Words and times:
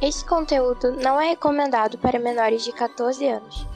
Este 0.00 0.24
conteúdo 0.24 0.92
não 0.92 1.20
é 1.20 1.28
recomendado 1.28 1.98
para 1.98 2.18
menores 2.18 2.64
de 2.64 2.72
14 2.72 3.28
anos. 3.28 3.66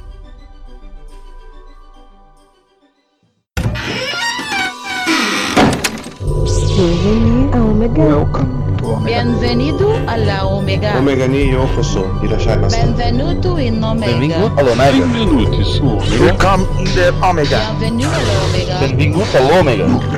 Omega. 7.52 8.02
Welcome 8.02 8.76
to 8.78 8.86
Omega. 8.86 9.22
Bienvenido 9.22 9.92
alla 10.06 10.46
Omega. 10.46 10.96
Omega 10.98 11.28
ni 11.28 11.50
yokoso. 11.50 12.06
Irashai 12.22 12.56
masu. 12.56 12.76
Benvenuto 12.76 13.58
in 13.58 13.84
Omega. 13.84 14.12
Benvingut 14.12 14.58
all'Omega. 14.58 14.92
Benvenuti 14.92 15.64
su 15.64 15.86
Omega. 15.86 16.24
Welcome 16.24 16.66
in 16.78 16.84
the 16.94 17.12
Omega. 17.20 17.58
Bienvenido 17.78 18.08
alla 18.08 18.44
Omega. 18.48 18.78
Benvingut 18.80 19.34
all'Omega. 19.34 20.14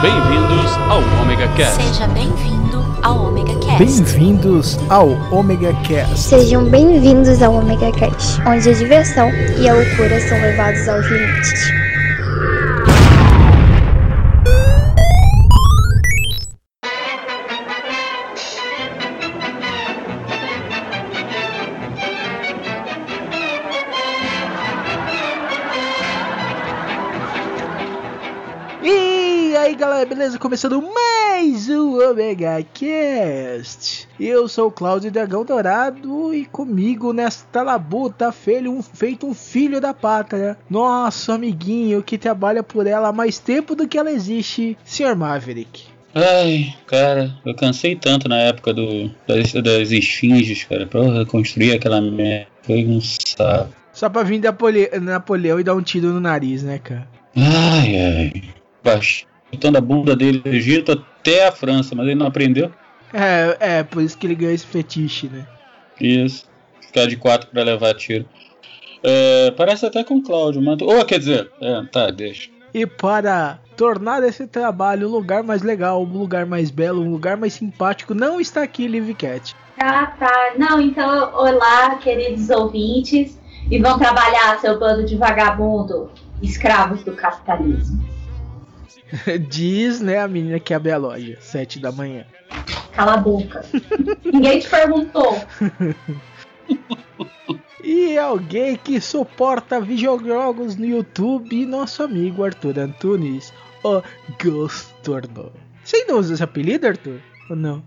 Bem-vindos 0.00 0.72
ao 0.88 1.02
Omega 1.20 1.48
Cast. 1.54 1.80
Seja 1.80 2.06
bem-vindo 2.08 2.57
ao 3.08 3.28
Omega 3.28 3.54
Cast. 3.60 3.78
Bem-vindos 3.78 4.78
ao 4.90 5.08
Omega 5.32 5.72
Cast. 5.82 6.18
Sejam 6.18 6.68
bem-vindos 6.68 7.42
ao 7.42 7.54
Omega 7.54 7.90
Cast, 7.92 8.38
onde 8.46 8.68
a 8.68 8.74
diversão 8.74 9.30
e 9.58 9.66
a 9.66 9.72
loucura 9.72 10.20
são 10.20 10.38
levados 10.38 10.86
aos 10.86 11.06
limites. 11.06 11.72
E 28.82 29.56
aí 29.56 29.74
galera, 29.74 30.04
beleza? 30.04 30.38
Começando 30.38 30.82
mais 32.08 32.16
um 32.16 32.22
Omega 32.22 32.64
Cast. 32.74 34.08
Eu 34.18 34.48
sou 34.48 34.68
o 34.68 34.70
Cláudio 34.72 35.10
Dragão 35.10 35.44
Dourado 35.44 36.34
e 36.34 36.44
comigo 36.46 37.12
nesta 37.12 37.62
labuta 37.62 38.32
feio, 38.32 38.72
um, 38.72 38.82
feito 38.82 39.26
um 39.26 39.34
filho 39.34 39.80
da 39.80 39.92
pátria, 39.92 40.56
nosso 40.68 41.32
amiguinho 41.32 42.02
que 42.02 42.16
trabalha 42.18 42.62
por 42.62 42.86
ela 42.86 43.08
há 43.08 43.12
mais 43.12 43.38
tempo 43.38 43.74
do 43.74 43.86
que 43.86 43.98
ela 43.98 44.10
existe, 44.10 44.76
Sr. 44.84 45.14
Maverick. 45.16 45.84
Ai, 46.14 46.74
cara, 46.86 47.34
eu 47.44 47.54
cansei 47.54 47.94
tanto 47.94 48.28
na 48.28 48.38
época 48.38 48.72
do, 48.72 49.10
das, 49.26 49.52
das 49.52 49.90
esfinges, 49.90 50.64
cara, 50.64 50.86
pra 50.86 51.02
reconstruir 51.02 51.72
aquela 51.72 52.00
merda. 52.00 52.46
Foi 52.62 52.84
um 52.86 53.00
saco. 53.00 53.72
Só 53.92 54.08
pra 54.08 54.22
vir 54.22 54.40
da 54.40 54.52
Pole- 54.52 54.90
Napoleão 55.00 55.60
e 55.60 55.64
dar 55.64 55.74
um 55.74 55.82
tiro 55.82 56.08
no 56.08 56.20
nariz, 56.20 56.62
né, 56.62 56.78
cara? 56.78 57.06
Ai, 57.36 57.96
ai. 57.96 58.42
Botando 59.50 59.76
a 59.76 59.80
bunda 59.80 60.14
dele 60.14 60.38
do 60.40 60.48
Egito 60.50 61.02
até 61.28 61.46
a 61.46 61.52
França, 61.52 61.94
mas 61.94 62.06
ele 62.06 62.14
não 62.14 62.26
aprendeu. 62.26 62.72
É, 63.12 63.56
é, 63.60 63.82
por 63.82 64.02
isso 64.02 64.16
que 64.16 64.26
ele 64.26 64.34
ganhou 64.34 64.54
esse 64.54 64.66
fetiche, 64.66 65.28
né? 65.28 65.46
Isso. 66.00 66.48
Ficar 66.80 67.06
de 67.06 67.16
quatro 67.16 67.50
pra 67.50 67.62
levar 67.62 67.94
tiro. 67.94 68.24
É, 69.02 69.50
parece 69.52 69.86
até 69.86 70.02
com 70.02 70.16
o 70.16 70.22
Cláudio, 70.22 70.62
mas. 70.62 70.78
Oh, 70.80 71.04
quer 71.04 71.18
dizer, 71.18 71.50
é, 71.60 71.82
tá, 71.92 72.10
deixa. 72.10 72.50
E 72.72 72.86
para 72.86 73.58
tornar 73.76 74.22
esse 74.22 74.46
trabalho 74.46 75.08
um 75.08 75.10
lugar 75.10 75.42
mais 75.42 75.62
legal, 75.62 76.02
um 76.02 76.18
lugar 76.18 76.44
mais 76.44 76.70
belo, 76.70 77.02
um 77.02 77.10
lugar 77.10 77.36
mais 77.36 77.54
simpático, 77.54 78.14
não 78.14 78.40
está 78.40 78.62
aqui 78.62 78.88
Live 78.88 79.14
Cat. 79.14 79.54
Tá, 79.78 80.06
tá. 80.18 80.52
Não, 80.58 80.80
então, 80.80 81.32
olá, 81.34 81.96
queridos 81.96 82.50
ouvintes. 82.50 83.38
E 83.70 83.78
vão 83.78 83.98
trabalhar, 83.98 84.58
seu 84.60 84.78
bando 84.78 85.04
de 85.04 85.14
vagabundo, 85.16 86.10
escravos 86.42 87.04
do 87.04 87.12
capitalismo. 87.12 88.17
Diz, 89.48 90.00
né, 90.00 90.18
a 90.18 90.28
menina 90.28 90.58
que 90.60 90.74
abre 90.74 90.92
a 90.92 90.96
loja, 90.96 91.38
sete 91.40 91.78
da 91.78 91.92
manhã. 91.92 92.24
Cala 92.92 93.14
a 93.14 93.16
boca. 93.18 93.64
Ninguém 94.24 94.60
te 94.60 94.68
perguntou. 94.68 95.40
E 97.82 98.18
alguém 98.18 98.76
que 98.76 99.00
suporta 99.00 99.80
videojogos 99.80 100.76
no 100.76 100.84
YouTube, 100.84 101.64
nosso 101.64 102.02
amigo 102.02 102.44
Arthur 102.44 102.78
Antunes, 102.78 103.52
o 103.82 104.02
Gostorno. 104.42 105.52
Você 105.82 105.96
ainda 105.96 106.16
usa 106.16 106.34
esse 106.34 106.42
apelido, 106.42 106.86
Arthur? 106.86 107.20
Ou 107.48 107.56
não? 107.56 107.82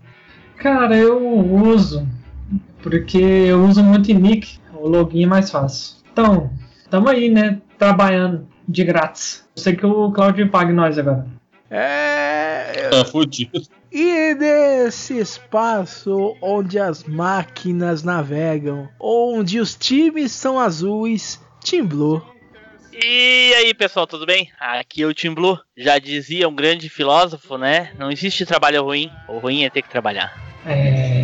Cara, 0.56 0.96
eu 0.96 1.20
uso. 1.20 2.08
Porque 2.82 3.18
eu 3.18 3.64
uso 3.64 3.82
muito 3.84 4.10
em 4.10 4.14
nick. 4.14 4.58
O 4.74 4.88
login 4.88 5.24
é 5.24 5.26
mais 5.26 5.50
fácil. 5.50 5.98
Então, 6.12 6.50
tamo 6.90 7.08
aí, 7.08 7.30
né? 7.30 7.60
Trabalhando 7.78 8.48
de 8.66 8.84
grátis. 8.84 9.41
Eu 9.56 9.62
sei 9.62 9.76
que 9.76 9.84
o 9.84 10.10
Claudio 10.12 10.48
paga 10.48 10.72
nós 10.72 10.98
agora. 10.98 11.26
É. 11.70 12.88
Tá 12.90 13.04
fudido. 13.04 13.62
E 13.90 14.34
nesse 14.34 15.18
espaço 15.18 16.36
onde 16.40 16.78
as 16.78 17.04
máquinas 17.04 18.02
navegam, 18.02 18.88
onde 19.00 19.60
os 19.60 19.74
times 19.74 20.32
são 20.32 20.58
azuis, 20.58 21.40
Team 21.64 21.86
Blue. 21.86 22.22
E 22.92 23.54
aí 23.54 23.72
pessoal, 23.74 24.06
tudo 24.06 24.26
bem? 24.26 24.50
Aqui 24.60 25.02
é 25.02 25.06
o 25.06 25.14
Tim 25.14 25.32
Blue. 25.32 25.58
Já 25.76 25.98
dizia 25.98 26.48
um 26.48 26.54
grande 26.54 26.88
filósofo, 26.88 27.56
né? 27.56 27.92
Não 27.98 28.10
existe 28.10 28.44
trabalho 28.44 28.84
ruim. 28.84 29.10
O 29.28 29.38
ruim 29.38 29.64
é 29.64 29.70
ter 29.70 29.82
que 29.82 29.88
trabalhar. 29.88 30.34
É. 30.66 31.21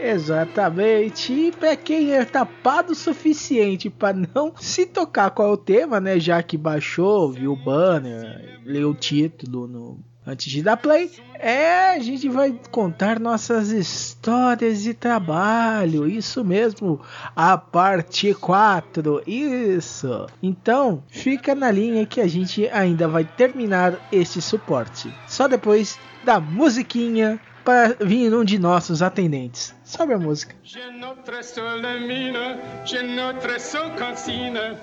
Exatamente. 0.00 1.32
E 1.32 1.52
pra 1.52 1.76
quem 1.76 2.12
é 2.12 2.24
tapado 2.24 2.92
o 2.92 2.96
suficiente 2.96 3.90
para 3.90 4.16
não 4.34 4.52
se 4.56 4.86
tocar 4.86 5.30
qual 5.30 5.48
é 5.48 5.52
o 5.52 5.56
tema, 5.56 6.00
né? 6.00 6.18
Já 6.18 6.42
que 6.42 6.56
baixou, 6.56 7.30
viu 7.30 7.52
o 7.52 7.56
banner, 7.56 8.60
leu 8.64 8.90
o 8.90 8.94
título 8.94 9.66
no 9.66 10.10
antes 10.26 10.50
de 10.52 10.62
dar 10.62 10.76
play, 10.76 11.10
é 11.34 11.90
a 11.90 11.98
gente 11.98 12.28
vai 12.28 12.54
contar 12.70 13.18
nossas 13.18 13.70
histórias 13.70 14.82
de 14.82 14.94
trabalho. 14.94 16.06
Isso 16.06 16.44
mesmo, 16.44 17.00
a 17.34 17.56
parte 17.58 18.34
4. 18.34 19.22
Isso. 19.26 20.26
Então, 20.42 21.02
fica 21.08 21.54
na 21.54 21.70
linha 21.70 22.06
que 22.06 22.20
a 22.20 22.28
gente 22.28 22.68
ainda 22.68 23.08
vai 23.08 23.24
terminar 23.24 23.98
este 24.12 24.40
suporte. 24.40 25.12
Só 25.26 25.48
depois 25.48 25.98
da 26.24 26.38
musiquinha 26.38 27.40
para 27.70 27.94
vir 28.04 28.34
um 28.34 28.44
de 28.44 28.58
nossos 28.58 29.00
atendentes. 29.00 29.72
Sobe 29.84 30.12
a 30.12 30.18
música. 30.18 30.56
J'ai 30.64 30.90
notre 30.90 31.40
seule 31.44 32.00
mine, 32.00 32.58
j'ai 32.84 33.04
notre 33.04 33.60
seule. 33.60 34.76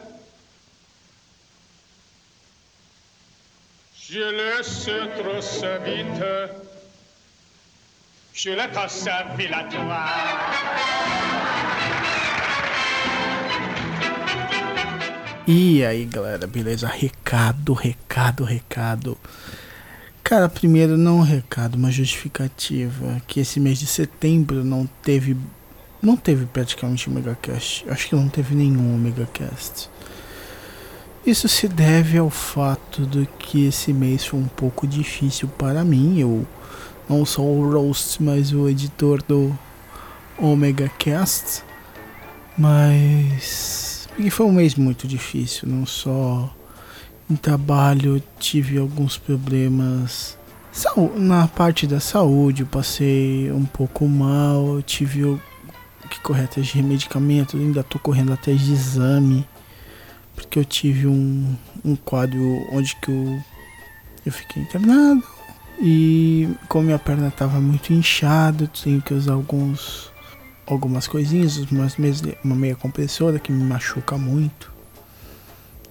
Je 3.94 4.20
laisse 4.20 4.90
trop 5.18 5.42
sa 5.42 5.80
vite, 5.80 6.50
je 8.34 8.52
la 8.52 8.70
tasse 8.70 9.06
à 9.08 9.36
E 15.46 15.84
aí 15.84 16.06
galera, 16.06 16.48
beleza? 16.48 16.88
Recado, 16.88 17.74
recado, 17.74 18.46
recado. 18.46 19.18
Cara, 20.28 20.50
primeiro 20.50 20.98
não 20.98 21.20
um 21.20 21.22
recado, 21.22 21.76
uma 21.76 21.90
justificativa 21.90 23.22
que 23.26 23.40
esse 23.40 23.62
mês 23.62 23.80
de 23.80 23.88
setembro 23.88 24.62
não 24.62 24.86
teve 25.02 25.38
não 26.02 26.18
teve 26.18 26.46
praticamente 26.46 27.10
megacast. 27.10 27.86
Acho 27.88 28.10
que 28.10 28.16
não 28.16 28.28
teve 28.28 28.54
nenhum 28.54 28.98
megacast. 28.98 29.90
Isso 31.26 31.48
se 31.48 31.70
deve 31.70 32.18
ao 32.18 32.30
fato 32.30 33.06
de 33.06 33.26
que 33.40 33.68
esse 33.68 33.94
mês 33.94 34.26
foi 34.26 34.42
um 34.42 34.50
pouco 34.50 34.86
difícil 34.86 35.48
para 35.48 35.86
mim. 35.86 36.20
Eu 36.20 36.46
não 37.08 37.26
sou 37.26 37.60
o 37.60 37.72
Roast, 37.72 38.22
mas 38.22 38.52
o 38.52 38.68
editor 38.68 39.24
do 39.24 39.58
Omega 40.38 40.92
Cast. 41.00 41.64
Mas 42.58 44.10
e 44.20 44.30
foi 44.30 44.46
um 44.46 44.52
mês 44.52 44.76
muito 44.76 45.08
difícil, 45.08 45.70
não 45.70 45.86
só 45.86 46.54
em 47.30 47.36
trabalho, 47.36 48.22
tive 48.40 48.78
alguns 48.78 49.18
problemas 49.18 50.38
na 51.16 51.48
parte 51.48 51.88
da 51.88 52.00
saúde, 52.00 52.62
eu 52.62 52.68
passei 52.68 53.52
um 53.52 53.66
pouco 53.66 54.08
mal, 54.08 54.82
tive 54.84 55.40
que 56.10 56.20
correr 56.22 56.44
atrás 56.44 56.68
de 56.68 56.84
medicamento, 56.84 57.58
ainda 57.58 57.84
tô 57.84 57.98
correndo 57.98 58.32
atrás 58.32 58.62
de 58.62 58.74
exame, 58.74 59.46
porque 60.36 60.60
eu 60.60 60.66
tive 60.66 61.08
um, 61.08 61.56
um 61.84 61.96
quadro 61.96 62.40
onde 62.72 62.96
que 62.98 63.10
eu, 63.10 63.44
eu 64.26 64.32
fiquei 64.32 64.62
internado 64.62 65.24
e 65.80 66.48
como 66.70 66.86
minha 66.86 67.00
perna 67.00 67.32
tava 67.32 67.60
muito 67.60 67.92
inchada, 67.92 68.70
tenho 68.84 69.02
que 69.02 69.14
usar 69.14 69.34
alguns 69.34 70.12
algumas 70.68 71.08
coisinhas, 71.08 71.58
uma 72.44 72.56
meia 72.56 72.76
compressora 72.76 73.40
que 73.40 73.52
me 73.52 73.64
machuca 73.64 74.18
muito. 74.18 74.77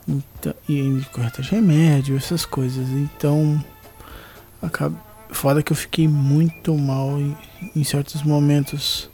Então, 0.09 0.55
e 0.69 0.81
ainda 0.81 1.05
correr 1.07 1.27
atrás 1.27 1.49
de 1.49 1.55
remédio, 1.55 2.17
essas 2.17 2.45
coisas. 2.45 2.89
Então, 2.89 3.63
acaba, 4.63 4.97
fora 5.31 5.63
que 5.63 5.73
eu 5.73 5.77
fiquei 5.77 6.07
muito 6.07 6.77
mal 6.77 7.19
em, 7.19 7.37
em 7.75 7.85
certos 7.85 8.23
momentos. 8.23 9.11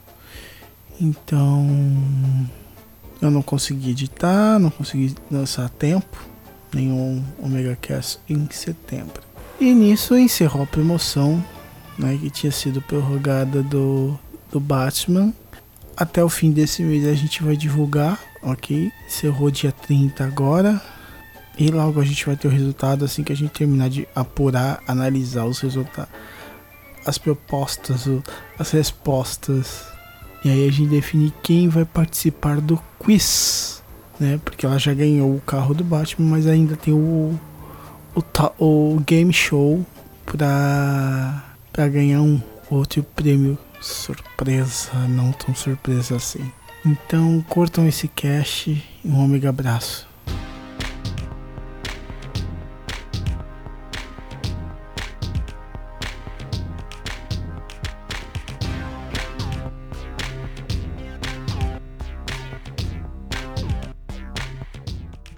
Então, 1.00 1.66
eu 3.20 3.30
não 3.30 3.42
consegui 3.42 3.90
editar, 3.90 4.58
não 4.58 4.70
consegui 4.70 5.14
lançar 5.30 5.64
a 5.64 5.68
tempo 5.68 6.32
nenhum 6.74 7.22
Omega 7.38 7.76
Cast 7.80 8.18
em 8.28 8.48
setembro. 8.50 9.22
E 9.60 9.72
nisso 9.74 10.16
encerrou 10.16 10.62
a 10.62 10.66
promoção 10.66 11.42
né, 11.98 12.18
que 12.20 12.30
tinha 12.30 12.50
sido 12.50 12.80
prorrogada 12.82 13.62
do, 13.62 14.18
do 14.50 14.58
Batman. 14.58 15.32
Até 16.02 16.24
o 16.24 16.28
fim 16.28 16.50
desse 16.50 16.82
mês 16.82 17.06
a 17.06 17.14
gente 17.14 17.44
vai 17.44 17.56
divulgar, 17.56 18.18
ok? 18.42 18.90
Encerrou 19.06 19.52
dia 19.52 19.70
30 19.70 20.24
agora. 20.24 20.82
E 21.56 21.68
logo 21.68 22.00
a 22.00 22.04
gente 22.04 22.26
vai 22.26 22.34
ter 22.34 22.48
o 22.48 22.50
resultado 22.50 23.04
assim 23.04 23.22
que 23.22 23.32
a 23.32 23.36
gente 23.36 23.52
terminar 23.52 23.88
de 23.88 24.08
apurar, 24.12 24.82
analisar 24.88 25.44
os 25.44 25.60
resultados, 25.60 26.12
as 27.06 27.18
propostas, 27.18 28.08
as 28.58 28.72
respostas. 28.72 29.84
E 30.44 30.50
aí 30.50 30.66
a 30.66 30.72
gente 30.72 30.90
define 30.90 31.32
quem 31.40 31.68
vai 31.68 31.84
participar 31.84 32.60
do 32.60 32.82
quiz, 32.98 33.80
né? 34.18 34.40
Porque 34.44 34.66
ela 34.66 34.80
já 34.80 34.92
ganhou 34.92 35.36
o 35.36 35.40
carro 35.42 35.72
do 35.72 35.84
Batman, 35.84 36.30
mas 36.30 36.48
ainda 36.48 36.74
tem 36.74 36.92
o 36.92 37.38
o, 38.58 38.94
o 38.96 39.00
game 39.06 39.32
show 39.32 39.86
pra, 40.26 41.44
pra 41.72 41.86
ganhar 41.86 42.22
um 42.22 42.42
outro 42.68 43.04
prêmio 43.04 43.56
surpresa, 43.82 44.92
não 45.08 45.32
tão 45.32 45.54
surpresa 45.54 46.16
assim. 46.16 46.50
Então 46.84 47.44
curtam 47.48 47.86
esse 47.86 48.08
cast 48.08 48.70
e 48.70 49.08
um 49.08 49.22
ômega 49.22 49.50
abraço. 49.50 50.11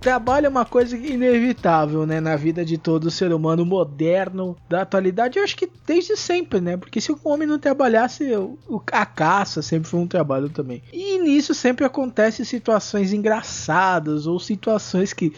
Trabalho 0.05 0.45
é 0.45 0.49
uma 0.51 0.67
coisa 0.67 0.95
inevitável, 0.99 2.05
né, 2.05 2.21
na 2.21 2.37
vida 2.37 2.63
de 2.63 2.77
todo 2.77 3.11
ser 3.11 3.33
humano 3.33 3.65
moderno 3.65 4.55
da 4.69 4.83
atualidade. 4.83 5.39
Eu 5.39 5.45
acho 5.45 5.57
que 5.57 5.67
desde 5.87 6.15
sempre, 6.15 6.61
né? 6.61 6.77
Porque 6.77 7.01
se 7.01 7.11
o 7.11 7.19
homem 7.25 7.49
não 7.49 7.59
trabalhasse, 7.59 8.29
a 8.93 9.07
caça 9.07 9.63
sempre 9.63 9.89
foi 9.89 9.99
um 9.99 10.07
trabalho 10.07 10.51
também. 10.51 10.83
E 10.93 11.19
nisso 11.21 11.55
sempre 11.55 11.87
acontecem 11.87 12.45
situações 12.45 13.15
engraçadas 13.15 14.27
ou 14.27 14.39
situações 14.39 15.15
que 15.15 15.33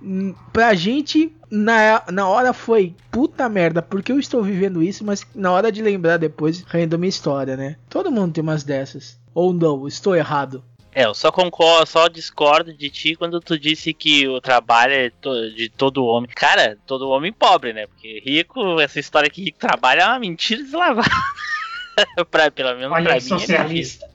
hum, 0.00 0.32
pra 0.52 0.72
gente 0.72 1.34
na, 1.50 2.04
na 2.12 2.28
hora 2.28 2.52
foi 2.52 2.94
puta 3.10 3.48
merda, 3.48 3.82
porque 3.82 4.12
eu 4.12 4.20
estou 4.20 4.40
vivendo 4.40 4.84
isso, 4.84 5.04
mas 5.04 5.26
na 5.34 5.50
hora 5.50 5.72
de 5.72 5.82
lembrar 5.82 6.16
depois 6.16 6.62
rende 6.68 6.94
uma 6.94 7.08
história, 7.08 7.56
né? 7.56 7.74
Todo 7.88 8.12
mundo 8.12 8.34
tem 8.34 8.42
umas 8.42 8.62
dessas. 8.62 9.20
Ou 9.34 9.52
não, 9.52 9.88
estou 9.88 10.14
errado. 10.14 10.62
É, 10.94 11.06
eu 11.06 11.14
só 11.14 11.32
concordo, 11.32 11.86
só 11.86 12.06
discordo 12.06 12.72
de 12.74 12.90
ti 12.90 13.14
quando 13.16 13.40
tu 13.40 13.58
disse 13.58 13.94
que 13.94 14.28
o 14.28 14.40
trabalho 14.42 14.92
é 14.92 15.08
to- 15.10 15.50
de 15.54 15.70
todo 15.70 16.04
homem. 16.04 16.28
Cara, 16.34 16.76
todo 16.86 17.08
homem 17.08 17.32
pobre, 17.32 17.72
né? 17.72 17.86
Porque 17.86 18.20
rico, 18.24 18.78
essa 18.78 19.00
história 19.00 19.30
que 19.30 19.42
rico 19.42 19.58
trabalha 19.58 20.02
é 20.02 20.06
uma 20.06 20.18
mentira 20.18 20.62
deslavada. 20.62 21.08
pra, 22.30 22.50
pelo 22.50 22.74
menos 22.76 22.92
Olha 22.92 23.04
pra 23.04 23.14
mim. 23.14 23.20
socialista. 23.20 24.06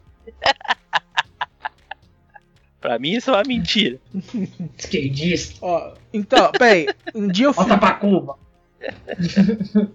É 0.46 0.54
pra 2.80 3.00
mim 3.00 3.14
isso 3.14 3.32
é 3.32 3.34
uma 3.34 3.44
mentira. 3.44 4.00
Esquerdista. 4.78 5.58
Ó, 5.66 5.94
então, 6.14 6.52
peraí, 6.52 6.88
um 7.16 7.28
dia 7.28 7.46
eu 7.48 7.54
fico. 7.54 7.66
Volta 7.66 7.78
pra 7.80 7.94
Cuba. 7.94 8.38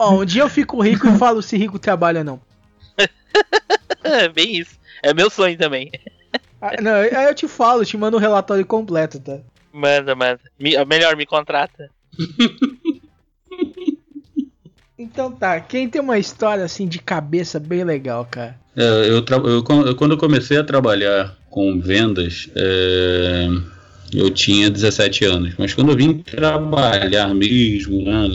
Ó, 0.00 0.14
um 0.20 0.24
dia 0.24 0.42
eu 0.42 0.48
fico 0.48 0.82
rico 0.82 1.06
e 1.06 1.16
falo 1.16 1.40
se 1.42 1.56
rico 1.56 1.78
trabalha 1.78 2.18
ou 2.18 2.24
não. 2.24 2.40
É 4.02 4.28
bem 4.28 4.56
isso. 4.56 4.76
É 5.00 5.14
meu 5.14 5.30
sonho 5.30 5.56
também. 5.56 5.90
Ah, 6.64 6.80
não, 6.80 6.94
aí 6.94 7.24
eu 7.24 7.34
te 7.34 7.48
falo, 7.48 7.84
te 7.84 7.96
mando 7.96 8.16
um 8.16 8.20
relatório 8.20 8.64
completo, 8.64 9.18
tá? 9.18 9.40
Manda, 9.72 10.14
manda. 10.14 10.40
Me- 10.60 10.84
melhor, 10.84 11.16
me 11.16 11.26
contrata. 11.26 11.90
Então 14.98 15.32
tá, 15.32 15.58
quem 15.60 15.88
tem 15.88 16.00
uma 16.00 16.18
história 16.18 16.64
assim 16.64 16.86
de 16.86 17.00
cabeça 17.00 17.58
bem 17.58 17.82
legal, 17.82 18.24
cara? 18.30 18.60
É, 18.76 18.82
eu, 19.08 19.24
eu- 19.28 19.46
eu- 19.86 19.94
quando 19.96 20.12
eu 20.12 20.18
comecei 20.18 20.56
a 20.58 20.62
trabalhar 20.64 21.36
com 21.50 21.80
vendas, 21.80 22.48
é, 22.54 23.48
eu 24.14 24.30
tinha 24.30 24.70
17 24.70 25.24
anos. 25.24 25.54
Mas 25.58 25.74
quando 25.74 25.90
eu 25.90 25.96
vim 25.96 26.18
trabalhar 26.18 27.34
mesmo 27.34 28.02
né, 28.04 28.28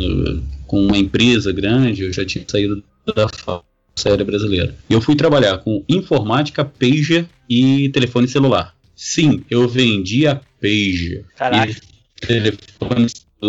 com 0.66 0.82
uma 0.82 0.98
empresa 0.98 1.54
grande, 1.54 2.04
eu 2.04 2.12
já 2.12 2.26
tinha 2.26 2.44
saído 2.46 2.84
da 3.16 3.30
fa- 3.30 3.62
série 3.98 4.24
brasileira. 4.24 4.76
E 4.90 4.94
eu 4.94 5.02
fui 5.02 5.16
trabalhar 5.16 5.58
com 5.58 5.84
informática, 5.90 6.64
pager 6.64 7.28
e 7.50 7.90
telefone 7.90 8.28
celular. 8.28 8.74
Sim, 8.96 9.44
eu 9.50 9.68
vendia 9.68 10.42
pager. 10.62 11.26
Caraca. 11.36 11.72
E 11.72 12.26
telefone, 12.26 13.08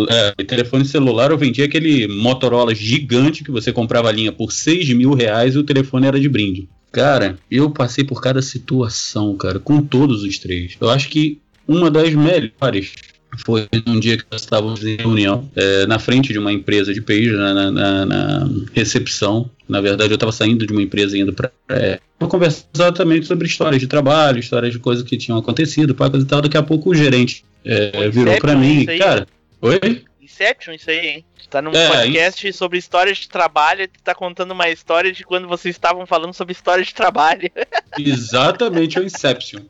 é, 0.09 0.43
telefone 0.43 0.85
celular 0.85 1.31
eu 1.31 1.37
vendia 1.37 1.65
aquele 1.65 2.07
Motorola 2.07 2.73
gigante 2.75 3.43
que 3.43 3.51
você 3.51 3.71
comprava 3.71 4.09
a 4.09 4.11
linha 4.11 4.31
por 4.31 4.51
6 4.51 4.89
mil 4.93 5.13
reais 5.13 5.55
e 5.55 5.57
o 5.57 5.63
telefone 5.63 6.07
era 6.07 6.19
de 6.19 6.29
brinde. 6.29 6.67
Cara, 6.91 7.37
eu 7.49 7.69
passei 7.69 8.03
por 8.03 8.21
cada 8.21 8.41
situação, 8.41 9.35
cara, 9.37 9.59
com 9.59 9.81
todos 9.81 10.23
os 10.23 10.39
três. 10.39 10.75
Eu 10.81 10.89
acho 10.89 11.09
que 11.09 11.39
uma 11.67 11.91
das 11.91 12.13
melhores 12.15 12.93
foi 13.37 13.67
um 13.87 13.99
dia 13.99 14.17
que 14.17 14.25
nós 14.31 14.41
estávamos 14.41 14.83
em 14.83 14.95
reunião 14.97 15.49
é, 15.55 15.85
na 15.85 15.99
frente 15.99 16.33
de 16.33 16.39
uma 16.39 16.51
empresa 16.51 16.93
de 16.93 17.01
pager, 17.01 17.33
na, 17.33 17.53
na- 17.53 17.71
na- 17.71 18.05
na 18.05 18.49
recepção. 18.73 19.49
Na 19.67 19.79
verdade, 19.81 20.11
eu 20.11 20.15
estava 20.15 20.31
saindo 20.31 20.65
de 20.65 20.73
uma 20.73 20.81
empresa 20.81 21.17
indo 21.17 21.31
para 21.33 21.51
é, 21.69 21.99
para 22.17 22.27
conversar 22.27 22.65
exatamente 22.73 23.27
sobre 23.27 23.47
histórias 23.47 23.79
de 23.79 23.87
trabalho, 23.87 24.39
histórias 24.39 24.73
de 24.73 24.79
coisas 24.79 25.03
que 25.05 25.15
tinham 25.17 25.37
acontecido, 25.37 25.95
coisa 25.95 26.17
e 26.17 26.25
tal. 26.25 26.41
Daqui 26.41 26.57
a 26.57 26.63
pouco 26.63 26.89
o 26.89 26.95
gerente 26.95 27.45
é, 27.63 28.09
virou 28.09 28.37
para 28.39 28.55
mim, 28.55 28.85
cara. 28.97 29.25
Oi? 29.61 30.03
Inception, 30.21 30.73
isso 30.73 30.89
aí, 30.89 31.07
hein? 31.07 31.25
Tá 31.49 31.61
num 31.63 31.71
É, 31.71 31.87
podcast 31.89 32.53
sobre 32.53 32.77
histórias 32.77 33.17
de 33.17 33.27
trabalho 33.29 33.81
e 33.83 33.87
tu 33.87 33.99
tá 34.03 34.13
contando 34.13 34.51
uma 34.51 34.69
história 34.69 35.11
de 35.11 35.23
quando 35.23 35.47
vocês 35.47 35.73
estavam 35.73 36.05
falando 36.05 36.33
sobre 36.33 36.51
histórias 36.53 36.87
de 36.87 36.93
trabalho. 36.93 37.49
Exatamente 37.97 38.97
é 38.97 39.01
o 39.01 39.03
Inception. 39.05 39.61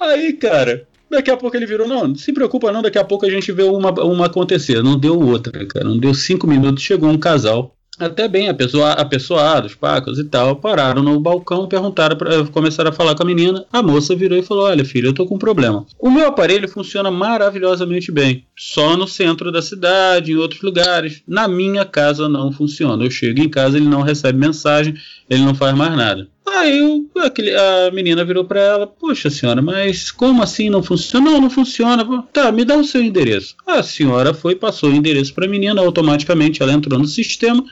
Aí, 0.00 0.32
cara, 0.34 0.86
daqui 1.14 1.30
a 1.30 1.36
pouco 1.36 1.56
ele 1.56 1.66
virou, 1.66 1.88
não, 1.88 2.08
não 2.08 2.14
se 2.14 2.32
preocupa 2.32 2.70
não, 2.70 2.82
daqui 2.82 2.98
a 2.98 3.04
pouco 3.04 3.24
a 3.24 3.30
gente 3.30 3.50
vê 3.52 3.62
uma, 3.62 3.90
uma 4.02 4.26
acontecer. 4.26 4.82
Não 4.82 4.98
deu 4.98 5.18
outra, 5.18 5.64
cara, 5.66 5.84
não 5.84 5.98
deu 5.98 6.12
cinco 6.14 6.46
minutos, 6.46 6.82
chegou 6.82 7.08
um 7.08 7.18
casal, 7.18 7.74
até 7.98 8.26
bem 8.26 8.48
apessoa- 8.48 8.92
apessoados, 8.92 9.74
pacos 9.74 10.18
e 10.18 10.24
tal, 10.24 10.56
pararam 10.56 11.02
no 11.02 11.18
balcão, 11.20 11.68
perguntaram, 11.68 12.16
pra, 12.16 12.44
começaram 12.46 12.90
a 12.90 12.92
falar 12.92 13.14
com 13.14 13.22
a 13.22 13.26
menina, 13.26 13.64
a 13.72 13.80
moça 13.82 14.16
virou 14.16 14.36
e 14.36 14.42
falou, 14.42 14.64
olha 14.64 14.84
filha, 14.84 15.06
eu 15.06 15.14
tô 15.14 15.24
com 15.26 15.36
um 15.36 15.38
problema. 15.38 15.86
O 15.98 16.10
meu 16.10 16.26
aparelho 16.26 16.68
funciona 16.68 17.10
maravilhosamente 17.10 18.10
bem, 18.10 18.44
só 18.56 18.96
no 18.96 19.06
centro 19.08 19.50
da 19.50 19.60
cidade, 19.60 20.32
em 20.32 20.36
outros 20.36 20.62
lugares. 20.62 21.22
Na 21.26 21.48
minha 21.48 21.84
casa 21.84 22.28
não 22.28 22.52
funciona. 22.52 23.02
Eu 23.04 23.10
chego 23.10 23.40
em 23.40 23.48
casa, 23.48 23.76
ele 23.76 23.86
não 23.88 24.02
recebe 24.02 24.38
mensagem, 24.38 24.94
ele 25.28 25.42
não 25.42 25.54
faz 25.54 25.74
mais 25.76 25.96
nada. 25.96 26.28
Aí 26.46 26.80
o- 26.82 27.18
aquele- 27.20 27.54
a 27.56 27.90
menina 27.92 28.24
virou 28.24 28.44
pra 28.44 28.60
ela: 28.60 28.86
Poxa 28.86 29.28
senhora, 29.30 29.60
mas 29.62 30.10
como 30.10 30.42
assim 30.42 30.70
não 30.70 30.82
funciona? 30.82 31.30
Não, 31.32 31.40
não 31.40 31.50
funciona. 31.50 32.06
Tá, 32.32 32.52
me 32.52 32.64
dá 32.64 32.76
o 32.76 32.84
seu 32.84 33.02
endereço. 33.02 33.56
A 33.66 33.82
senhora 33.82 34.32
foi, 34.34 34.54
passou 34.54 34.90
o 34.90 34.94
endereço 34.94 35.34
pra 35.34 35.48
menina, 35.48 35.80
automaticamente 35.80 36.62
ela 36.62 36.72
entrou 36.72 36.98
no 36.98 37.06
sistema 37.06 37.64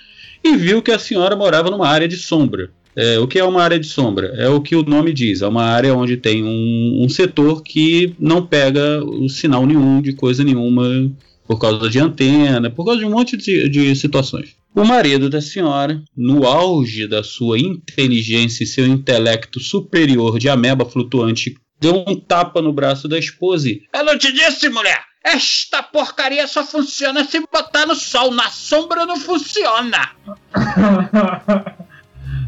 e 0.42 0.56
viu 0.56 0.82
que 0.82 0.90
a 0.90 0.98
senhora 0.98 1.36
morava 1.36 1.70
numa 1.70 1.86
área 1.86 2.08
de 2.08 2.16
sombra. 2.16 2.70
É, 2.96 3.18
o 3.18 3.26
que 3.26 3.38
é 3.38 3.44
uma 3.44 3.62
área 3.62 3.78
de 3.78 3.86
sombra? 3.86 4.34
É 4.36 4.48
o 4.48 4.60
que 4.60 4.76
o 4.76 4.82
nome 4.82 5.12
diz, 5.12 5.42
é 5.42 5.46
uma 5.46 5.64
área 5.64 5.94
onde 5.94 6.16
tem 6.16 6.44
um, 6.44 7.04
um 7.04 7.08
setor 7.08 7.62
que 7.62 8.14
não 8.18 8.44
pega 8.44 9.02
o 9.04 9.28
sinal 9.28 9.66
nenhum 9.66 10.00
de 10.02 10.12
coisa 10.12 10.44
nenhuma 10.44 11.10
por 11.46 11.58
causa 11.58 11.88
de 11.88 11.98
antena, 11.98 12.70
por 12.70 12.84
causa 12.84 13.00
de 13.00 13.06
um 13.06 13.10
monte 13.10 13.36
de, 13.36 13.68
de 13.68 13.96
situações. 13.96 14.54
O 14.74 14.84
marido 14.84 15.28
da 15.28 15.40
senhora, 15.40 16.02
no 16.16 16.46
auge 16.46 17.06
da 17.06 17.22
sua 17.22 17.58
inteligência 17.58 18.64
e 18.64 18.66
seu 18.66 18.86
intelecto 18.86 19.60
superior 19.60 20.38
de 20.38 20.48
ameba 20.48 20.86
flutuante, 20.86 21.54
deu 21.78 22.04
um 22.06 22.14
tapa 22.16 22.62
no 22.62 22.72
braço 22.72 23.06
da 23.06 23.18
esposa 23.18 23.68
e. 23.68 23.82
Eu 23.92 24.04
não 24.04 24.16
te 24.16 24.32
disse, 24.32 24.68
mulher! 24.68 25.00
Esta 25.24 25.82
porcaria 25.82 26.48
só 26.48 26.64
funciona 26.64 27.24
se 27.24 27.38
botar 27.40 27.86
no 27.86 27.94
sol, 27.94 28.32
na 28.32 28.50
sombra 28.50 29.06
não 29.06 29.16
funciona! 29.16 30.10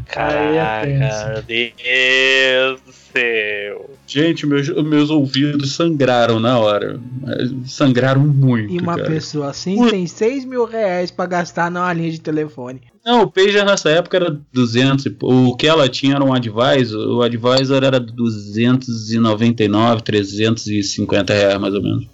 Caraca, 0.07 0.87
meu 0.87 1.41
Deus 1.43 2.81
do 2.81 2.91
céu. 2.93 3.89
Gente, 4.07 4.45
meus, 4.45 4.69
meus 4.83 5.09
ouvidos 5.09 5.73
sangraram 5.75 6.39
na 6.39 6.57
hora. 6.59 6.99
Sangraram 7.65 8.21
muito. 8.25 8.73
E 8.73 8.79
uma 8.79 8.95
cara. 8.95 9.09
pessoa 9.09 9.49
assim 9.49 9.87
tem 9.89 10.05
6 10.07 10.45
mil 10.45 10.65
reais 10.65 11.11
pra 11.11 11.25
gastar 11.25 11.69
numa 11.71 11.91
linha 11.91 12.11
de 12.11 12.21
telefone. 12.21 12.81
Não, 13.05 13.23
o 13.23 13.31
Pager 13.31 13.65
nessa 13.65 13.89
época 13.89 14.17
era 14.17 14.39
200. 14.51 15.05
e 15.05 15.09
pou- 15.11 15.49
O 15.49 15.55
que 15.55 15.67
ela 15.67 15.87
tinha 15.89 16.15
era 16.15 16.23
um 16.23 16.33
Advisor. 16.33 17.17
O 17.17 17.21
Advisor 17.21 17.83
era 17.83 17.99
299, 17.99 20.01
350 20.03 21.33
reais 21.33 21.59
mais 21.59 21.73
ou 21.73 21.81
menos. 21.83 22.07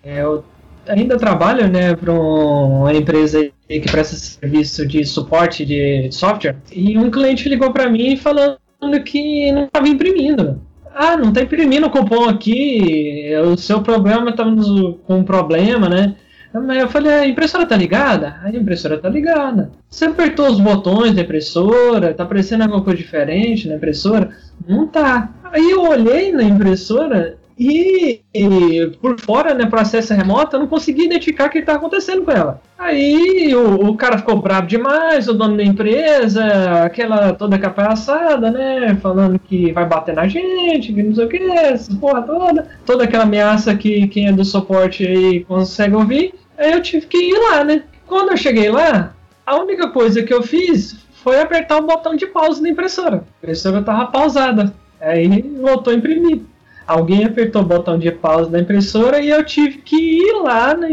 É, 0.06 0.22
eu 0.22 0.44
ainda 0.86 1.16
trabalho 1.16 1.68
né, 1.68 1.96
para 1.96 2.12
uma 2.12 2.94
empresa 2.94 3.50
que 3.68 3.80
presta 3.80 4.14
serviço 4.14 4.86
de 4.86 5.04
suporte 5.04 5.66
de 5.66 6.08
software. 6.12 6.54
E 6.70 6.96
um 6.96 7.10
cliente 7.10 7.48
ligou 7.48 7.72
para 7.72 7.90
mim 7.90 8.16
falando 8.16 8.56
que 9.04 9.50
não 9.50 9.64
estava 9.64 9.88
imprimindo. 9.88 10.62
Ah, 10.94 11.16
não 11.16 11.30
está 11.30 11.42
imprimindo 11.42 11.88
o 11.88 11.90
cupom 11.90 12.28
aqui, 12.28 13.30
o 13.52 13.56
seu 13.56 13.82
problema 13.82 14.30
está 14.30 14.44
com 14.44 15.18
um 15.18 15.24
problema, 15.24 15.88
né? 15.88 16.14
Eu 16.54 16.88
falei, 16.88 17.12
a 17.12 17.26
impressora 17.26 17.66
tá 17.66 17.76
ligada? 17.76 18.36
A 18.42 18.48
impressora 18.48 18.96
tá 18.96 19.08
ligada. 19.08 19.72
Você 19.90 20.06
apertou 20.06 20.48
os 20.48 20.60
botões 20.60 21.12
da 21.14 21.22
impressora, 21.22 22.14
tá 22.14 22.22
aparecendo 22.22 22.62
alguma 22.62 22.82
coisa 22.82 22.96
diferente 22.96 23.68
na 23.68 23.74
impressora? 23.74 24.30
Não 24.66 24.86
tá. 24.86 25.34
Aí 25.52 25.70
eu 25.70 25.82
olhei 25.82 26.32
na 26.32 26.44
impressora 26.44 27.35
e, 27.58 28.20
e 28.34 28.92
por 29.00 29.18
fora, 29.18 29.54
né, 29.54 29.64
processo 29.64 30.12
remoto, 30.12 30.56
eu 30.56 30.60
não 30.60 30.66
consegui 30.66 31.06
identificar 31.06 31.46
o 31.46 31.50
que 31.50 31.58
estava 31.58 31.78
acontecendo 31.78 32.22
com 32.22 32.30
ela. 32.30 32.60
Aí 32.78 33.54
o, 33.54 33.88
o 33.88 33.96
cara 33.96 34.18
ficou 34.18 34.36
bravo 34.40 34.66
demais, 34.66 35.26
o 35.26 35.32
dono 35.32 35.56
da 35.56 35.62
empresa, 35.62 36.44
aquela 36.84 37.32
toda 37.32 37.58
capaçada, 37.58 38.50
né, 38.50 38.96
falando 39.00 39.38
que 39.38 39.72
vai 39.72 39.86
bater 39.86 40.14
na 40.14 40.28
gente, 40.28 40.92
que 40.92 41.02
não 41.02 41.14
sei 41.14 41.24
o 41.24 41.28
que, 41.28 41.36
essa 41.36 41.94
porra 41.96 42.22
toda, 42.22 42.68
toda 42.84 43.04
aquela 43.04 43.24
ameaça 43.24 43.74
que 43.74 44.06
quem 44.08 44.28
é 44.28 44.32
do 44.32 44.44
suporte 44.44 45.06
aí 45.06 45.44
consegue 45.44 45.94
ouvir. 45.94 46.34
Aí 46.58 46.72
eu 46.72 46.82
tive 46.82 47.06
que 47.06 47.16
ir 47.16 47.38
lá, 47.38 47.64
né. 47.64 47.84
Quando 48.06 48.32
eu 48.32 48.36
cheguei 48.36 48.70
lá, 48.70 49.14
a 49.46 49.56
única 49.56 49.88
coisa 49.88 50.22
que 50.22 50.32
eu 50.32 50.42
fiz 50.42 50.96
foi 51.22 51.40
apertar 51.40 51.78
o 51.78 51.86
botão 51.86 52.14
de 52.14 52.26
pause 52.26 52.62
na 52.62 52.68
impressora. 52.68 53.16
A 53.16 53.42
impressora 53.42 53.82
tava 53.82 54.06
pausada. 54.06 54.74
Aí 55.00 55.42
voltou 55.60 55.92
a 55.92 55.96
imprimir. 55.96 56.42
Alguém 56.86 57.24
apertou 57.24 57.62
o 57.62 57.64
botão 57.64 57.98
de 57.98 58.10
pause 58.10 58.50
da 58.50 58.60
impressora 58.60 59.20
e 59.20 59.28
eu 59.30 59.44
tive 59.44 59.78
que 59.78 59.96
ir 59.96 60.42
lá 60.42 60.74
na, 60.76 60.88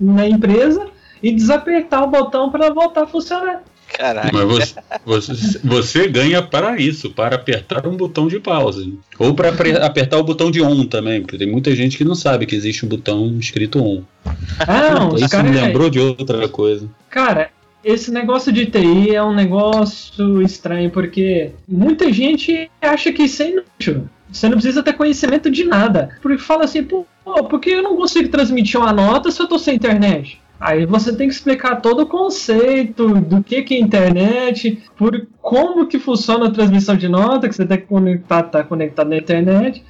na 0.00 0.28
empresa 0.28 0.86
e 1.22 1.32
desapertar 1.32 2.02
o 2.02 2.08
botão 2.08 2.50
para 2.50 2.72
voltar 2.72 3.02
a 3.04 3.06
funcionar. 3.06 3.62
Caraca. 3.88 4.30
Mas 4.32 4.44
você, 4.44 4.74
você, 5.04 5.58
você 5.64 6.08
ganha 6.08 6.42
para 6.42 6.78
isso, 6.78 7.10
para 7.10 7.36
apertar 7.36 7.86
um 7.86 7.96
botão 7.96 8.28
de 8.28 8.38
pause. 8.38 8.98
Ou 9.18 9.34
para 9.34 9.48
apertar 9.84 10.18
o 10.18 10.22
botão 10.22 10.50
de 10.50 10.60
on 10.60 10.84
também, 10.86 11.22
porque 11.22 11.38
tem 11.38 11.50
muita 11.50 11.74
gente 11.74 11.96
que 11.96 12.04
não 12.04 12.14
sabe 12.14 12.44
que 12.44 12.54
existe 12.54 12.84
um 12.84 12.88
botão 12.88 13.36
escrito 13.38 13.82
on. 13.82 14.02
Não, 14.66 15.14
os 15.14 15.22
isso 15.22 15.30
caras- 15.30 15.50
me 15.50 15.56
lembrou 15.56 15.88
de 15.88 15.98
outra 15.98 16.46
coisa. 16.48 16.86
Cara, 17.08 17.50
esse 17.82 18.10
negócio 18.10 18.52
de 18.52 18.66
TI 18.66 19.14
é 19.14 19.22
um 19.22 19.34
negócio 19.34 20.42
estranho 20.42 20.90
porque 20.90 21.52
muita 21.66 22.12
gente 22.12 22.70
acha 22.82 23.10
que 23.10 23.22
isso 23.22 23.42
é 23.42 23.50
inútil. 23.50 24.08
Você 24.32 24.46
não 24.48 24.56
precisa 24.56 24.82
ter 24.82 24.92
conhecimento 24.92 25.50
de 25.50 25.64
nada. 25.64 26.10
Porque 26.20 26.38
fala 26.38 26.64
assim, 26.64 26.82
pô, 26.84 27.06
por 27.24 27.60
que 27.60 27.70
eu 27.70 27.82
não 27.82 27.96
consigo 27.96 28.28
transmitir 28.28 28.78
uma 28.80 28.92
nota 28.92 29.30
se 29.30 29.40
eu 29.40 29.48
tô 29.48 29.58
sem 29.58 29.76
internet? 29.76 30.40
Aí 30.60 30.84
você 30.86 31.14
tem 31.14 31.28
que 31.28 31.34
explicar 31.34 31.76
todo 31.80 32.00
o 32.00 32.06
conceito 32.06 33.20
do 33.20 33.42
que, 33.44 33.62
que 33.62 33.74
é 33.74 33.80
internet, 33.80 34.82
por 34.96 35.26
como 35.40 35.86
que 35.86 35.98
funciona 36.00 36.48
a 36.48 36.50
transmissão 36.50 36.96
de 36.96 37.08
nota, 37.08 37.48
que 37.48 37.54
você 37.54 37.64
tem 37.64 37.78
que 37.78 37.86
conectar, 37.86 38.42
tá 38.42 38.64
conectado 38.64 39.08
na 39.08 39.16
internet. 39.16 39.84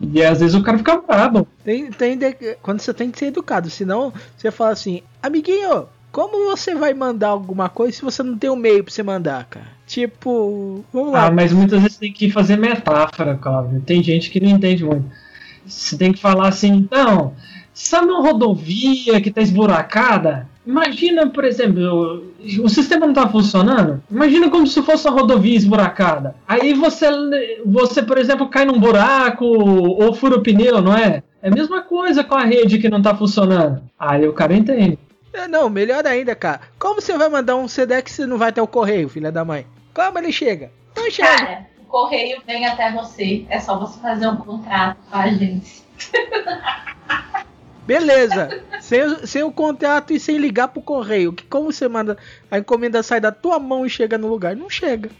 E 0.00 0.22
às 0.22 0.40
vezes 0.40 0.54
o 0.54 0.62
cara 0.62 0.78
fica 0.78 0.96
brabo. 1.00 1.46
Tem, 1.64 1.90
tem 1.90 2.16
de- 2.16 2.56
quando 2.62 2.80
você 2.80 2.92
tem 2.92 3.10
que 3.10 3.18
ser 3.18 3.26
educado, 3.26 3.70
senão 3.70 4.12
você 4.36 4.50
fala 4.50 4.70
assim, 4.70 5.02
amiguinho, 5.22 5.86
como 6.10 6.50
você 6.50 6.74
vai 6.74 6.94
mandar 6.94 7.28
alguma 7.28 7.68
coisa 7.68 7.96
se 7.96 8.02
você 8.02 8.22
não 8.22 8.36
tem 8.36 8.50
um 8.50 8.56
meio 8.56 8.82
pra 8.82 8.92
você 8.92 9.02
mandar, 9.02 9.44
cara? 9.46 9.77
Tipo, 9.88 10.84
vamos 10.92 11.12
lá. 11.12 11.26
Ah, 11.26 11.30
mas 11.30 11.50
muitas 11.50 11.80
vezes 11.80 11.96
tem 11.96 12.12
que 12.12 12.30
fazer 12.30 12.58
metáfora, 12.58 13.38
Cláudio. 13.40 13.80
Tem 13.80 14.02
gente 14.02 14.30
que 14.30 14.38
não 14.38 14.50
entende 14.50 14.84
muito. 14.84 15.06
Você 15.66 15.96
tem 15.96 16.12
que 16.12 16.20
falar 16.20 16.48
assim, 16.48 16.86
não, 16.90 17.32
sabe 17.72 18.06
uma 18.06 18.20
rodovia 18.20 19.18
que 19.18 19.30
tá 19.30 19.40
esburacada? 19.40 20.46
Imagina, 20.66 21.26
por 21.26 21.42
exemplo, 21.42 22.22
o, 22.38 22.64
o 22.64 22.68
sistema 22.68 23.06
não 23.06 23.14
tá 23.14 23.26
funcionando. 23.26 24.02
Imagina 24.10 24.50
como 24.50 24.66
se 24.66 24.82
fosse 24.82 25.08
uma 25.08 25.18
rodovia 25.22 25.56
esburacada. 25.56 26.34
Aí 26.46 26.74
você, 26.74 27.06
você, 27.64 28.02
por 28.02 28.18
exemplo, 28.18 28.46
cai 28.48 28.66
num 28.66 28.78
buraco 28.78 29.46
ou 29.46 30.12
fura 30.12 30.36
o 30.36 30.42
pneu, 30.42 30.82
não 30.82 30.94
é? 30.94 31.22
É 31.40 31.48
a 31.48 31.50
mesma 31.50 31.80
coisa 31.80 32.22
com 32.22 32.34
a 32.34 32.44
rede 32.44 32.78
que 32.78 32.90
não 32.90 33.00
tá 33.00 33.14
funcionando. 33.14 33.80
Aí 33.98 34.28
o 34.28 34.34
cara 34.34 34.54
entende. 34.54 34.98
É, 35.32 35.48
Não, 35.48 35.70
melhor 35.70 36.06
ainda, 36.06 36.34
cara. 36.34 36.60
Como 36.78 37.00
você 37.00 37.16
vai 37.16 37.28
mandar 37.28 37.56
um 37.56 37.68
Sedex 37.68 38.12
se 38.12 38.26
não 38.26 38.36
vai 38.36 38.52
ter 38.52 38.60
o 38.60 38.66
correio, 38.66 39.08
filha 39.08 39.32
da 39.32 39.44
mãe? 39.44 39.64
Como 39.98 40.16
ele 40.20 40.30
chega? 40.30 40.70
Não 40.96 41.10
chega. 41.10 41.28
Cara, 41.28 41.66
o 41.80 41.84
correio 41.86 42.40
vem 42.46 42.64
até 42.64 42.92
você. 42.92 43.44
É 43.50 43.58
só 43.58 43.76
você 43.76 43.98
fazer 43.98 44.28
um 44.28 44.36
contrato 44.36 44.96
com 45.10 45.16
a 45.16 45.22
agência. 45.24 45.84
Beleza. 47.84 48.62
sem, 48.80 49.26
sem 49.26 49.42
o 49.42 49.50
contrato 49.50 50.12
e 50.12 50.20
sem 50.20 50.38
ligar 50.38 50.68
pro 50.68 50.80
correio. 50.80 51.32
Que 51.32 51.42
como 51.44 51.72
você 51.72 51.88
manda 51.88 52.16
a 52.48 52.58
encomenda 52.58 53.02
sai 53.02 53.20
da 53.20 53.32
tua 53.32 53.58
mão 53.58 53.84
e 53.84 53.90
chega 53.90 54.16
no 54.16 54.28
lugar? 54.28 54.54
Não 54.54 54.70
chega. 54.70 55.10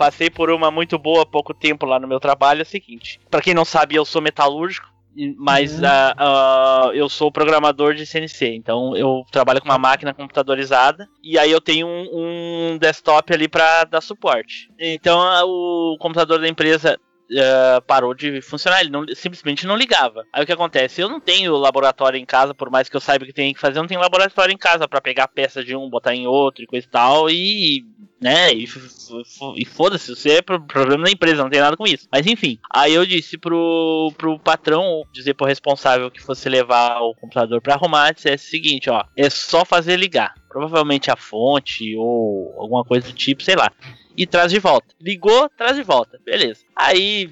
Passei 0.00 0.30
por 0.30 0.48
uma 0.48 0.70
muito 0.70 0.98
boa 0.98 1.24
há 1.24 1.26
pouco 1.26 1.52
tempo 1.52 1.84
lá 1.84 2.00
no 2.00 2.08
meu 2.08 2.18
trabalho. 2.18 2.60
É 2.60 2.62
o 2.62 2.66
seguinte: 2.66 3.20
pra 3.30 3.42
quem 3.42 3.52
não 3.52 3.66
sabe, 3.66 3.96
eu 3.96 4.06
sou 4.06 4.22
metalúrgico. 4.22 4.88
Mas 5.36 5.82
ah, 5.82 6.14
ah, 6.16 6.90
eu 6.94 7.08
sou 7.08 7.32
programador 7.32 7.94
de 7.94 8.06
CNC, 8.06 8.54
então 8.54 8.96
eu 8.96 9.24
trabalho 9.30 9.60
com 9.60 9.68
uma 9.68 9.76
máquina 9.76 10.14
computadorizada 10.14 11.08
e 11.20 11.36
aí 11.36 11.50
eu 11.50 11.60
tenho 11.60 11.84
um, 11.84 12.72
um 12.72 12.78
desktop 12.78 13.34
ali 13.34 13.48
para 13.48 13.84
dar 13.84 14.00
suporte. 14.00 14.70
Então 14.78 15.20
ah, 15.20 15.44
o 15.44 15.96
computador 15.98 16.38
da 16.38 16.48
empresa 16.48 16.96
ah, 17.38 17.82
parou 17.86 18.14
de 18.14 18.40
funcionar, 18.42 18.80
ele 18.80 18.90
não- 18.90 19.04
simplesmente 19.14 19.66
não 19.66 19.76
ligava. 19.76 20.24
Aí 20.32 20.42
o 20.42 20.46
que 20.46 20.52
acontece? 20.52 21.00
Eu 21.00 21.08
não 21.08 21.20
tenho 21.20 21.56
laboratório 21.56 22.18
em 22.18 22.24
casa, 22.26 22.54
por 22.54 22.70
mais 22.70 22.88
que 22.88 22.96
eu 22.96 23.00
saiba 23.00 23.24
que 23.26 23.32
tem 23.32 23.52
que 23.54 23.60
fazer, 23.60 23.78
eu 23.78 23.82
não 23.82 23.88
tenho 23.88 24.00
laboratório 24.00 24.52
em 24.52 24.58
casa 24.58 24.88
para 24.88 25.00
pegar 25.00 25.28
peça 25.28 25.62
de 25.64 25.74
um, 25.76 25.88
botar 25.88 26.14
em 26.14 26.26
outro 26.26 26.62
e 26.64 26.66
coisa 26.66 26.86
e 26.86 26.90
tal 26.90 27.30
e 27.30 27.84
né? 28.20 28.52
E, 28.52 28.66
e 29.56 29.64
foda-se, 29.64 30.14
você 30.14 30.32
é 30.34 30.42
pro- 30.42 30.60
problema 30.66 31.04
da 31.04 31.10
empresa, 31.10 31.42
não 31.42 31.48
tem 31.48 31.60
nada 31.60 31.74
com 31.76 31.86
isso. 31.86 32.06
Mas 32.12 32.26
enfim, 32.26 32.58
aí 32.70 32.92
eu 32.92 33.06
disse 33.06 33.38
pro, 33.38 34.12
pro 34.18 34.38
patrão, 34.38 35.02
dizer 35.10 35.32
pro 35.34 35.46
responsável 35.46 36.10
que 36.10 36.20
fosse 36.22 36.46
levar 36.48 37.00
o 37.00 37.14
computador 37.14 37.62
pra 37.62 37.74
arrumar, 37.76 38.12
dissesse 38.12 38.46
o 38.46 38.50
seguinte, 38.50 38.90
ó, 38.90 39.02
é 39.16 39.30
só 39.30 39.64
fazer 39.64 39.96
ligar. 39.96 40.34
Provavelmente 40.50 41.10
a 41.10 41.16
fonte 41.16 41.94
ou 41.96 42.54
alguma 42.58 42.84
coisa 42.84 43.06
do 43.06 43.12
tipo, 43.14 43.42
sei 43.42 43.54
lá. 43.56 43.70
E 44.16 44.26
traz 44.26 44.52
de 44.52 44.58
volta. 44.58 44.94
Ligou, 45.00 45.48
traz 45.56 45.76
de 45.76 45.82
volta. 45.82 46.20
Beleza. 46.24 46.64
Aí 46.76 47.30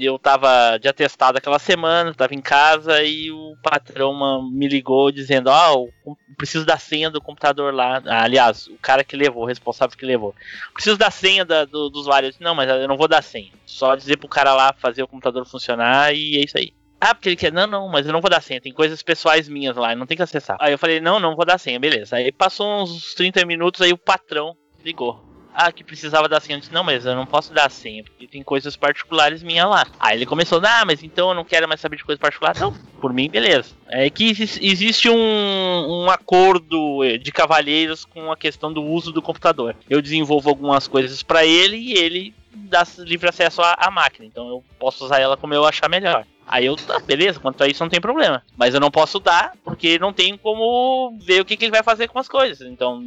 eu 0.00 0.18
tava 0.18 0.76
de 0.76 0.86
atestado 0.88 1.38
aquela 1.38 1.58
semana, 1.58 2.12
tava 2.12 2.34
em 2.34 2.40
casa 2.42 3.02
e 3.02 3.30
o 3.30 3.56
patrão 3.62 4.42
me 4.50 4.68
ligou 4.68 5.10
dizendo: 5.10 5.48
Ó, 5.48 5.86
eu 6.06 6.16
preciso 6.36 6.66
da 6.66 6.76
senha 6.76 7.10
do 7.10 7.20
computador 7.22 7.72
lá. 7.72 8.02
Ah, 8.06 8.24
aliás, 8.24 8.66
o 8.66 8.76
cara 8.76 9.02
que 9.02 9.16
levou, 9.16 9.44
o 9.44 9.46
responsável 9.46 9.96
que 9.96 10.04
levou. 10.04 10.34
Preciso 10.74 10.98
da 10.98 11.10
senha 11.10 11.44
da- 11.44 11.64
do, 11.64 11.88
do 11.88 11.98
usuário. 11.98 12.28
Disse, 12.28 12.42
não, 12.42 12.54
mas 12.54 12.68
eu 12.68 12.86
não 12.86 12.96
vou 12.98 13.08
dar 13.08 13.22
senha. 13.22 13.50
Só 13.64 13.94
dizer 13.96 14.18
pro 14.18 14.28
cara 14.28 14.52
lá 14.52 14.74
fazer 14.74 15.02
o 15.02 15.08
computador 15.08 15.46
funcionar 15.46 16.12
e 16.14 16.36
é 16.36 16.44
isso 16.44 16.58
aí. 16.58 16.72
Ah, 17.00 17.14
porque 17.14 17.28
ele 17.28 17.36
quer. 17.36 17.52
Não, 17.52 17.66
não, 17.66 17.88
mas 17.88 18.06
eu 18.06 18.12
não 18.12 18.20
vou 18.20 18.30
dar 18.30 18.42
senha. 18.42 18.60
Tem 18.60 18.72
coisas 18.72 19.02
pessoais 19.02 19.48
minhas 19.48 19.76
lá, 19.76 19.94
não 19.94 20.06
tem 20.06 20.16
que 20.16 20.22
acessar. 20.22 20.56
Aí 20.60 20.72
eu 20.72 20.78
falei, 20.78 21.00
não, 21.00 21.20
não 21.20 21.36
vou 21.36 21.44
dar 21.46 21.58
senha, 21.58 21.78
beleza. 21.78 22.16
Aí 22.16 22.32
passou 22.32 22.82
uns 22.82 23.14
30 23.14 23.44
minutos, 23.46 23.80
aí 23.80 23.92
o 23.92 23.98
patrão 23.98 24.56
ligou. 24.84 25.22
ah, 25.54 25.72
que 25.72 25.82
precisava 25.84 26.28
da 26.28 26.38
senha. 26.40 26.56
Eu 26.56 26.60
disse, 26.60 26.72
não, 26.72 26.82
mas 26.84 27.04
eu 27.04 27.14
não 27.16 27.26
posso 27.26 27.52
dar 27.52 27.68
senha, 27.70 28.02
porque 28.04 28.26
tem 28.28 28.42
coisas 28.44 28.76
particulares 28.76 29.42
minhas 29.42 29.68
lá. 29.68 29.86
Aí 29.98 30.16
ele 30.18 30.26
começou, 30.26 30.60
ah, 30.64 30.84
mas 30.84 31.02
então 31.02 31.28
eu 31.30 31.34
não 31.34 31.44
quero 31.44 31.66
mais 31.68 31.80
saber 31.80 31.96
de 31.96 32.04
coisa 32.04 32.20
particular. 32.20 32.54
Então, 32.56 32.72
por 33.00 33.12
mim, 33.12 33.28
beleza. 33.28 33.74
É 33.88 34.08
que 34.10 34.30
exi- 34.30 34.58
existe 34.64 35.08
um, 35.08 35.16
um 36.04 36.10
acordo 36.10 37.02
eh, 37.04 37.18
de 37.18 37.32
cavalheiros 37.32 38.04
com 38.04 38.30
a 38.30 38.36
questão 38.36 38.72
do 38.72 38.82
uso 38.82 39.10
do 39.12 39.22
computador. 39.22 39.74
Eu 39.90 40.00
desenvolvo 40.02 40.48
algumas 40.48 40.86
coisas 40.86 41.22
pra 41.22 41.44
ele 41.44 41.76
e 41.76 41.92
ele 41.94 42.34
dá 42.52 42.84
livre 42.98 43.28
acesso 43.28 43.60
à, 43.62 43.74
à 43.78 43.90
máquina. 43.90 44.26
Então 44.26 44.48
eu 44.48 44.64
posso 44.78 45.04
usar 45.04 45.18
ela 45.20 45.36
como 45.36 45.54
eu 45.54 45.64
achar 45.64 45.88
melhor. 45.88 46.24
Aí 46.48 46.64
eu, 46.66 46.76
tá, 46.76 46.98
beleza, 46.98 47.38
quanto 47.38 47.62
a 47.62 47.68
isso 47.68 47.82
não 47.82 47.90
tem 47.90 48.00
problema. 48.00 48.42
Mas 48.56 48.74
eu 48.74 48.80
não 48.80 48.90
posso 48.90 49.20
dar, 49.20 49.52
porque 49.62 49.98
não 49.98 50.12
tem 50.12 50.36
como 50.36 51.16
ver 51.20 51.42
o 51.42 51.44
que, 51.44 51.56
que 51.56 51.64
ele 51.66 51.72
vai 51.72 51.82
fazer 51.82 52.08
com 52.08 52.18
as 52.18 52.28
coisas. 52.28 52.66
Então, 52.66 53.04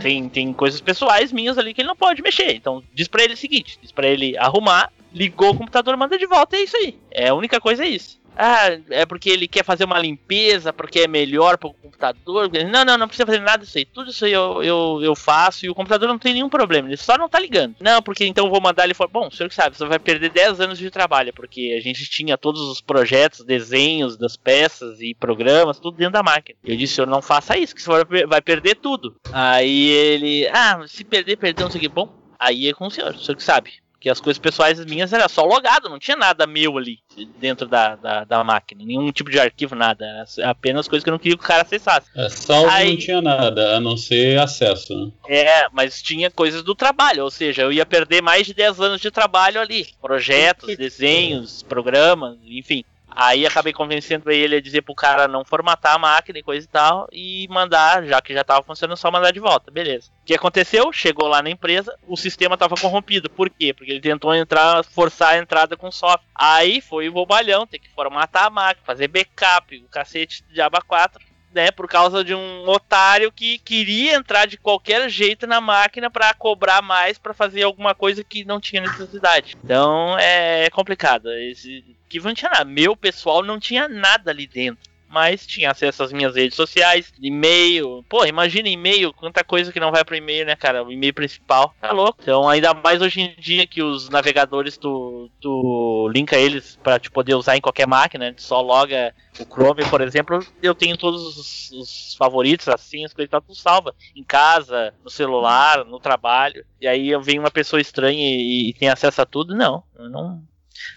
tem, 0.00 0.28
tem 0.28 0.52
coisas 0.52 0.80
pessoais 0.80 1.32
minhas 1.32 1.58
ali 1.58 1.74
que 1.74 1.80
ele 1.80 1.88
não 1.88 1.96
pode 1.96 2.22
mexer. 2.22 2.54
Então, 2.54 2.82
diz 2.92 3.08
pra 3.08 3.24
ele 3.24 3.34
o 3.34 3.36
seguinte: 3.36 3.78
diz 3.82 3.92
pra 3.92 4.06
ele 4.06 4.36
arrumar, 4.38 4.92
ligou 5.12 5.50
o 5.50 5.56
computador, 5.56 5.96
manda 5.96 6.18
de 6.18 6.26
volta, 6.26 6.56
é 6.56 6.62
isso 6.62 6.76
aí. 6.76 6.98
É 7.10 7.28
a 7.28 7.34
única 7.34 7.60
coisa 7.60 7.84
é 7.84 7.88
isso. 7.88 8.20
Ah, 8.36 8.78
é 8.90 9.06
porque 9.06 9.30
ele 9.30 9.46
quer 9.46 9.64
fazer 9.64 9.84
uma 9.84 9.98
limpeza, 9.98 10.72
porque 10.72 11.00
é 11.00 11.08
melhor 11.08 11.56
pro 11.56 11.72
computador. 11.72 12.50
Não, 12.70 12.84
não, 12.84 12.98
não 12.98 13.06
precisa 13.06 13.26
fazer 13.26 13.40
nada 13.40 13.64
disso 13.64 13.78
aí. 13.78 13.84
Tudo 13.84 14.10
isso 14.10 14.24
aí 14.24 14.32
eu, 14.32 14.62
eu, 14.62 15.00
eu 15.02 15.14
faço 15.14 15.64
e 15.64 15.70
o 15.70 15.74
computador 15.74 16.08
não 16.08 16.18
tem 16.18 16.34
nenhum 16.34 16.48
problema. 16.48 16.88
Ele 16.88 16.96
só 16.96 17.16
não 17.16 17.28
tá 17.28 17.38
ligando. 17.38 17.76
Não, 17.80 18.02
porque 18.02 18.26
então 18.26 18.50
vou 18.50 18.60
mandar 18.60 18.84
ele 18.84 18.94
fora. 18.94 19.10
Bom, 19.12 19.28
o 19.28 19.30
senhor 19.30 19.48
que 19.48 19.54
sabe, 19.54 19.76
você 19.76 19.84
vai 19.86 19.98
perder 19.98 20.30
10 20.30 20.60
anos 20.60 20.78
de 20.78 20.90
trabalho, 20.90 21.32
porque 21.32 21.74
a 21.78 21.80
gente 21.80 22.08
tinha 22.08 22.36
todos 22.36 22.60
os 22.62 22.80
projetos, 22.80 23.44
desenhos 23.44 24.16
das 24.16 24.36
peças 24.36 25.00
e 25.00 25.14
programas, 25.14 25.78
tudo 25.78 25.96
dentro 25.96 26.14
da 26.14 26.22
máquina. 26.22 26.58
Eu 26.64 26.76
disse, 26.76 26.94
senhor, 26.94 27.06
não 27.06 27.22
faça 27.22 27.56
isso, 27.56 27.74
que 27.74 27.80
o 27.80 27.84
senhor 27.84 28.06
vai 28.28 28.40
perder 28.40 28.76
tudo. 28.76 29.16
Aí 29.32 29.88
ele, 29.90 30.48
ah, 30.48 30.84
se 30.86 31.04
perder, 31.04 31.36
perdeu, 31.36 31.64
não 31.64 31.70
sei 31.70 31.78
o 31.78 31.82
que. 31.82 31.88
Bom, 31.88 32.12
aí 32.38 32.68
é 32.68 32.72
com 32.72 32.86
o 32.86 32.90
senhor, 32.90 33.14
o 33.14 33.18
senhor 33.18 33.36
que 33.36 33.42
sabe. 33.42 33.83
Porque 34.04 34.10
as 34.10 34.20
coisas 34.20 34.38
pessoais 34.38 34.84
minhas 34.84 35.14
era 35.14 35.26
só 35.30 35.46
logado, 35.46 35.88
não 35.88 35.98
tinha 35.98 36.14
nada 36.14 36.46
meu 36.46 36.76
ali 36.76 36.98
dentro 37.38 37.66
da, 37.66 37.96
da, 37.96 38.24
da 38.24 38.44
máquina, 38.44 38.84
nenhum 38.84 39.10
tipo 39.10 39.30
de 39.30 39.40
arquivo, 39.40 39.74
nada. 39.74 40.04
Era 40.04 40.50
apenas 40.50 40.86
coisas 40.86 41.02
que 41.02 41.08
eu 41.08 41.12
não 41.12 41.18
queria 41.18 41.38
que 41.38 41.42
o 41.42 41.46
cara 41.46 41.62
acessasse. 41.62 42.06
É, 42.14 42.28
salvo 42.28 42.68
Aí- 42.68 42.90
não 42.90 42.98
tinha 42.98 43.22
nada, 43.22 43.76
a 43.78 43.80
não 43.80 43.96
ser 43.96 44.38
acesso, 44.38 44.94
né? 44.94 45.10
É, 45.26 45.68
mas 45.72 46.02
tinha 46.02 46.30
coisas 46.30 46.62
do 46.62 46.74
trabalho, 46.74 47.24
ou 47.24 47.30
seja, 47.30 47.62
eu 47.62 47.72
ia 47.72 47.86
perder 47.86 48.20
mais 48.20 48.46
de 48.46 48.52
10 48.52 48.78
anos 48.78 49.00
de 49.00 49.10
trabalho 49.10 49.58
ali. 49.58 49.86
Projetos, 50.02 50.76
desenhos, 50.76 51.62
programas, 51.62 52.36
enfim. 52.44 52.84
Aí 53.14 53.46
acabei 53.46 53.72
convencendo 53.72 54.30
ele 54.30 54.56
a 54.56 54.60
dizer 54.60 54.82
pro 54.82 54.94
cara 54.94 55.28
não 55.28 55.44
formatar 55.44 55.94
a 55.94 55.98
máquina 55.98 56.38
e 56.38 56.42
coisa 56.42 56.64
e 56.64 56.68
tal, 56.68 57.06
e 57.12 57.46
mandar, 57.48 58.04
já 58.04 58.20
que 58.20 58.34
já 58.34 58.42
tava 58.42 58.64
funcionando, 58.64 58.96
só 58.96 59.10
mandar 59.10 59.30
de 59.30 59.38
volta, 59.38 59.70
beleza. 59.70 60.10
O 60.22 60.26
que 60.26 60.34
aconteceu? 60.34 60.92
Chegou 60.92 61.28
lá 61.28 61.40
na 61.40 61.50
empresa, 61.50 61.96
o 62.08 62.16
sistema 62.16 62.56
tava 62.56 62.74
corrompido. 62.76 63.30
Por 63.30 63.48
quê? 63.48 63.72
Porque 63.72 63.92
ele 63.92 64.00
tentou 64.00 64.34
entrar, 64.34 64.84
forçar 64.84 65.34
a 65.34 65.38
entrada 65.38 65.76
com 65.76 65.92
software. 65.92 66.26
Aí 66.34 66.80
foi 66.80 67.08
o 67.08 67.12
bobalhão, 67.12 67.66
ter 67.66 67.78
que 67.78 67.90
formatar 67.90 68.46
a 68.46 68.50
máquina, 68.50 68.84
fazer 68.84 69.08
backup, 69.08 69.76
o 69.76 69.88
cacete 69.88 70.42
de 70.50 70.60
aba 70.60 70.80
4 70.80 71.33
né, 71.54 71.70
por 71.70 71.88
causa 71.88 72.24
de 72.24 72.34
um 72.34 72.68
otário 72.68 73.30
que 73.30 73.58
queria 73.58 74.14
entrar 74.14 74.46
de 74.46 74.56
qualquer 74.56 75.08
jeito 75.08 75.46
na 75.46 75.60
máquina 75.60 76.10
pra 76.10 76.34
cobrar 76.34 76.82
mais 76.82 77.16
pra 77.16 77.32
fazer 77.32 77.62
alguma 77.62 77.94
coisa 77.94 78.24
que 78.24 78.44
não 78.44 78.60
tinha 78.60 78.82
necessidade. 78.82 79.56
Então 79.62 80.18
é 80.18 80.68
complicado. 80.70 81.32
Esse 81.32 81.84
que 82.08 82.20
não 82.20 82.34
tinha 82.34 82.50
nada. 82.50 82.64
Meu 82.64 82.96
pessoal 82.96 83.42
não 83.42 83.58
tinha 83.58 83.88
nada 83.88 84.30
ali 84.30 84.46
dentro. 84.46 84.93
Mas 85.14 85.46
tinha 85.46 85.70
acesso 85.70 86.02
às 86.02 86.12
minhas 86.12 86.34
redes 86.34 86.56
sociais, 86.56 87.12
e-mail. 87.22 88.04
Pô, 88.08 88.26
imagina 88.26 88.68
e-mail, 88.68 89.12
quanta 89.12 89.44
coisa 89.44 89.72
que 89.72 89.78
não 89.78 89.92
vai 89.92 90.04
pro 90.04 90.16
e-mail, 90.16 90.44
né, 90.44 90.56
cara? 90.56 90.82
O 90.82 90.90
e-mail 90.90 91.14
principal. 91.14 91.72
Tá 91.80 91.92
louco. 91.92 92.18
Então, 92.20 92.48
ainda 92.48 92.74
mais 92.74 93.00
hoje 93.00 93.20
em 93.20 93.36
dia 93.38 93.64
que 93.64 93.80
os 93.80 94.08
navegadores 94.08 94.76
tu, 94.76 95.30
tu 95.40 96.10
linka 96.12 96.36
eles 96.36 96.76
pra 96.82 96.98
te 96.98 97.12
poder 97.12 97.36
usar 97.36 97.56
em 97.56 97.60
qualquer 97.60 97.86
máquina, 97.86 98.32
tu 98.32 98.42
só 98.42 98.60
loga 98.60 99.14
o 99.38 99.44
Chrome, 99.44 99.88
por 99.88 100.00
exemplo, 100.00 100.44
eu 100.60 100.74
tenho 100.74 100.96
todos 100.96 101.38
os, 101.38 101.70
os 101.70 102.14
favoritos, 102.16 102.68
assim, 102.68 103.04
as 103.04 103.12
coisas 103.12 103.30
que 103.30 103.46
tu 103.46 103.54
salva. 103.54 103.94
Em 104.16 104.24
casa, 104.24 104.92
no 105.04 105.10
celular, 105.10 105.84
no 105.84 106.00
trabalho. 106.00 106.64
E 106.80 106.88
aí 106.88 107.08
eu 107.08 107.22
venho 107.22 107.40
uma 107.40 107.50
pessoa 107.50 107.80
estranha 107.80 108.20
e, 108.20 108.70
e 108.70 108.74
tem 108.74 108.88
acesso 108.88 109.22
a 109.22 109.26
tudo. 109.26 109.54
Não, 109.54 109.84
eu 109.96 110.08
não. 110.08 110.42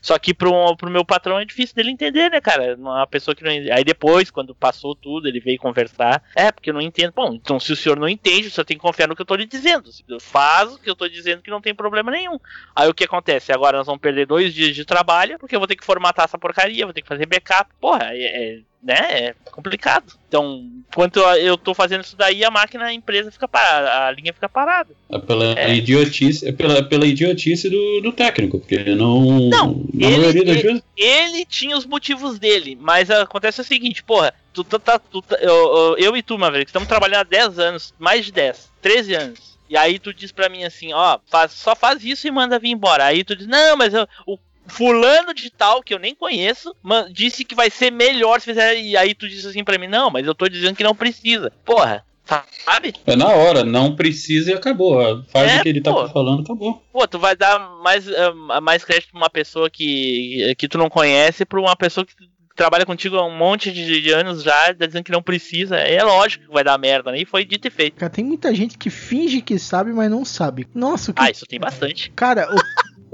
Só 0.02 0.18
que 0.18 0.34
pro, 0.34 0.76
pro 0.76 0.90
meu 0.90 1.06
patrão 1.06 1.40
é 1.40 1.46
difícil 1.46 1.76
dele 1.76 1.92
entender, 1.92 2.30
né, 2.30 2.42
cara? 2.42 2.76
Uma 2.76 3.06
pessoa 3.08 3.36
que 3.36 3.44
não. 3.44 3.52
Aí 3.52 3.84
depois, 3.84 4.30
quando 4.32 4.56
passou 4.56 4.96
tudo, 4.96 5.28
ele 5.28 5.40
veio 5.40 5.58
conversar. 5.58 6.24
É, 6.36 6.52
porque 6.52 6.70
eu 6.70 6.74
não 6.74 6.82
entendo. 6.82 7.14
Bom, 7.16 7.34
então 7.34 7.60
se 7.60 7.72
o 7.72 7.76
senhor 7.76 7.98
não 7.98 8.08
entende, 8.08 8.48
o 8.48 8.52
senhor 8.52 8.66
tem 8.66 8.78
que 8.78 8.82
confiar 8.82 9.08
no 9.08 9.16
que 9.16 9.22
eu 9.22 9.26
tô 9.26 9.36
lhe 9.36 9.46
dizendo. 9.46 9.90
Faz 10.20 10.74
o 10.74 10.80
que 10.80 10.90
eu 10.90 10.96
tô 10.96 11.08
dizendo 11.08 11.42
que 11.42 11.52
não 11.52 11.62
tem 11.62 11.74
problema 11.74 12.12
nenhum. 12.12 12.40
Aí 12.76 12.88
o 12.88 12.94
que 12.94 13.04
acontece? 13.04 13.52
Agora 13.52 13.78
nós 13.78 13.88
vamos 13.88 14.02
perder 14.02 14.26
dois 14.26 14.54
dias 14.54 14.76
de 14.76 14.86
trabalho, 14.86 15.40
porque 15.40 15.56
eu 15.56 15.60
vou 15.60 15.68
ter 15.68 15.76
que 15.76 15.86
formatar 15.86 16.26
essa 16.26 16.38
porcaria, 16.38 16.86
vou 16.86 16.94
ter 16.94 17.02
que 17.02 17.08
fazer 17.08 17.26
backup. 17.26 17.70
Porra, 17.80 18.10
é, 18.14 18.56
é 18.56 18.60
né? 18.88 18.96
É 19.28 19.36
complicado. 19.52 20.14
Então, 20.28 20.66
enquanto 20.90 21.18
eu 21.20 21.58
tô 21.58 21.74
fazendo 21.74 22.04
isso 22.04 22.16
daí, 22.16 22.44
a 22.44 22.50
máquina, 22.50 22.86
a 22.86 22.94
empresa 22.94 23.30
fica 23.32 23.48
parada, 23.48 24.06
a 24.08 24.12
linha 24.12 24.34
fica 24.34 24.48
parada. 24.50 24.90
É 25.12 25.20
pela 25.20 25.60
É. 25.60 25.76
idiotice, 25.76 26.48
é 26.48 26.52
pela, 26.52 26.82
pela 26.82 27.06
idiotice 27.06 27.70
do, 27.70 28.02
do 28.02 28.12
técnico, 28.12 28.60
porque 28.60 28.84
não. 28.96 29.50
Não, 29.50 29.86
maioria 29.94 30.44
das 30.46 30.62
vezes. 30.62 30.84
ele 30.96 31.46
tinha 31.46 31.78
os 31.78 31.86
motivos 31.86 32.40
dele, 32.40 32.78
mas 32.80 33.12
acontece 33.12 33.62
o 33.62 33.64
seguinte, 33.64 34.02
porra, 34.04 34.34
tu 34.54 34.64
tá, 34.64 34.80
tá- 34.80 35.00
tu 35.00 35.22
tá- 35.22 35.38
eu, 35.42 35.54
eu- 35.54 35.96
eu 35.98 36.18
e 36.18 36.24
tu, 36.24 36.38
Maverick, 36.38 36.70
estamos 36.70 36.88
trabalhando 36.88 37.22
há 37.22 37.24
10 37.24 37.60
anos, 37.60 37.94
mais 38.00 38.26
de 38.26 38.32
10, 38.32 38.70
13 38.82 39.14
anos. 39.14 39.58
E 39.70 39.76
aí 39.76 40.00
tu 40.00 40.14
diz 40.14 40.32
pra 40.32 40.48
mim 40.48 40.64
assim, 40.64 40.94
ó, 40.94 41.20
faz, 41.30 41.52
só 41.52 41.76
faz 41.76 42.02
isso 42.02 42.26
e 42.26 42.32
manda 42.32 42.58
vir 42.58 42.70
embora. 42.70 43.04
Aí 43.04 43.24
tu 43.26 43.36
diz, 43.36 43.46
não, 43.48 43.76
mas 43.76 43.94
eu- 43.94 44.08
o 44.26 44.38
fulano 44.68 45.34
de 45.34 45.50
tal, 45.50 45.82
que 45.82 45.94
eu 45.94 46.00
nem 46.00 46.14
conheço, 46.16 46.76
disse 47.12 47.44
que 47.46 47.56
vai 47.56 47.70
ser 47.70 47.92
melhor 47.92 48.40
se 48.40 48.46
fizer. 48.46 48.80
E 48.80 48.96
aí 48.98 49.14
tu 49.14 49.28
diz 49.28 49.46
assim 49.46 49.64
pra 49.64 49.78
mim, 49.78 49.88
não, 49.88 50.10
mas 50.10 50.26
eu 50.26 50.36
tô 50.36 50.48
dizendo 50.48 50.76
que 50.76 50.84
não 50.84 50.96
precisa. 50.96 51.52
Porra, 51.66 52.04
sabe? 52.66 52.94
É 53.06 53.16
na 53.16 53.28
hora, 53.30 53.64
não 53.64 53.96
precisa 53.96 54.52
e 54.52 54.54
acabou. 54.54 55.24
Faz 55.30 55.52
É, 55.52 55.60
o 55.60 55.64
que 55.64 55.70
ele 55.70 55.82
tá 55.82 55.92
pô. 55.94 56.08
falando, 56.10 56.42
acabou. 56.42 56.84
Pô, 56.92 57.08
tu 57.08 57.18
vai 57.20 57.36
dar 57.36 57.60
mais, 57.82 58.08
eh, 58.08 58.32
mais 58.62 58.84
crédito 58.84 59.12
pra 59.12 59.20
uma 59.22 59.30
pessoa 59.30 59.70
que, 59.70 60.54
que 60.58 60.68
tu 60.68 60.78
não 60.78 60.90
conhece 60.90 61.46
pra 61.46 61.60
uma 61.60 61.76
pessoa 61.76 62.06
que 62.06 62.14
trabalha 62.56 62.88
contigo 62.88 63.16
há 63.18 63.24
um 63.24 63.38
monte 63.38 63.72
de, 63.72 64.02
de 64.02 64.12
anos 64.12 64.42
já, 64.42 64.74
tá 64.74 64.88
dizendo 64.88 65.04
que 65.04 65.12
não 65.12 65.22
precisa. 65.22 65.78
É 65.78 66.04
lógico 66.04 66.46
que 66.48 66.52
vai 66.52 66.64
dar 66.64 66.78
merda, 66.80 67.12
né? 67.12 67.22
E 67.22 67.26
foi 67.26 67.46
dito 67.46 67.68
e 67.68 67.72
feito. 67.72 67.96
Cara, 67.98 68.10
tem 68.12 68.26
muita 68.26 68.54
gente 68.56 68.78
que 68.80 68.90
finge 68.90 69.42
que 69.42 69.60
sabe, 69.60 69.94
mas 69.94 70.10
não 70.10 70.26
sabe. 70.26 70.68
Nossa, 70.74 71.12
o 71.12 71.14
que. 71.14 71.22
Ah, 71.22 71.30
isso 71.30 71.46
tem 71.46 71.60
bastante. 71.60 72.12
Cara, 72.16 72.50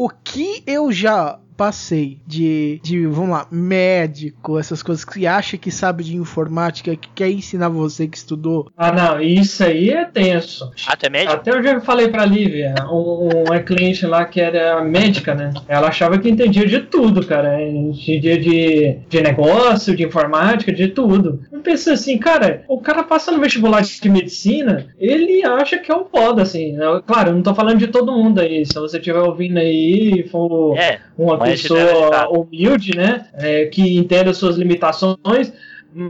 o, 0.03 0.09
que 0.09 0.61
eu 0.67 0.91
já 0.91 1.39
passei 1.55 2.19
de, 2.25 2.79
de, 2.83 3.05
vamos 3.07 3.31
lá, 3.31 3.47
médico, 3.51 4.57
essas 4.59 4.81
coisas 4.83 5.03
que 5.05 5.25
acha 5.27 5.57
que 5.57 5.71
sabe 5.71 6.03
de 6.03 6.15
informática, 6.15 6.95
que 6.95 7.09
quer 7.13 7.29
ensinar 7.29 7.69
você 7.69 8.07
que 8.07 8.17
estudou. 8.17 8.71
Ah, 8.77 8.91
não, 8.91 9.21
isso 9.21 9.63
aí 9.63 9.89
é 9.89 10.05
tenso. 10.05 10.71
Ah, 10.87 10.95
tu 10.95 11.05
é 11.05 11.09
médico? 11.09 11.33
Até 11.33 11.51
eu 11.51 11.63
já 11.63 11.79
falei 11.81 12.07
pra 12.07 12.25
Lívia, 12.25 12.73
um- 12.91 13.43
uma 13.47 13.59
cliente 13.59 14.05
lá 14.05 14.25
que 14.25 14.39
era 14.41 14.81
médica, 14.83 15.33
né? 15.33 15.53
Ela 15.67 15.87
achava 15.87 16.17
que 16.17 16.29
entendia 16.29 16.65
de 16.65 16.79
tudo, 16.81 17.25
cara. 17.25 17.61
Entendia 17.61 18.37
de, 18.39 18.97
de 19.09 19.21
negócio, 19.21 19.95
de 19.95 20.03
informática, 20.03 20.71
de 20.71 20.87
tudo. 20.89 21.41
Eu 21.51 21.59
pensei 21.61 21.93
assim, 21.93 22.17
cara, 22.17 22.63
o 22.67 22.79
cara 22.79 23.03
passa 23.03 23.31
no 23.31 23.39
vestibular 23.39 23.81
de 23.81 24.09
medicina, 24.09 24.87
ele 24.97 25.43
acha 25.45 25.77
que 25.77 25.91
é 25.91 25.95
um 25.95 26.05
foda, 26.05 26.41
assim. 26.41 26.75
Eu- 26.75 27.01
Claro, 27.03 27.29
eu 27.31 27.35
não 27.35 27.41
tô 27.43 27.53
falando 27.53 27.77
de 27.77 27.87
todo 27.87 28.11
mundo 28.11 28.39
aí. 28.39 28.65
Se 28.65 28.73
você 28.75 28.97
estiver 28.97 29.19
ouvindo 29.19 29.57
aí 29.57 30.21
e 30.21 30.27
for 30.29 30.75
É, 30.77 30.99
uma 31.17 31.37
pessoa 31.43 32.29
humilde, 32.29 32.95
né? 32.95 33.25
é, 33.33 33.65
que 33.65 33.97
entenda 33.97 34.31
as 34.31 34.37
suas 34.37 34.55
limitações. 34.55 35.51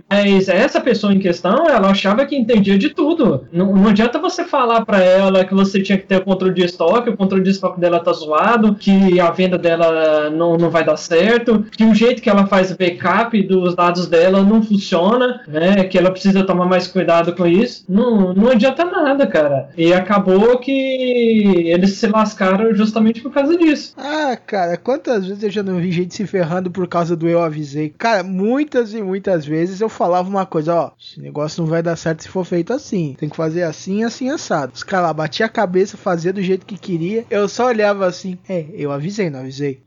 Mas 0.09 0.47
essa 0.49 0.79
pessoa 0.79 1.13
em 1.13 1.19
questão, 1.19 1.67
ela 1.67 1.89
achava 1.89 2.25
que 2.25 2.35
entendia 2.35 2.77
de 2.77 2.89
tudo. 2.89 3.47
Não, 3.51 3.75
não 3.75 3.89
adianta 3.89 4.19
você 4.19 4.43
falar 4.43 4.85
pra 4.85 5.01
ela 5.01 5.45
que 5.45 5.53
você 5.53 5.81
tinha 5.81 5.97
que 5.97 6.05
ter 6.05 6.17
o 6.17 6.23
controle 6.23 6.53
de 6.53 6.63
estoque, 6.63 7.09
o 7.09 7.17
controle 7.17 7.43
de 7.43 7.51
estoque 7.51 7.79
dela 7.79 7.99
tá 7.99 8.11
zoado, 8.13 8.75
que 8.75 9.19
a 9.19 9.31
venda 9.31 9.57
dela 9.57 10.29
não, 10.29 10.57
não 10.57 10.69
vai 10.69 10.83
dar 10.83 10.97
certo, 10.97 11.65
que 11.71 11.83
o 11.83 11.95
jeito 11.95 12.21
que 12.21 12.29
ela 12.29 12.45
faz 12.47 12.71
backup 12.71 13.41
dos 13.43 13.75
dados 13.75 14.07
dela 14.07 14.41
não 14.43 14.61
funciona, 14.61 15.41
né? 15.47 15.83
Que 15.85 15.97
ela 15.97 16.11
precisa 16.11 16.45
tomar 16.45 16.65
mais 16.65 16.87
cuidado 16.87 17.33
com 17.35 17.45
isso. 17.45 17.85
Não, 17.87 18.33
não 18.33 18.49
adianta 18.49 18.85
nada, 18.85 19.27
cara. 19.27 19.69
E 19.77 19.93
acabou 19.93 20.57
que 20.59 20.71
eles 20.71 21.93
se 21.93 22.07
lascaram 22.07 22.73
justamente 22.73 23.21
por 23.21 23.31
causa 23.31 23.57
disso. 23.57 23.93
Ah, 23.97 24.35
cara, 24.35 24.77
quantas 24.77 25.25
vezes 25.25 25.43
eu 25.43 25.49
já 25.49 25.63
não 25.63 25.77
vi 25.77 25.91
gente 25.91 26.13
se 26.13 26.25
ferrando 26.25 26.71
por 26.71 26.87
causa 26.87 27.15
do 27.15 27.27
eu 27.27 27.41
avisei? 27.41 27.93
Cara, 27.97 28.23
muitas 28.23 28.93
e 28.93 29.01
muitas 29.01 29.45
vezes 29.45 29.72
vezes 29.73 29.81
eu 29.81 29.89
falava 29.89 30.27
uma 30.29 30.45
coisa, 30.45 30.73
ó, 30.75 30.91
esse 30.99 31.19
negócio 31.19 31.61
não 31.61 31.69
vai 31.69 31.81
dar 31.83 31.95
certo 31.95 32.23
se 32.23 32.29
for 32.29 32.45
feito 32.45 32.71
assim. 32.73 33.15
Tem 33.17 33.29
que 33.29 33.35
fazer 33.35 33.63
assim, 33.63 34.03
assim, 34.03 34.29
assado. 34.29 34.73
Os 34.75 34.83
caras 34.83 35.07
lá 35.07 35.13
batiam 35.13 35.45
a 35.45 35.49
cabeça, 35.49 35.97
fazia 35.97 36.31
do 36.33 36.41
jeito 36.41 36.65
que 36.65 36.77
queria. 36.77 37.25
Eu 37.29 37.47
só 37.49 37.67
olhava 37.67 38.05
assim, 38.05 38.37
é, 38.47 38.65
eu 38.73 38.91
avisei, 38.91 39.29
não 39.29 39.39
avisei. 39.41 39.81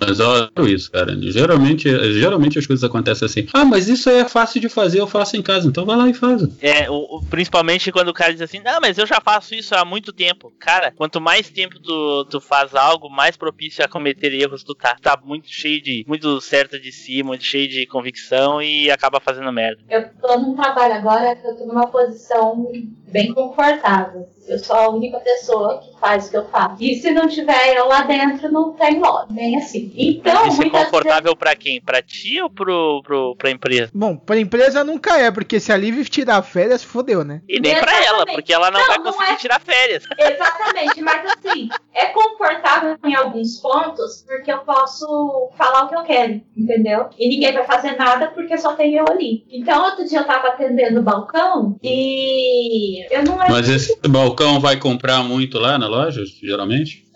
Mas 0.00 0.20
olha 0.20 0.50
isso, 0.68 0.90
cara. 0.90 1.16
Geralmente, 1.20 1.88
geralmente 2.14 2.58
as 2.58 2.66
coisas 2.66 2.84
acontecem 2.84 3.26
assim. 3.26 3.46
Ah, 3.52 3.64
mas 3.64 3.88
isso 3.88 4.08
aí 4.10 4.18
é 4.18 4.28
fácil 4.28 4.60
de 4.60 4.68
fazer, 4.68 5.00
eu 5.00 5.06
faço 5.06 5.36
em 5.36 5.42
casa. 5.42 5.68
Então 5.68 5.84
vai 5.84 5.96
lá 5.96 6.08
e 6.08 6.14
faz. 6.14 6.42
É, 6.60 6.90
o, 6.90 6.94
o- 7.18 7.24
principalmente 7.28 7.90
quando 7.92 8.08
o 8.08 8.14
cara 8.14 8.32
diz 8.32 8.42
assim, 8.42 8.60
não, 8.60 8.80
mas 8.80 8.98
eu 8.98 9.06
já 9.06 9.20
faço 9.20 9.54
isso 9.54 9.74
há 9.74 9.84
muito 9.84 10.12
tempo. 10.12 10.52
Cara, 10.58 10.92
quanto 10.92 11.20
mais 11.20 11.48
tempo 11.50 11.78
tu, 11.80 12.24
tu 12.30 12.40
faz 12.40 12.74
algo, 12.74 13.08
mais 13.08 13.36
propício 13.36 13.84
a 13.84 13.88
cometer 13.88 14.32
erros 14.32 14.62
tu 14.64 14.74
tá. 14.74 14.96
Tá 15.00 15.18
muito 15.22 15.48
cheio 15.48 15.80
de. 15.82 16.04
muito 16.06 16.40
certo 16.40 16.78
de 16.78 16.90
si, 16.92 17.22
muito 17.22 17.44
cheio 17.44 17.68
de 17.68 17.86
convicção 17.86 18.27
e 18.62 18.90
acaba 18.90 19.20
fazendo 19.20 19.52
merda. 19.52 19.80
Eu 19.88 20.08
tô 20.20 20.38
num 20.38 20.54
trabalho 20.54 20.94
agora 20.94 21.36
que 21.36 21.46
eu 21.46 21.56
tô 21.56 21.66
numa 21.66 21.86
posição 21.88 22.70
bem 23.10 23.32
confortável. 23.32 24.28
Eu 24.48 24.58
sou 24.58 24.76
a 24.76 24.88
única 24.88 25.18
pessoa 25.20 25.78
que 25.78 25.98
faz 25.98 26.26
o 26.26 26.30
que 26.30 26.36
eu 26.36 26.44
faço. 26.46 26.76
E 26.80 26.94
se 26.96 27.10
não 27.10 27.28
tiver 27.28 27.76
eu 27.76 27.86
lá 27.86 28.02
dentro, 28.02 28.50
não 28.50 28.72
tem 28.72 28.98
loja. 29.00 29.26
Bem 29.30 29.56
assim. 29.56 29.92
Então, 29.96 30.48
Isso 30.48 30.62
é 30.62 30.70
confortável 30.70 31.36
pra 31.36 31.54
quem? 31.54 31.80
Pra 31.80 32.02
ti 32.02 32.40
ou 32.40 32.50
pro, 32.50 33.02
pro, 33.02 33.36
pra 33.36 33.50
empresa? 33.50 33.90
Bom, 33.94 34.16
pra 34.16 34.38
empresa 34.38 34.82
nunca 34.84 35.18
é, 35.18 35.30
porque 35.30 35.60
se 35.60 35.72
a 35.72 35.76
Liv 35.76 36.04
tirar 36.08 36.42
férias, 36.42 36.82
fodeu, 36.82 37.24
né? 37.24 37.42
E 37.48 37.60
nem 37.60 37.78
pra 37.78 38.04
ela, 38.04 38.24
porque 38.26 38.52
ela 38.52 38.70
não, 38.70 38.80
Não, 38.80 38.86
vai 38.86 38.98
não 38.98 39.04
conseguir 39.04 39.32
é. 39.32 39.36
tirar 39.36 39.60
férias. 39.60 40.04
Exatamente, 40.18 41.00
mas 41.02 41.24
assim, 41.26 41.68
é 41.94 42.06
confortável 42.06 42.96
em 43.04 43.14
alguns 43.14 43.56
pontos, 43.60 44.24
porque 44.26 44.50
eu 44.52 44.58
posso 44.58 45.50
falar 45.56 45.84
o 45.84 45.88
que 45.88 45.96
eu 45.96 46.02
quero, 46.02 46.40
entendeu? 46.56 47.08
E 47.18 47.28
ninguém 47.28 47.52
vai 47.52 47.64
fazer 47.64 47.96
nada 47.96 48.28
porque 48.28 48.56
só 48.56 48.74
tem 48.74 48.94
eu 48.94 49.04
ali. 49.08 49.44
Então, 49.50 49.84
outro 49.84 50.04
dia 50.06 50.20
eu 50.20 50.26
tava 50.26 50.48
atendendo 50.48 51.00
o 51.00 51.02
balcão 51.02 51.76
e 51.82 53.06
eu 53.14 53.24
não 53.24 53.42
era. 53.42 53.52
Mas 53.52 53.68
esse 53.68 53.98
balcão 54.08 54.37
vai 54.60 54.76
comprar 54.76 55.22
muito 55.22 55.58
lá 55.58 55.76
na 55.78 55.88
loja, 55.88 56.22
geralmente? 56.42 57.07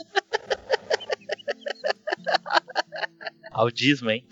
Audismo, 3.55 4.11
hein? 4.11 4.25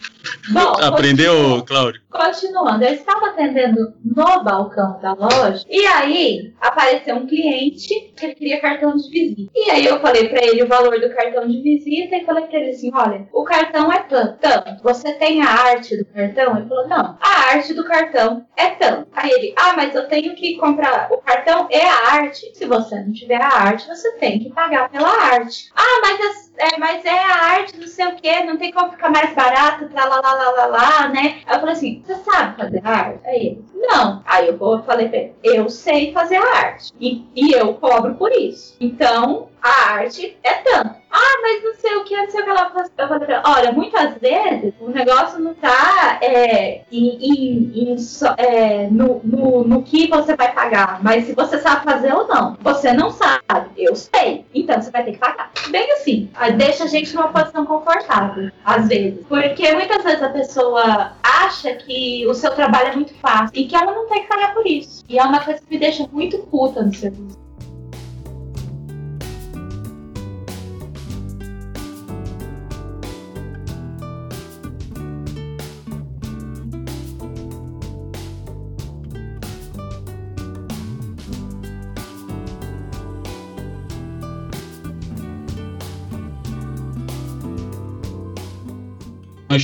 Bom, 0.51 0.73
Aprendeu, 0.83 1.63
Cláudio? 1.65 2.01
Continuando, 2.11 2.85
eu 2.85 2.93
estava 2.95 3.27
atendendo 3.29 3.95
no 4.05 4.43
balcão 4.43 4.99
da 5.01 5.13
loja 5.13 5.65
e 5.71 5.87
aí 5.87 6.53
apareceu 6.61 7.15
um 7.17 7.27
cliente 7.27 8.13
que 8.17 8.27
ele 8.27 8.35
queria 8.35 8.61
cartão 8.61 8.97
de 8.97 9.09
visita. 9.09 9.51
E 9.55 9.71
aí 9.71 9.85
eu 9.87 10.01
falei 10.01 10.29
pra 10.29 10.45
ele 10.45 10.63
o 10.63 10.69
valor 10.69 10.99
do 11.01 11.09
cartão 11.15 11.47
de 11.47 11.63
visita 11.63 12.17
e 12.17 12.25
falei 12.25 12.47
pra 12.47 12.59
ele 12.59 12.71
assim: 12.71 12.91
olha, 12.93 13.29
o 13.33 13.45
cartão 13.45 13.93
é 13.93 14.01
tanto, 14.01 14.39
tanto. 14.41 14.83
Você 14.83 15.13
tem 15.15 15.41
a 15.43 15.49
arte 15.49 15.97
do 15.97 16.05
cartão? 16.07 16.57
Ele 16.57 16.69
falou: 16.69 16.89
não, 16.89 17.17
a 17.21 17.53
arte 17.55 17.73
do 17.75 17.85
cartão 17.85 18.45
é 18.57 18.71
tanto. 18.71 19.07
Aí 19.13 19.31
ele: 19.31 19.55
ah, 19.57 19.75
mas 19.77 19.95
eu 19.95 20.09
tenho 20.09 20.35
que 20.35 20.57
comprar. 20.57 21.09
O 21.13 21.19
cartão 21.19 21.69
é 21.71 21.87
a 21.89 22.13
arte. 22.15 22.51
Se 22.55 22.65
você 22.67 22.97
não 23.01 23.13
tiver 23.13 23.41
a 23.41 23.49
arte, 23.49 23.87
você 23.87 24.13
tem 24.19 24.41
que 24.41 24.51
pagar 24.51 24.89
pela 24.91 25.09
arte. 25.09 25.71
Ah, 25.77 26.01
mas 26.03 26.21
as- 26.21 26.50
é, 26.61 26.79
mas 26.79 27.05
é 27.05 27.19
a 27.19 27.35
arte, 27.57 27.79
não 27.79 27.87
sei 27.89 28.07
o 28.07 28.17
que, 28.17 28.45
não 28.45 28.57
tem 28.57 28.71
como 28.73 28.93
ficar 28.93 29.11
mais 29.11 29.35
barato, 29.35 29.89
pra 29.89 30.05
lá, 30.05 30.21
lá, 30.21 30.33
lá, 30.35 30.51
lá, 30.51 30.67
lá, 30.67 31.09
né? 31.09 31.41
Aí 31.47 31.57
eu 31.57 31.61
falei 31.61 31.75
assim, 31.75 32.03
você 32.05 32.15
sabe 32.17 32.57
fazer 32.57 32.87
arte? 32.87 33.21
Aí 33.25 33.37
ele, 33.47 33.65
não. 33.75 34.23
Aí 34.27 34.49
eu 34.49 34.83
falei 34.85 35.09
pra 35.09 35.19
ele, 35.19 35.35
eu 35.43 35.69
sei 35.71 36.13
fazer 36.13 36.37
a 36.37 36.57
arte. 36.59 36.93
E, 37.01 37.25
e 37.35 37.53
eu 37.53 37.75
cobro 37.75 38.15
por 38.15 38.31
isso. 38.33 38.77
Então, 38.81 39.49
a 39.63 39.93
arte 39.95 40.39
é 40.43 40.55
tanto. 40.55 41.00
Ah, 41.13 41.39
mas 41.43 41.65
não 41.65 41.75
sei 41.75 41.97
o 41.97 42.05
que, 42.05 42.17
não 42.17 42.31
sei 42.31 42.41
o 42.41 42.45
que 42.45 42.51
ela. 42.51 42.73
Eu 42.99 43.41
olha, 43.45 43.73
muitas 43.73 44.15
vezes 44.19 44.73
o 44.81 44.89
negócio 44.91 45.39
não 45.41 45.55
tá 45.55 46.19
é, 46.23 46.83
em, 46.91 47.17
em- 47.17 47.73
em 47.93 47.97
é, 48.37 48.89
no, 48.91 49.21
no, 49.25 49.65
no 49.65 49.83
que 49.83 50.07
você 50.09 50.37
vai 50.37 50.53
pagar, 50.53 51.03
mas 51.03 51.25
se 51.27 51.35
você 51.35 51.59
sabe 51.59 51.85
fazer 51.85 52.13
ou 52.15 52.29
não. 52.29 52.57
Você 52.61 52.93
não 52.93 53.11
sabe, 53.11 53.71
eu 53.77 53.97
sei. 53.97 54.45
Então 54.55 54.81
você 54.81 54.91
vai 54.91 55.05
ter 55.05 55.13
que 55.13 55.19
pagar. 55.19 55.51
Bem 55.71 55.91
assim, 55.95 56.31
aí 56.35 56.53
deixa 56.53 56.85
a 56.85 56.87
gente 56.87 57.15
numa 57.15 57.29
posição 57.29 57.67
confortável, 57.67 58.51
às 58.65 58.87
vezes. 58.89 59.25
Porque 59.27 59.73
muitas 59.75 60.03
vezes 60.05 60.23
a 60.23 60.29
pessoa 60.29 61.13
acha 61.23 61.75
que 61.75 62.25
o 62.29 62.35
seu 62.35 62.53
trabalho 62.55 62.89
é 62.89 62.95
muito 62.97 63.15
fácil 63.15 63.51
e 63.55 63.67
que 63.67 63.75
ela 63.75 63.93
não 63.93 64.07
tem 64.09 64.23
que 64.23 64.29
pagar 64.29 64.55
por 64.55 64.67
isso. 64.67 65.03
E 65.09 65.19
é 65.19 65.23
uma 65.23 65.41
coisa 65.41 65.61
que 65.61 65.67
me 65.71 65.79
deixa 65.79 66.07
muito 66.13 66.39
puta 66.39 66.83
no 66.83 66.95
serviço. 66.95 67.39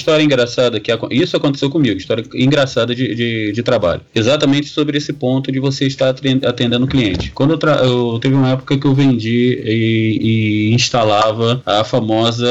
História 0.06 0.22
engraçada 0.22 0.78
que 0.78 0.92
isso 1.10 1.36
aconteceu 1.36 1.68
comigo, 1.68 1.98
história 1.98 2.24
engraçada 2.34 2.94
de, 2.94 3.12
de, 3.14 3.52
de 3.52 3.62
trabalho. 3.62 4.02
Exatamente 4.14 4.68
sobre 4.68 4.96
esse 4.96 5.12
ponto 5.12 5.50
de 5.50 5.58
você 5.58 5.84
estar 5.86 6.10
aten- 6.10 6.40
atendendo 6.44 6.84
o 6.84 6.88
cliente. 6.88 7.32
Quando 7.32 7.52
eu, 7.54 7.58
tra- 7.58 7.80
eu 7.82 8.18
teve 8.20 8.34
uma 8.36 8.50
época 8.52 8.78
que 8.78 8.86
eu 8.86 8.94
vendi 8.94 9.60
e, 9.64 10.68
e 10.70 10.74
instalava 10.74 11.60
a 11.66 11.82
famosa 11.82 12.46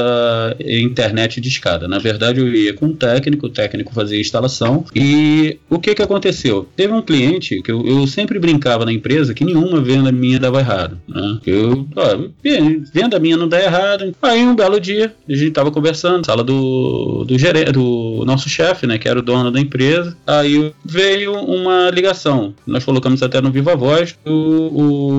internet 0.59 1.39
de 1.39 1.47
escada. 1.47 1.87
Na 1.87 1.97
verdade, 1.97 2.41
eu 2.41 2.53
ia 2.53 2.73
com 2.73 2.87
um 2.87 2.93
técnico, 2.95 3.45
o 3.47 3.49
técnico 3.49 3.93
fazia 3.93 4.17
a 4.17 4.21
instalação 4.21 4.83
e 4.93 5.57
o 5.69 5.79
que 5.79 5.95
que 5.95 6.01
aconteceu? 6.01 6.67
Teve 6.75 6.91
um 6.93 7.01
cliente 7.01 7.61
que 7.61 7.71
eu, 7.71 7.85
eu 7.85 8.05
sempre 8.07 8.37
brincava 8.37 8.83
na 8.85 8.91
empresa 8.91 9.33
que 9.33 9.45
nenhuma 9.45 9.79
venda 9.81 10.11
minha 10.11 10.39
dava 10.39 10.59
errado. 10.59 10.97
Né? 11.07 11.39
Eu, 11.45 11.87
ó, 11.95 12.17
venda 12.93 13.17
minha 13.19 13.37
não 13.37 13.47
dá 13.47 13.61
errado. 13.63 14.13
Aí 14.21 14.41
um 14.43 14.55
belo 14.55 14.79
dia 14.79 15.13
a 15.29 15.33
gente 15.33 15.51
tava 15.51 15.71
conversando, 15.71 16.25
sala 16.25 16.43
do 16.43 16.55
do, 16.55 17.25
gerente, 17.45 17.71
do 17.71 18.23
nosso 18.25 18.49
chefe, 18.49 18.87
né, 18.87 18.97
que 18.97 19.07
era 19.07 19.19
o 19.19 19.21
dono 19.21 19.51
da 19.51 19.59
empresa. 19.59 20.15
Aí 20.25 20.71
veio 20.83 21.33
uma 21.33 21.89
ligação. 21.89 22.53
Nós 22.65 22.83
colocamos 22.83 23.21
até 23.21 23.39
no 23.41 23.51
Viva 23.51 23.75
Voz. 23.75 24.15
O, 24.25 24.31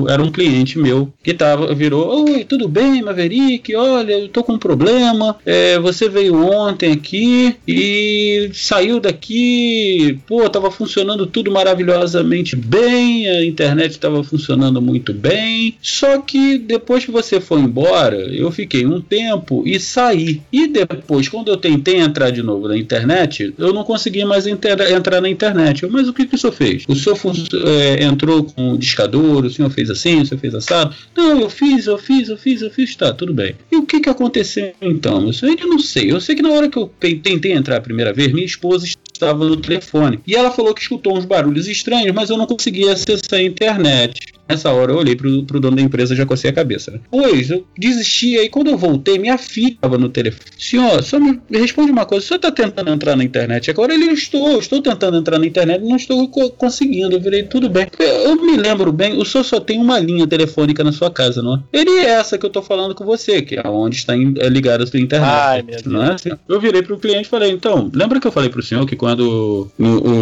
o- 0.03 0.09
era 0.09 0.21
um 0.21 0.31
cliente 0.31 0.77
meu 0.77 1.11
que 1.23 1.33
tava, 1.33 1.73
virou: 1.73 2.25
Oi, 2.25 2.43
tudo 2.43 2.67
bem, 2.67 3.01
Maverick? 3.01 3.75
Olha, 3.75 4.13
eu 4.13 4.27
tô 4.29 4.43
com 4.43 4.53
um 4.53 4.57
problema. 4.59 5.37
É, 5.45 5.79
você 5.79 6.09
veio 6.09 6.35
ontem 6.43 6.91
aqui 6.91 7.55
e 7.67 8.49
saiu 8.53 8.99
daqui. 8.99 10.19
Pô, 10.27 10.49
tava 10.49 10.69
funcionando 10.71 11.25
tudo 11.25 11.51
maravilhosamente 11.51 12.55
bem. 12.55 13.27
A 13.29 13.45
internet 13.45 13.99
tava 13.99 14.23
funcionando 14.23 14.81
muito 14.81 15.13
bem. 15.13 15.75
Só 15.81 16.19
que 16.21 16.57
depois 16.57 17.05
que 17.05 17.11
você 17.11 17.39
foi 17.39 17.61
embora, 17.61 18.15
eu 18.17 18.51
fiquei 18.51 18.85
um 18.85 18.99
tempo 19.01 19.63
e 19.65 19.79
saí. 19.79 20.41
E 20.51 20.67
depois, 20.67 21.27
quando 21.29 21.49
eu 21.49 21.57
tentei 21.57 21.97
entrar 21.97 22.16
de 22.31 22.41
novo 22.41 22.67
na 22.67 22.77
internet, 22.77 23.53
eu 23.57 23.73
não 23.73 23.83
consegui 23.83 24.25
mais 24.25 24.45
entrar 24.47 25.21
na 25.21 25.29
internet. 25.29 25.83
Eu, 25.83 25.89
Mas 25.91 26.07
o 26.07 26.13
que, 26.13 26.25
que 26.25 26.35
o 26.35 26.37
senhor 26.37 26.53
fez? 26.53 26.83
O 26.87 26.95
senhor 26.95 27.17
é, 27.65 28.03
entrou 28.03 28.43
com 28.43 28.71
o 28.71 28.77
discador, 28.77 29.45
o 29.45 29.49
senhor 29.49 29.69
fez 29.69 29.89
assim, 29.89 30.21
o 30.21 30.25
senhor 30.25 30.39
fez 30.39 30.55
assado? 30.55 30.95
Não, 31.15 31.39
eu 31.39 31.49
fiz, 31.49 31.85
eu 31.87 31.97
fiz, 31.97 32.29
eu 32.29 32.37
fiz, 32.37 32.61
eu 32.61 32.69
fiz, 32.69 32.95
tá, 32.95 33.13
tudo 33.13 33.33
bem. 33.33 33.55
E 33.71 33.75
o 33.75 33.85
que, 33.85 33.99
que 33.99 34.09
aconteceu 34.09 34.73
então? 34.81 35.25
Eu 35.25 35.33
eu 35.61 35.67
não 35.67 35.79
sei. 35.79 36.11
Eu 36.11 36.19
sei 36.19 36.35
que 36.35 36.41
na 36.41 36.49
hora 36.49 36.69
que 36.69 36.77
eu 36.77 36.91
tentei 36.99 37.53
entrar 37.53 37.77
a 37.77 37.81
primeira 37.81 38.13
vez, 38.13 38.31
minha 38.31 38.45
esposa 38.45 38.87
estava 39.17 39.45
no 39.45 39.57
telefone. 39.57 40.19
E 40.25 40.35
ela 40.35 40.51
falou 40.51 40.73
que 40.73 40.81
escutou 40.81 41.17
uns 41.17 41.25
barulhos 41.25 41.67
estranhos, 41.67 42.13
mas 42.13 42.29
eu 42.29 42.37
não 42.37 42.45
conseguia 42.45 42.93
acessar 42.93 43.39
a 43.39 43.43
internet. 43.43 44.33
Nessa 44.49 44.71
hora 44.71 44.93
eu 44.93 44.97
olhei 44.97 45.13
pro, 45.13 45.43
pro 45.43 45.59
dono 45.59 45.75
da 45.75 45.81
empresa 45.81 46.13
e 46.13 46.17
já 46.17 46.25
cocei 46.25 46.49
a 46.49 46.53
cabeça. 46.53 46.91
Né? 46.91 46.99
Pois, 47.11 47.49
eu 47.49 47.67
desisti. 47.77 48.37
Aí 48.37 48.47
quando 48.47 48.69
eu 48.69 48.77
voltei, 48.77 49.19
minha 49.19 49.37
filha 49.37 49.73
estava 49.73 49.97
no 49.97 50.07
telefone. 50.07 50.45
Senhor, 50.57 51.03
só 51.03 51.19
me 51.19 51.37
responde 51.51 51.91
uma 51.91 52.05
coisa. 52.05 52.23
O 52.23 52.27
senhor 52.27 52.37
está 52.37 52.51
tentando 52.51 52.89
entrar 52.89 53.17
na 53.17 53.25
internet? 53.25 53.69
Agora 53.69 53.93
ele 53.93 54.05
estou, 54.05 54.57
estou 54.57 54.81
tentando 54.81 55.17
entrar 55.17 55.37
na 55.37 55.45
internet 55.45 55.83
não 55.83 55.97
estou 55.97 56.29
co- 56.29 56.49
conseguindo. 56.51 57.15
Eu 57.17 57.19
virei, 57.19 57.43
tudo 57.43 57.69
bem. 57.69 57.87
Eu, 57.99 58.07
eu 58.07 58.35
me 58.41 58.55
lembro 58.55 58.91
bem, 58.93 59.17
o 59.19 59.25
senhor 59.25 59.43
só 59.43 59.59
tem 59.59 59.79
uma 59.81 59.99
linha 59.99 60.25
telefônica 60.25 60.81
na 60.81 60.93
sua 60.93 61.11
casa, 61.11 61.41
não 61.41 61.55
é? 61.55 61.59
Ele 61.73 61.89
é 61.91 62.05
essa 62.11 62.37
que 62.37 62.45
eu 62.45 62.49
estou 62.49 62.63
falando 62.63 62.95
com 62.95 63.03
você, 63.03 63.41
que 63.41 63.55
é 63.55 63.67
onde 63.67 63.97
está 63.97 64.13
é 64.15 64.47
ligada 64.49 64.85
a 64.85 64.87
sua 64.87 64.99
internet. 64.99 65.29
Ai, 65.29 65.61
meu 65.85 66.01
é 66.03 66.13
assim? 66.13 66.29
Eu 66.47 66.59
virei 66.61 66.81
pro 66.81 66.97
cliente 66.97 67.23
e 67.27 67.29
falei, 67.29 67.51
então, 67.51 67.91
lembra 67.93 68.17
que 68.19 68.27
eu 68.27 68.31
falei 68.31 68.49
pro 68.49 68.63
senhor 68.63 68.85
que 68.85 68.95
quando, 68.95 69.06
o, 69.15 69.67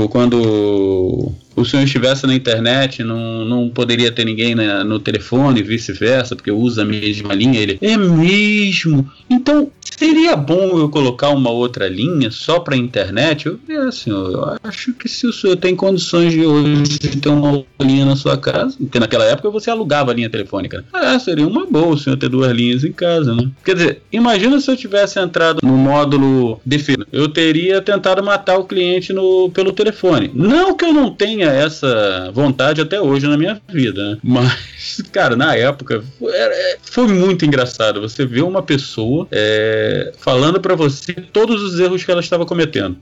o- 0.04 0.10
quando 0.10 1.32
o 1.56 1.66
senhor 1.66 1.84
estivesse 1.84 2.28
na 2.28 2.36
internet, 2.36 3.04
não, 3.04 3.46
não 3.46 3.70
poderia 3.70 4.12
ter 4.12 4.26
ninguém 4.26 4.56
no 4.86 5.00
telefone, 5.00 5.64
vice-versa, 5.64 6.36
porque 6.36 6.52
usa 6.52 6.82
a 6.82 6.86
mesma 6.86 7.34
linha. 7.34 7.60
Ele, 7.60 7.78
é 7.82 7.98
mesmo? 7.98 9.10
Então, 9.30 9.72
seria 9.98 10.36
bom 10.36 10.78
eu 10.80 10.90
colocar 10.90 11.30
uma 11.30 11.50
outra 11.50 11.88
linha 11.88 12.30
só 12.32 12.60
para 12.60 12.76
internet? 12.76 13.46
Eu 13.48 13.60
falei 13.66 13.88
assim, 13.88 14.10
eu 14.12 14.58
acho 14.64 14.94
que 14.94 15.08
se 15.08 15.26
o 15.28 15.34
senhor 15.34 15.56
tem 15.58 15.76
condições 15.76 16.32
de 16.34 16.46
hoje 16.46 16.98
ter 17.00 17.30
uma 17.30 17.64
linha 17.82 18.06
na 18.06 18.16
sua 18.16 18.38
casa, 18.38 18.76
porque 18.78 19.00
naquela 19.00 19.26
época 19.26 19.50
você 19.50 19.70
alugava 19.70 20.12
a 20.12 20.14
linha 20.14 20.30
telefônica. 20.30 20.84
Ah, 20.94 21.18
seria 21.20 21.48
uma 21.48 21.66
boa 21.66 21.96
o 21.96 21.98
senhor 21.98 22.18
ter 22.18 22.30
duas 22.30 22.52
linhas 22.52 22.84
em 22.84 22.92
casa, 22.92 23.34
né? 23.36 23.50
Quer 23.64 23.76
dizer, 23.76 24.02
imagina 24.12 24.60
se 24.60 24.70
eu 24.72 24.76
tivesse 24.78 25.20
entrado 25.20 25.60
no 25.64 25.78
módulo 25.78 26.60
defesa. 26.66 27.06
Eu 27.12 27.28
teria 27.30 27.82
tentado 27.82 28.24
matar 28.24 28.58
o 28.58 28.66
cliente 28.66 29.14
no, 29.14 29.50
pelo 29.52 29.72
telefone. 29.72 30.32
Não 30.34 30.76
que 30.76 30.86
eu 30.86 30.94
não 30.94 31.10
tenha 31.12 31.48
essa 31.50 32.32
vontade 32.34 32.82
até 32.82 33.00
hoje 33.00 33.28
na 33.28 33.38
minha 33.38 33.60
vida, 33.70 34.12
né? 34.12 34.18
Mas, 34.24 35.02
cara, 35.12 35.36
na 35.36 35.56
época 35.56 36.04
foi, 36.20 36.34
era- 36.34 36.78
foi 36.82 37.08
muito 37.08 37.46
engraçado. 37.46 38.02
Você 38.02 38.26
vê 38.26 38.42
uma 38.42 38.62
pessoa 38.62 39.28
é, 39.32 39.85
falando 40.18 40.60
pra 40.60 40.76
você 40.76 41.14
todos 41.14 41.62
os 41.62 41.80
erros 41.80 42.04
que 42.04 42.12
ela 42.12 42.22
estava 42.22 42.46
cometendo. 42.46 42.98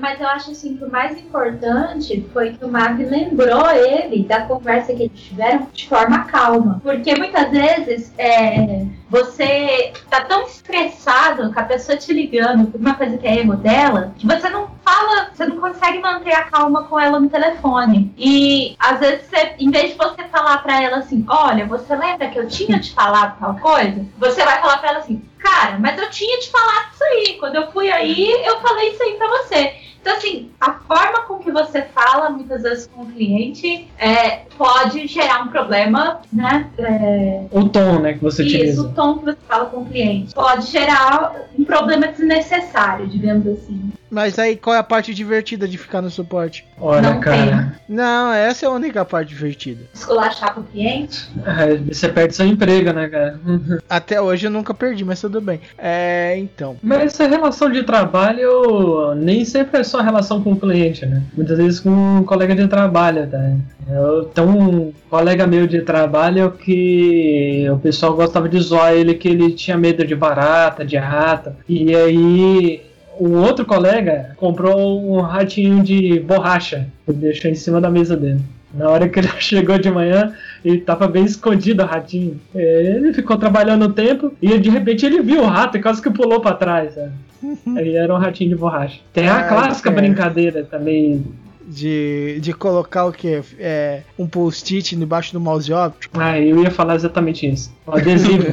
Mas 0.00 0.20
eu 0.20 0.28
acho 0.28 0.50
assim 0.50 0.76
que 0.76 0.84
o 0.84 0.90
mais 0.90 1.18
importante 1.18 2.24
foi 2.32 2.52
que 2.52 2.64
o 2.64 2.68
Mav 2.68 2.98
lembrou 2.98 3.70
ele 3.70 4.24
da 4.24 4.42
conversa 4.42 4.94
que 4.94 5.04
eles 5.04 5.20
tiveram 5.20 5.68
de 5.72 5.88
forma 5.88 6.24
calma. 6.24 6.80
Porque 6.82 7.14
muitas 7.14 7.50
vezes 7.50 8.12
é, 8.18 8.86
você 9.08 9.92
tá 10.10 10.22
tão 10.22 10.42
estressado 10.46 11.52
com 11.52 11.60
a 11.60 11.64
pessoa 11.64 11.96
te 11.96 12.12
ligando 12.12 12.70
por 12.70 12.80
uma 12.80 12.94
coisa 12.94 13.16
que 13.16 13.26
é 13.26 13.38
erro 13.38 13.56
dela, 13.56 14.12
que 14.18 14.26
você 14.26 14.48
não 14.48 14.68
fala, 14.84 15.28
você 15.32 15.46
não 15.46 15.56
consegue 15.56 16.00
manter 16.00 16.32
a 16.32 16.44
calma 16.44 16.84
com 16.84 16.98
ela 16.98 17.18
no 17.18 17.28
telefone. 17.28 18.12
E 18.18 18.76
às 18.78 19.00
vezes, 19.00 19.26
você, 19.26 19.54
em 19.58 19.70
vez 19.70 19.92
de 19.92 19.98
você 19.98 20.24
falar 20.30 20.58
pra 20.58 20.82
ela 20.82 20.98
assim, 20.98 21.24
olha, 21.28 21.66
você 21.66 21.94
lembra 21.94 22.28
que 22.28 22.38
eu 22.38 22.48
tinha 22.48 22.78
te 22.78 22.92
falado 22.92 23.38
tal 23.38 23.56
coisa? 23.56 24.04
Você 24.18 24.44
vai 24.44 24.60
falar 24.60 24.78
pra 24.78 24.90
ela 24.90 24.98
assim, 24.98 25.22
cara, 25.44 25.78
mas 25.78 26.00
eu 26.00 26.10
tinha 26.10 26.38
te 26.40 26.50
falado 26.50 26.92
isso 26.94 27.04
aí. 27.04 27.36
Quando 27.38 27.56
eu 27.56 27.70
fui 27.70 27.90
aí, 27.90 28.30
eu 28.44 28.60
falei 28.60 28.90
isso 28.90 29.02
aí 29.02 29.14
pra 29.14 29.28
você. 29.28 29.74
Então, 30.00 30.16
assim, 30.16 30.50
a 30.60 30.72
forma 30.72 31.22
com 31.22 31.38
que 31.38 31.50
você 31.50 31.80
fala, 31.82 32.28
muitas 32.28 32.62
vezes, 32.62 32.86
com 32.94 33.02
o 33.04 33.06
cliente, 33.06 33.88
é, 33.98 34.42
pode 34.58 35.06
gerar 35.06 35.42
um 35.44 35.48
problema, 35.48 36.20
né? 36.30 36.68
É, 36.76 37.44
O 37.50 37.66
tom, 37.70 38.00
né, 38.00 38.12
que 38.12 38.22
você 38.22 38.42
isso, 38.42 38.54
utiliza. 38.54 38.82
o 38.82 38.92
tom 38.92 39.18
que 39.18 39.24
você 39.24 39.38
fala 39.48 39.64
com 39.66 39.80
o 39.80 39.86
cliente. 39.86 40.34
Pode 40.34 40.66
gerar 40.66 41.48
um 41.58 41.64
problema 41.64 42.08
desnecessário, 42.08 43.06
digamos 43.06 43.46
assim. 43.46 43.92
Mas 44.14 44.38
aí 44.38 44.56
qual 44.56 44.76
é 44.76 44.78
a 44.78 44.82
parte 44.84 45.12
divertida 45.12 45.66
de 45.66 45.76
ficar 45.76 46.00
no 46.00 46.08
suporte? 46.08 46.64
Olha, 46.80 47.02
Não 47.02 47.20
cara, 47.20 47.74
Não, 47.88 48.32
essa 48.32 48.64
é 48.64 48.68
a 48.68 48.72
única 48.72 49.04
parte 49.04 49.30
divertida. 49.30 49.82
Esculachar 49.92 50.54
com 50.54 50.60
o 50.60 50.64
cliente. 50.64 51.28
é, 51.44 51.76
você 51.92 52.08
perde 52.08 52.36
seu 52.36 52.46
emprego, 52.46 52.92
né, 52.92 53.08
cara? 53.08 53.40
Até 53.90 54.20
hoje 54.20 54.46
eu 54.46 54.52
nunca 54.52 54.72
perdi, 54.72 55.04
mas 55.04 55.20
tudo 55.20 55.40
bem. 55.40 55.60
É, 55.76 56.36
então. 56.38 56.76
Mas 56.80 57.06
essa 57.14 57.26
relação 57.26 57.68
de 57.68 57.82
trabalho 57.82 59.16
nem 59.16 59.44
sempre 59.44 59.80
é 59.80 59.84
só 59.84 60.00
relação 60.00 60.40
com 60.40 60.52
o 60.52 60.60
cliente, 60.60 61.04
né? 61.04 61.20
Muitas 61.36 61.58
vezes 61.58 61.80
com 61.80 61.90
um 61.90 62.22
colega 62.22 62.54
de 62.54 62.68
trabalho, 62.68 63.26
tá? 63.28 63.52
Eu 63.90 64.26
tenho 64.26 64.48
um 64.48 64.92
colega 65.10 65.44
meu 65.44 65.66
de 65.66 65.82
trabalho 65.82 66.52
que 66.52 67.66
o 67.68 67.78
pessoal 67.78 68.14
gostava 68.14 68.48
de 68.48 68.60
zoar 68.60 68.92
ele 68.92 69.14
que 69.14 69.28
ele 69.28 69.50
tinha 69.52 69.76
medo 69.76 70.06
de 70.06 70.14
barata, 70.14 70.84
de 70.84 70.96
rata. 70.96 71.56
E 71.68 71.94
aí 71.96 72.93
um 73.20 73.36
outro 73.38 73.64
colega 73.64 74.30
comprou 74.36 75.00
um 75.16 75.20
ratinho 75.20 75.82
de 75.82 76.20
borracha 76.20 76.86
e 77.08 77.12
deixou 77.12 77.50
em 77.50 77.54
cima 77.54 77.80
da 77.80 77.90
mesa 77.90 78.16
dele. 78.16 78.40
Na 78.72 78.88
hora 78.90 79.08
que 79.08 79.18
ele 79.20 79.28
chegou 79.38 79.78
de 79.78 79.90
manhã, 79.90 80.32
ele 80.64 80.78
tava 80.78 81.06
bem 81.06 81.24
escondido 81.24 81.82
o 81.82 81.86
ratinho. 81.86 82.40
É, 82.54 82.94
Ele 82.96 83.12
ficou 83.12 83.36
trabalhando 83.36 83.86
um 83.86 83.92
tempo 83.92 84.32
e 84.42 84.58
de 84.58 84.68
repente 84.68 85.06
ele 85.06 85.20
viu 85.22 85.42
o 85.42 85.46
rato 85.46 85.76
e 85.76 85.82
quase 85.82 86.02
que 86.02 86.10
pulou 86.10 86.40
pra 86.40 86.54
trás. 86.54 86.94
sabe? 86.94 87.12
Aí 87.78 87.94
era 87.94 88.12
um 88.12 88.18
ratinho 88.18 88.50
de 88.50 88.56
borracha. 88.56 88.98
Tem 89.12 89.28
a 89.28 89.38
Ah, 89.38 89.48
clássica 89.48 89.90
certo. 89.90 90.02
brincadeira 90.02 90.64
também. 90.64 91.24
De, 91.66 92.38
de 92.40 92.52
colocar 92.52 93.06
o 93.06 93.12
que? 93.12 93.42
É, 93.58 94.02
um 94.18 94.26
post-it 94.26 94.94
debaixo 94.96 95.32
do 95.32 95.40
mouse 95.40 95.72
óptico. 95.72 96.20
Ah, 96.20 96.38
eu 96.38 96.62
ia 96.62 96.70
falar 96.70 96.94
exatamente 96.94 97.46
isso. 97.46 97.74
Um 97.86 97.92
adesivo. 97.96 98.44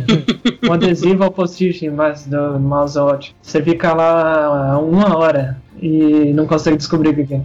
um 0.68 0.74
adesivo 0.74 1.24
ao 1.24 1.32
post-it 1.32 1.86
embaixo 1.86 2.30
do 2.30 2.60
mouse 2.60 2.98
ótimo. 2.98 3.36
Você 3.42 3.62
fica 3.62 3.94
lá 3.94 4.80
uma 4.80 5.18
hora 5.18 5.62
e 5.82 6.32
não 6.34 6.46
consegue 6.46 6.78
descobrir 6.78 7.10
o 7.10 7.28
que 7.28 7.34
é. 7.34 7.42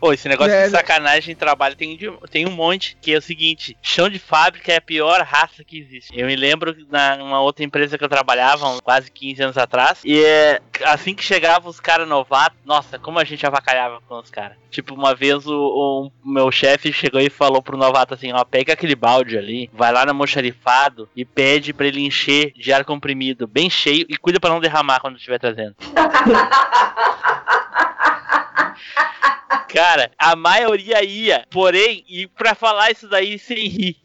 Pô, 0.00 0.12
esse 0.12 0.28
negócio 0.28 0.52
É, 0.52 0.64
de 0.64 0.70
sacanagem 0.70 1.32
em 1.32 1.36
trabalho 1.36 1.74
tem, 1.76 1.96
de- 1.96 2.10
tem 2.30 2.46
um 2.46 2.50
monte, 2.52 2.96
que 3.00 3.12
é 3.14 3.18
o 3.18 3.22
seguinte, 3.22 3.76
chão 3.82 4.08
de 4.08 4.18
fábrica 4.18 4.72
é 4.72 4.76
a 4.76 4.80
pior 4.80 5.20
raça 5.22 5.64
que 5.64 5.78
existe. 5.78 6.10
Eu 6.18 6.26
me 6.26 6.36
lembro 6.36 6.74
na 6.90 7.16
numa 7.16 7.40
outra 7.40 7.64
empresa 7.64 7.96
que 7.96 8.04
eu 8.04 8.08
trabalhava, 8.08 8.68
uns 8.68 8.80
quase 8.80 9.10
15 9.10 9.42
anos 9.42 9.58
atrás, 9.58 10.00
e 10.04 10.22
é, 10.24 10.60
assim 10.84 11.14
que 11.14 11.22
chegavam 11.24 11.70
os 11.70 11.80
caras 11.80 12.06
novatos, 12.08 12.58
nossa, 12.64 12.98
como 12.98 13.18
a 13.18 13.24
gente 13.24 13.46
avacalhava 13.46 14.00
com 14.06 14.18
os 14.18 14.30
caras. 14.30 14.56
Tipo, 14.70 14.94
uma 14.94 15.14
vez 15.14 15.46
o, 15.46 16.10
o 16.24 16.28
meu 16.28 16.50
chefe 16.52 16.92
chegou 16.92 17.20
e 17.20 17.30
falou 17.30 17.62
pro 17.62 17.76
novato 17.78 18.12
assim, 18.14 18.32
ó, 18.32 18.44
pega 18.44 18.74
aquele 18.74 18.94
balde 18.94 19.38
ali, 19.38 19.70
vai 19.72 19.90
lá 19.92 20.04
no 20.04 20.10
almoxarifado 20.10 21.08
e 21.16 21.24
pede 21.24 21.72
pra 21.72 21.86
ele 21.86 22.04
encher 22.04 22.52
de 22.52 22.72
ar 22.72 22.84
comprimido, 22.84 23.46
bem 23.46 23.70
cheio, 23.70 24.04
e 24.08 24.16
cuida 24.16 24.38
pra 24.38 24.50
não 24.50 24.60
derramar 24.60 25.00
quando 25.00 25.16
estiver 25.16 25.38
trazendo. 25.38 25.74
Cara, 29.68 30.10
a 30.18 30.34
maioria 30.36 31.02
ia, 31.04 31.46
porém, 31.50 32.04
e 32.08 32.26
pra 32.26 32.54
falar 32.54 32.90
isso 32.90 33.08
daí 33.08 33.38
sem 33.38 33.66
rir. 33.68 33.96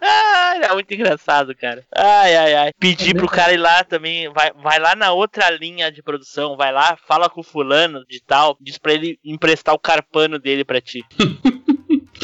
Era 0.00 0.72
muito 0.74 0.92
engraçado, 0.92 1.54
cara. 1.54 1.84
Ai, 1.94 2.36
ai, 2.36 2.54
ai. 2.54 2.72
Pedir 2.78 3.14
pro 3.14 3.28
cara 3.28 3.52
ir 3.52 3.58
lá 3.58 3.84
também. 3.84 4.28
Vai, 4.28 4.52
vai 4.52 4.78
lá 4.78 4.94
na 4.94 5.12
outra 5.12 5.50
linha 5.50 5.90
de 5.90 6.02
produção. 6.02 6.56
Vai 6.56 6.72
lá, 6.72 6.96
fala 7.06 7.28
com 7.28 7.40
o 7.40 7.44
fulano 7.44 8.04
de 8.06 8.20
tal. 8.20 8.56
Diz 8.60 8.78
pra 8.78 8.92
ele 8.92 9.18
emprestar 9.24 9.74
o 9.74 9.78
carpano 9.78 10.38
dele 10.38 10.64
pra 10.64 10.80
ti. 10.80 11.04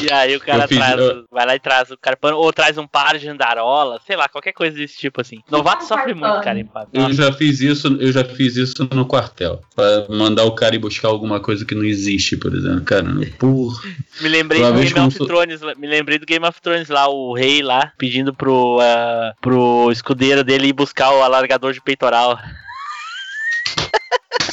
E 0.01 0.11
aí 0.11 0.35
o 0.35 0.39
cara 0.39 0.67
fiz- 0.67 0.77
traz, 0.77 0.99
eu- 0.99 1.25
vai 1.31 1.45
lá 1.45 1.55
e 1.55 1.59
traz 1.59 1.91
o 1.91 1.97
carpano, 1.97 2.37
ou 2.37 2.51
traz 2.51 2.77
um 2.77 2.87
par 2.87 3.17
de 3.17 3.27
andarola, 3.29 3.99
sei 4.05 4.15
lá, 4.15 4.27
qualquer 4.27 4.51
coisa 4.53 4.75
desse 4.75 4.97
tipo 4.97 5.21
assim. 5.21 5.39
Novato 5.49 5.85
sofre 5.85 6.13
muito, 6.13 6.41
cara, 6.41 6.59
em 6.59 6.65
fábrica. 6.65 6.99
Eu 7.07 7.13
já 7.13 7.31
fiz 7.31 7.59
isso, 7.61 7.87
eu 7.99 8.11
já 8.11 8.23
fiz 8.23 8.55
isso 8.55 8.87
no 8.93 9.05
quartel. 9.05 9.61
Pra 9.75 10.05
mandar 10.09 10.43
o 10.45 10.51
cara 10.55 10.75
ir 10.75 10.79
buscar 10.79 11.07
alguma 11.09 11.39
coisa 11.39 11.65
que 11.65 11.75
não 11.75 11.83
existe, 11.83 12.35
por 12.37 12.53
exemplo. 12.53 12.81
Cara, 12.85 13.05
porra. 13.39 13.81
Me 14.21 14.29
lembrei 14.29 14.61
do 14.61 14.73
Game 14.73 14.99
of 15.07 15.17
como- 15.17 15.27
Thrones, 15.27 15.61
lá- 15.61 15.75
me 15.75 15.87
lembrei 15.87 16.17
do 16.17 16.25
Game 16.25 16.45
of 16.45 16.61
Thrones 16.61 16.89
lá, 16.89 17.07
o 17.07 17.33
rei 17.33 17.61
lá, 17.61 17.91
pedindo 17.97 18.33
pro, 18.33 18.79
ah, 18.81 19.33
pro 19.41 19.89
escudeiro 19.91 20.43
dele 20.43 20.67
ir 20.67 20.73
buscar 20.73 21.11
o 21.11 21.21
alargador 21.23 21.71
de 21.73 21.81
peitoral. 21.81 22.37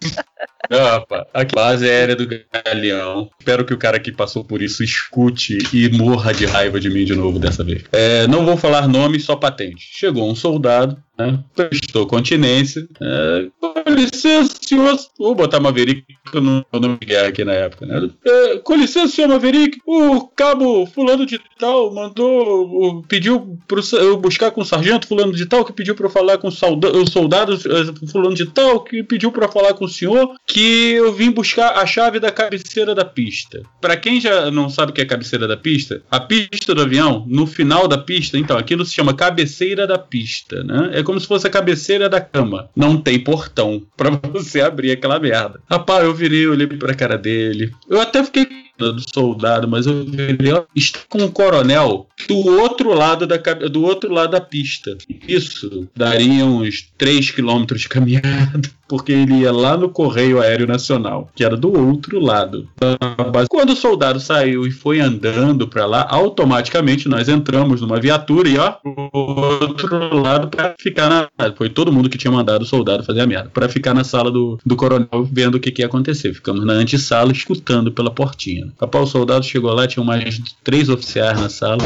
Opa, 0.71 1.27
a 1.35 1.45
base 1.45 1.89
aérea 1.89 2.15
do 2.15 2.27
Galeão. 2.27 3.29
Espero 3.39 3.65
que 3.65 3.75
o 3.75 3.79
cara 3.79 3.99
que 3.99 4.13
passou 4.13 4.45
por 4.45 4.63
isso 4.63 4.85
escute 4.85 5.59
e 5.73 5.89
morra 5.89 6.33
de 6.33 6.47
raiva 6.47 6.79
de 6.79 6.89
mim 6.89 7.05
de 7.05 7.15
novo 7.15 7.39
dessa 7.39 7.65
vez. 7.65 7.83
É, 7.91 8.27
não 8.29 8.45
vou 8.45 8.57
falar 8.57 8.87
nome, 8.87 9.19
só 9.19 9.35
patente. 9.35 9.89
Chegou 9.93 10.31
um 10.31 10.35
soldado, 10.35 10.97
né, 11.27 11.39
prestou 11.55 12.07
continência. 12.07 12.87
É, 13.01 13.47
com 13.61 13.91
licença, 13.93 14.57
senhor. 14.61 14.97
Vou 15.19 15.35
botar 15.35 15.61
Maverick 15.61 16.05
no 16.35 16.65
nome 16.73 16.99
de 17.01 17.07
guerra 17.07 17.29
aqui 17.29 17.45
na 17.45 17.53
época. 17.53 17.87
Né? 17.87 18.11
É, 18.25 18.59
com 18.59 18.75
licença, 18.77 19.15
senhor 19.15 19.29
Maverick. 19.29 19.79
O 19.87 20.27
cabo 20.29 20.87
fulano 20.87 21.27
de 21.27 21.41
tal 21.59 21.93
mandou, 21.95 23.03
pediu 23.09 23.59
sa- 23.83 23.97
eu 23.99 24.17
buscar 24.17 24.51
com 24.51 24.61
o 24.61 24.65
sargento 24.65 25.07
fulano 25.07 25.33
de 25.33 25.47
tal, 25.47 25.65
que 25.65 25.73
pediu 25.73 25.95
pra 25.95 26.07
eu 26.07 26.11
falar 26.11 26.39
com 26.39 26.49
o 26.49 26.53
solda- 26.53 26.93
o 26.97 27.07
soldado 27.09 27.55
eh, 27.55 28.09
fulano 28.11 28.35
de 28.35 28.47
tal, 28.47 28.81
que 28.83 29.03
pediu 29.03 29.31
pra 29.33 29.49
falar 29.49 29.75
com 29.75 29.85
o 29.85 29.89
senhor, 29.89 30.35
que 30.47 30.93
eu 30.93 31.13
vim 31.13 31.31
buscar 31.31 31.77
a 31.79 31.87
chave 31.87 32.19
da 32.21 32.31
cabeceira 32.31 32.95
da 32.95 33.05
pista. 33.05 33.63
Pra 33.81 33.97
quem 33.97 34.21
já 34.21 34.51
não 34.51 34.69
sabe 34.69 34.93
o 34.93 34.95
que 34.95 35.01
é 35.01 35.05
cabeceira 35.05 35.47
da 35.47 35.57
pista, 35.57 36.03
a 36.11 36.21
pista 36.21 36.75
do 36.75 36.83
avião, 36.83 37.25
no 37.29 37.47
final 37.47 37.87
da 37.89 37.99
pista, 37.99 38.39
então, 38.39 38.57
aquilo 38.57 38.85
se 38.85 38.95
chama 38.95 39.15
cabeceira 39.15 39.87
da 39.87 39.99
pista, 39.99 40.63
né? 40.65 40.91
É 40.95 41.03
como 41.11 41.19
se 41.21 41.27
fosse 41.27 41.45
a 41.45 41.51
cabeceira 41.51 42.09
da 42.09 42.21
cama. 42.21 42.71
Não 42.77 42.97
tem 42.97 43.19
portão 43.19 43.83
pra 43.97 44.11
você 44.33 44.61
abrir 44.61 44.93
aquela 44.93 45.19
merda. 45.19 45.61
Rapaz, 45.69 46.05
eu 46.05 46.15
virei, 46.15 46.47
olhei 46.47 46.69
pra 46.69 46.95
cara 46.95 47.19
dele. 47.19 47.73
Eu 47.89 48.01
até 48.01 48.23
fiquei 48.23 48.47
do 48.81 49.03
soldado, 49.13 49.69
mas 49.69 49.87
eu 49.87 50.05
virei, 50.05 50.53
está 50.75 51.01
com 51.09 51.25
o 51.25 51.31
coronel 51.31 52.07
do 52.29 52.37
outro 52.61 52.95
lado 52.95 53.27
da 53.27 53.37
do 53.71 53.83
outro 53.83 54.13
lado 54.13 54.33
da 54.33 54.41
pista. 54.41 54.97
Isso 55.27 55.89
daria 55.97 56.45
uns 56.45 56.91
3 56.99 57.31
quilômetros 57.31 57.83
de 57.83 57.89
caminhada, 57.89 58.61
porque 58.89 59.13
ele 59.13 59.41
ia 59.41 59.53
lá 59.53 59.77
no 59.77 59.89
Correio 59.89 60.41
Aéreo 60.41 60.67
Nacional, 60.67 61.31
que 61.35 61.45
era 61.45 61.57
do 61.57 61.73
outro 61.73 62.19
lado 62.19 62.69
da 62.79 62.97
base. 63.25 63.49
Quando 63.49 63.71
o 63.71 63.77
soldado 63.77 64.19
saiu 64.21 64.67
e 64.67 64.71
foi 64.71 65.01
andando 65.01 65.69
pra 65.69 65.87
lá, 65.87 66.07
automaticamente 66.09 67.09
nós 67.09 67.29
entramos 67.29 67.81
numa 67.81 68.01
viatura 68.01 68.49
e 68.49 68.59
ó, 68.59 68.75
outro 69.13 70.21
lado 70.21 70.49
pra 70.49 70.75
ficar 70.79 71.09
na. 71.09 71.53
Foi 71.57 71.69
todo 71.69 71.93
mundo 71.93 72.09
que 72.09 72.19
tinha 72.19 72.33
mandado 72.33 72.63
o 72.63 72.67
soldado 72.67 73.05
fazer 73.05 73.21
a 73.21 73.27
merda. 73.27 73.51
Pra 73.53 73.69
ficar 73.69 73.95
na 73.95 74.05
sala 74.05 74.31
do, 74.31 74.59
do 74.65 74.77
coronel 74.77 75.29
vendo 75.31 75.57
o 75.57 75.61
que, 75.61 75.71
que 75.71 75.83
ia 75.83 75.87
acontecer. 75.87 76.35
Ficamos 76.35 76.65
na 76.65 76.75
antessala 76.75 77.33
escutando 77.33 77.93
pela 77.93 78.11
portinha. 78.11 78.70
Rapaz, 78.81 79.09
o 79.09 79.11
soldado 79.11 79.45
chegou 79.45 79.73
lá, 79.73 79.87
tinha 79.87 80.05
mais 80.05 80.41
três 80.63 80.89
oficiais 80.89 81.41
na 81.41 81.49
sala. 81.49 81.79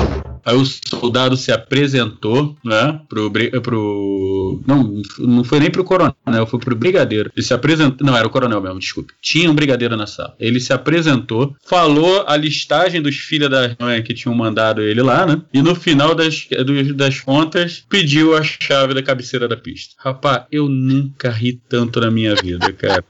Aí 0.45 0.57
o 0.57 0.65
soldado 0.65 1.37
se 1.37 1.53
apresentou, 1.53 2.57
né? 2.65 3.01
Pro. 3.09 3.31
pro 3.63 4.63
não, 4.67 5.03
não 5.19 5.45
foi 5.45 5.61
nem 5.61 5.71
pro 5.71 5.85
coronel, 5.85 6.47
foi 6.47 6.59
pro 6.59 6.77
brigadeiro. 6.77 7.31
Ele 7.35 7.47
se 7.47 7.55
apresentou. 7.55 8.07
Não, 8.07 8.17
era 8.17 8.27
o 8.27 8.31
coronel 8.31 8.61
mesmo, 8.61 8.79
desculpe. 8.79 9.15
Tinha 9.23 9.51
um 9.51 9.55
brigadeiro 9.55 9.97
na 9.97 10.07
sala. 10.07 10.35
Ele 10.39 10.61
se 10.61 10.73
apresentou, 10.73 11.55
falou 11.65 12.25
a 12.27 12.37
listagem 12.37 13.01
dos 13.01 13.17
filhos 13.17 13.49
da 13.49 13.75
mãe 13.81 14.03
que 14.03 14.15
tinham 14.15 14.35
mandado 14.35 14.83
ele 14.83 15.03
lá, 15.03 15.27
né? 15.27 15.41
E 15.53 15.63
no 15.63 15.75
final 15.75 16.15
das, 16.15 16.47
das 16.95 17.21
contas, 17.21 17.85
pediu 17.89 18.37
a 18.37 18.43
chave 18.43 18.95
da 18.95 19.03
cabeceira 19.03 19.49
da 19.49 19.57
pista. 19.57 19.95
Rapaz, 19.99 20.45
eu 20.51 20.69
nunca 20.69 21.31
ri 21.31 21.61
tanto 21.69 22.01
na 22.01 22.11
minha 22.11 22.35
vida, 22.35 22.73
cara. 22.73 23.05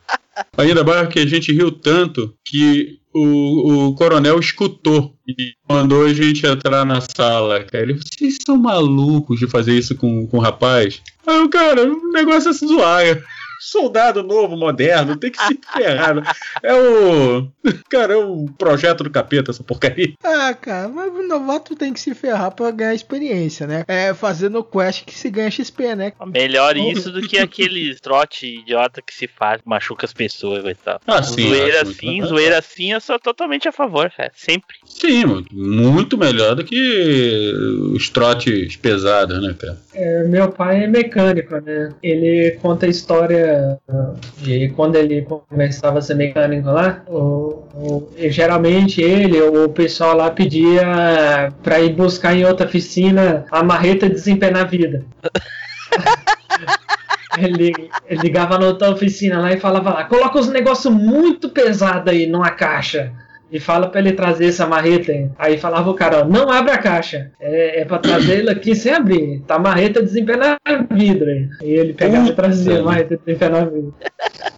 Ainda 0.56 0.82
mais 0.82 1.08
que 1.08 1.18
a 1.20 1.26
gente 1.26 1.52
riu 1.52 1.70
tanto 1.70 2.34
que 2.44 2.98
o, 3.14 3.88
o 3.88 3.94
coronel 3.94 4.40
escutou 4.40 5.14
e 5.26 5.52
mandou 5.68 6.04
a 6.04 6.12
gente 6.12 6.44
entrar 6.44 6.84
na 6.84 7.00
sala, 7.00 7.62
cara. 7.62 7.84
Ele, 7.84 7.94
vocês 7.94 8.38
são 8.44 8.56
malucos 8.56 9.38
de 9.38 9.46
fazer 9.46 9.78
isso 9.78 9.94
com, 9.94 10.26
com 10.26 10.38
o 10.38 10.40
rapaz? 10.40 11.00
Aí 11.26 11.40
o 11.40 11.48
cara, 11.48 11.84
o 11.84 12.10
negócio 12.10 12.50
é 12.50 12.52
se 12.52 12.66
zoar. 12.66 13.22
Soldado 13.64 14.22
novo, 14.22 14.58
moderno, 14.58 15.16
tem 15.16 15.30
que 15.30 15.42
se 15.42 15.58
ferrar. 15.72 16.36
É 16.62 16.74
o. 16.74 17.48
Cara, 17.88 18.12
é 18.12 18.16
o 18.16 18.44
projeto 18.58 19.02
do 19.02 19.10
capeta, 19.10 19.50
essa 19.50 19.64
porcaria. 19.64 20.12
Ah, 20.22 20.52
cara, 20.52 20.88
mas 20.88 21.10
o 21.10 21.22
novato 21.22 21.74
tem 21.74 21.92
que 21.92 21.98
se 21.98 22.14
ferrar 22.14 22.50
pra 22.50 22.70
ganhar 22.70 22.94
experiência, 22.94 23.66
né? 23.66 23.84
É 23.88 24.12
fazendo 24.12 24.62
quest 24.62 25.04
que 25.06 25.14
se 25.14 25.30
ganha 25.30 25.50
XP, 25.50 25.94
né? 25.94 26.12
Melhor 26.26 26.76
isso 26.76 27.10
do 27.10 27.22
que 27.22 27.38
aquele 27.38 27.94
trote 28.00 28.58
idiota 28.58 29.00
que 29.00 29.14
se 29.14 29.26
faz, 29.26 29.62
machuca 29.64 30.04
as 30.04 30.12
pessoas 30.12 30.62
e 30.66 30.74
tal. 30.74 31.00
Ah, 31.06 31.22
sim, 31.22 31.48
Zoeira 31.48 31.84
muito 31.84 31.96
assim, 31.96 32.22
zoeira 32.26 32.58
assim, 32.58 32.92
eu 32.92 33.00
sou 33.00 33.18
totalmente 33.18 33.66
a 33.66 33.72
favor, 33.72 34.10
cara. 34.10 34.30
Sempre. 34.34 34.76
Sim, 34.84 35.24
mano, 35.24 35.46
muito 35.50 36.18
melhor 36.18 36.54
do 36.54 36.64
que 36.64 37.52
os 37.94 38.10
trotes 38.10 38.76
pesados, 38.76 39.40
né, 39.40 39.54
cara? 39.58 39.78
É, 39.94 40.24
meu 40.24 40.50
pai 40.50 40.84
é 40.84 40.86
mecânico, 40.86 41.54
né? 41.60 41.94
Ele 42.02 42.58
conta 42.60 42.84
a 42.84 42.88
história 42.88 43.53
de 44.38 44.68
quando 44.70 44.96
ele 44.96 45.22
começava 45.22 45.98
a 45.98 46.02
ser 46.02 46.14
mecânico 46.14 46.68
lá. 46.70 47.02
O, 47.08 47.62
o- 47.74 48.08
e 48.16 48.30
geralmente 48.30 49.00
ele, 49.00 49.40
o 49.40 49.68
pessoal 49.68 50.16
lá 50.16 50.30
pedia 50.30 51.52
pra 51.62 51.80
ir 51.80 51.92
buscar 51.94 52.34
em 52.34 52.44
outra 52.44 52.66
oficina 52.66 53.44
a 53.50 53.62
marreta 53.62 54.08
desempenhar 54.08 54.62
a 54.62 54.64
vida. 54.64 55.04
Ele, 57.36 57.72
ele 58.08 58.20
ligava 58.20 58.56
na 58.58 58.66
outra 58.66 58.90
oficina 58.90 59.40
lá 59.40 59.52
e 59.52 59.58
falava 59.58 59.90
lá, 59.92 60.04
coloca 60.04 60.38
os 60.38 60.48
negócios 60.48 60.92
muito 60.94 61.48
pesados 61.48 62.12
aí 62.12 62.26
numa 62.28 62.50
caixa. 62.50 63.12
E 63.50 63.60
fala 63.60 63.88
pra 63.88 64.00
ele 64.00 64.12
trazer 64.12 64.46
essa 64.46 64.66
marreta. 64.66 65.12
aí. 65.38 65.58
Falava 65.58 65.90
o 65.90 65.94
cara, 65.94 66.20
ó, 66.20 66.24
não 66.24 66.50
abre 66.50 66.72
a 66.72 66.78
caixa. 66.78 67.30
É, 67.40 67.80
é 67.80 67.84
pra 67.84 67.98
trazer 67.98 68.38
ele 68.38 68.50
aqui 68.50 68.74
sem 68.74 68.92
abrir. 68.92 69.40
Tá 69.46 69.58
marreta 69.58 70.02
desempenando 70.02 70.58
vidro 70.90 71.30
aí. 71.30 71.48
Aí 71.60 71.70
ele 71.70 71.92
pegava 71.92 72.28
e 72.28 72.32
trazia 72.32 72.80
a 72.80 72.82
marreta 72.82 73.16
desempenando 73.16 73.70
vidro. 73.70 73.94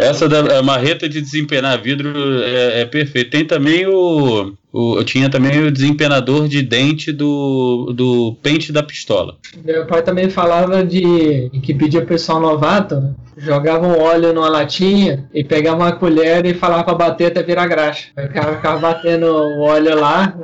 Essa 0.00 0.28
da 0.28 0.58
a 0.58 0.62
marreta 0.62 1.08
de 1.08 1.20
desempenar 1.20 1.80
vidro 1.80 2.12
é, 2.42 2.82
é 2.82 2.84
perfeito. 2.84 3.30
Tem 3.30 3.44
também 3.44 3.86
o, 3.86 4.54
o. 4.72 4.98
Eu 4.98 5.04
tinha 5.04 5.28
também 5.28 5.62
o 5.62 5.70
desempenador 5.70 6.48
de 6.48 6.62
dente 6.62 7.12
do, 7.12 7.92
do 7.94 8.36
pente 8.42 8.72
da 8.72 8.82
pistola. 8.82 9.36
Meu 9.64 9.86
pai 9.86 10.02
também 10.02 10.30
falava 10.30 10.84
de 10.84 11.50
que 11.62 11.74
pedia 11.74 12.00
pro 12.00 12.08
pessoal 12.08 12.40
novato, 12.40 12.96
né? 12.96 13.14
jogava 13.36 13.86
um 13.86 14.00
óleo 14.00 14.32
numa 14.32 14.48
latinha 14.48 15.28
e 15.32 15.42
pegava 15.42 15.76
uma 15.76 15.92
colher 15.92 16.46
e 16.46 16.54
falava 16.54 16.84
pra 16.84 16.94
bater 16.94 17.26
até 17.26 17.42
virar 17.42 17.66
graxa. 17.66 18.08
Aí 18.16 18.26
o 18.26 18.32
cara 18.32 18.56
ficava 18.56 18.78
batendo 18.78 19.26
o 19.26 19.60
óleo 19.60 19.98
lá. 19.98 20.34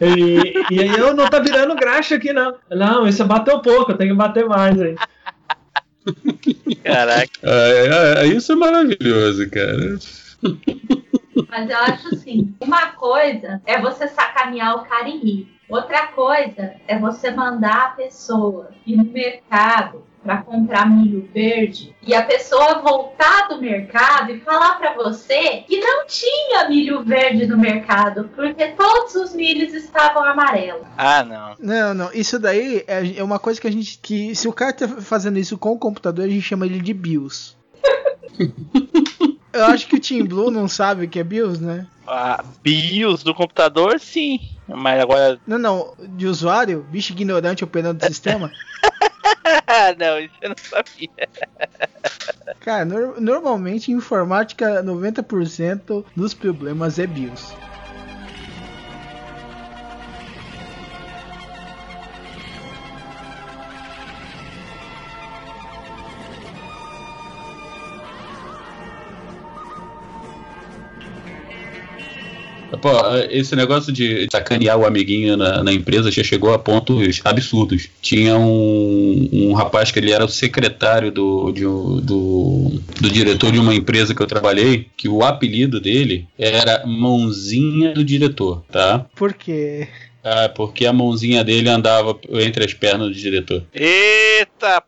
E, 0.00 0.04
e, 0.04 0.74
e 0.74 0.80
aí 0.80 0.96
eu 0.96 1.14
não 1.14 1.28
tá 1.28 1.38
virando 1.38 1.74
graxa 1.74 2.16
aqui 2.16 2.32
não. 2.32 2.54
Não, 2.70 3.06
isso 3.06 3.24
bateu 3.24 3.60
pouco, 3.60 3.92
eu 3.92 3.96
tenho 3.96 4.10
que 4.10 4.16
bater 4.16 4.46
mais 4.46 4.80
aí. 4.80 4.94
Caraca. 6.84 7.30
É, 7.42 8.22
é, 8.22 8.26
isso 8.26 8.52
é 8.52 8.56
maravilhoso, 8.56 9.50
cara. 9.50 9.98
Mas 11.48 11.70
eu 11.70 11.76
acho 11.78 12.14
assim, 12.14 12.54
uma 12.60 12.92
coisa 12.92 13.60
é 13.66 13.80
você 13.80 14.08
sacanear 14.08 14.76
o 14.76 14.84
cara 14.84 15.08
e 15.08 15.18
rir. 15.18 15.56
Outra 15.68 16.06
coisa 16.08 16.74
é 16.86 16.98
você 16.98 17.30
mandar 17.30 17.86
a 17.86 17.88
pessoa 17.90 18.70
ir 18.86 18.96
no 18.96 19.04
mercado 19.04 20.04
para 20.26 20.42
comprar 20.42 20.90
milho 20.90 21.28
verde 21.32 21.94
e 22.02 22.12
a 22.12 22.22
pessoa 22.22 22.82
voltar 22.82 23.48
do 23.48 23.60
mercado 23.60 24.32
e 24.32 24.40
falar 24.40 24.74
para 24.74 24.92
você 24.94 25.62
que 25.68 25.78
não 25.78 26.04
tinha 26.06 26.68
milho 26.68 27.04
verde 27.04 27.46
no 27.46 27.56
mercado 27.56 28.28
porque 28.34 28.66
todos 28.72 29.14
os 29.14 29.32
milhos 29.32 29.72
estavam 29.72 30.24
amarelos. 30.24 30.82
Ah, 30.98 31.22
não. 31.24 31.54
Não, 31.60 31.94
não, 31.94 32.12
isso 32.12 32.40
daí 32.40 32.84
é, 32.88 33.18
é 33.18 33.22
uma 33.22 33.38
coisa 33.38 33.60
que 33.60 33.68
a 33.68 33.72
gente. 33.72 33.98
que 33.98 34.34
Se 34.34 34.48
o 34.48 34.52
cara 34.52 34.72
tá 34.72 34.88
fazendo 34.88 35.38
isso 35.38 35.56
com 35.56 35.70
o 35.70 35.78
computador, 35.78 36.24
a 36.24 36.28
gente 36.28 36.42
chama 36.42 36.66
ele 36.66 36.80
de 36.80 36.92
BIOS. 36.92 37.56
Eu 39.56 39.64
acho 39.66 39.86
que 39.86 39.96
o 39.96 40.00
Team 40.00 40.26
Blue 40.26 40.50
não 40.50 40.68
sabe 40.68 41.04
o 41.04 41.08
que 41.08 41.18
é 41.18 41.24
BIOS, 41.24 41.60
né? 41.60 41.86
A 42.06 42.44
BIOS 42.62 43.22
do 43.22 43.34
computador, 43.34 43.98
sim. 43.98 44.38
Mas 44.68 45.00
agora. 45.00 45.38
Não, 45.46 45.58
não, 45.58 45.94
de 45.98 46.26
usuário, 46.26 46.84
bicho 46.90 47.12
ignorante 47.12 47.64
operando 47.64 48.04
o 48.04 48.08
sistema. 48.08 48.50
não, 49.98 50.18
isso 50.20 50.34
eu 50.42 50.48
não 50.50 50.56
sabia. 50.58 51.10
Cara, 52.60 52.84
nor- 52.84 53.20
normalmente 53.20 53.90
em 53.90 53.94
informática 53.96 54.82
90% 54.82 56.04
dos 56.14 56.34
problemas 56.34 56.98
é 56.98 57.06
BIOS. 57.06 57.52
Pô, 72.80 72.90
esse 73.30 73.54
negócio 73.54 73.92
de 73.92 74.26
sacanear 74.30 74.78
o 74.78 74.86
amiguinho 74.86 75.36
na, 75.36 75.62
na 75.62 75.72
empresa 75.72 76.10
já 76.10 76.22
chegou 76.22 76.52
a 76.52 76.58
pontos 76.58 77.20
absurdos. 77.24 77.88
Tinha 78.00 78.36
um, 78.36 79.28
um 79.32 79.52
rapaz 79.52 79.90
que 79.90 79.98
ele 79.98 80.12
era 80.12 80.24
o 80.24 80.28
secretário 80.28 81.10
do, 81.10 81.52
de 81.52 81.62
do, 81.62 82.80
do 83.00 83.10
diretor 83.10 83.52
de 83.52 83.58
uma 83.58 83.74
empresa 83.74 84.14
que 84.14 84.22
eu 84.22 84.26
trabalhei, 84.26 84.88
que 84.96 85.08
o 85.08 85.22
apelido 85.22 85.80
dele 85.80 86.26
era 86.38 86.84
Mãozinha 86.86 87.92
do 87.92 88.04
Diretor, 88.04 88.62
tá? 88.70 89.06
Por 89.14 89.32
quê? 89.32 89.88
Ah, 90.28 90.48
porque 90.48 90.84
a 90.84 90.92
mãozinha 90.92 91.44
dele 91.44 91.68
andava 91.68 92.18
entre 92.32 92.64
as 92.64 92.74
pernas 92.74 93.10
do 93.10 93.14
diretor. 93.14 93.62
Eita! 93.72 94.82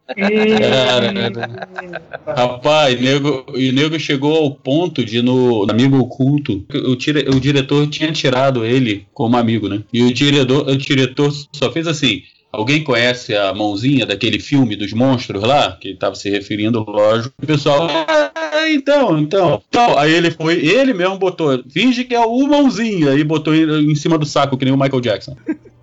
Rapaz, 2.26 3.00
nego, 3.00 3.46
e 3.54 3.70
o 3.70 3.72
nego 3.72 4.00
chegou 4.00 4.34
ao 4.34 4.50
ponto 4.50 5.04
de, 5.04 5.22
no 5.22 5.64
amigo 5.70 5.96
oculto, 5.96 6.66
o, 6.74 6.96
tire, 6.96 7.20
o 7.28 7.38
diretor 7.38 7.86
tinha 7.86 8.10
tirado 8.10 8.64
ele 8.64 9.06
como 9.14 9.36
amigo, 9.36 9.68
né? 9.68 9.80
E 9.92 10.02
o 10.02 10.12
diretor, 10.12 10.68
o 10.68 10.76
diretor 10.76 11.32
só 11.52 11.70
fez 11.70 11.86
assim. 11.86 12.24
Alguém 12.50 12.82
conhece 12.82 13.34
a 13.34 13.52
mãozinha 13.52 14.06
daquele 14.06 14.38
filme 14.38 14.74
dos 14.74 14.92
monstros 14.92 15.42
lá? 15.42 15.72
Que 15.72 15.88
ele 15.88 15.94
estava 15.94 16.14
se 16.14 16.30
referindo, 16.30 16.82
lógico. 16.88 17.34
O 17.42 17.46
pessoal, 17.46 17.86
ah, 17.90 18.68
então, 18.70 19.18
então. 19.18 19.62
então. 19.68 19.98
Aí 19.98 20.12
ele 20.14 20.30
foi, 20.30 20.54
ele 20.64 20.94
mesmo 20.94 21.18
botou, 21.18 21.62
finge 21.68 22.04
que 22.04 22.14
é 22.14 22.20
o 22.20 22.46
mãozinha, 22.46 23.14
e 23.14 23.22
botou 23.22 23.54
em, 23.54 23.90
em 23.90 23.94
cima 23.94 24.16
do 24.16 24.24
saco, 24.24 24.56
que 24.56 24.64
nem 24.64 24.72
o 24.72 24.78
Michael 24.78 25.00
Jackson. 25.00 25.36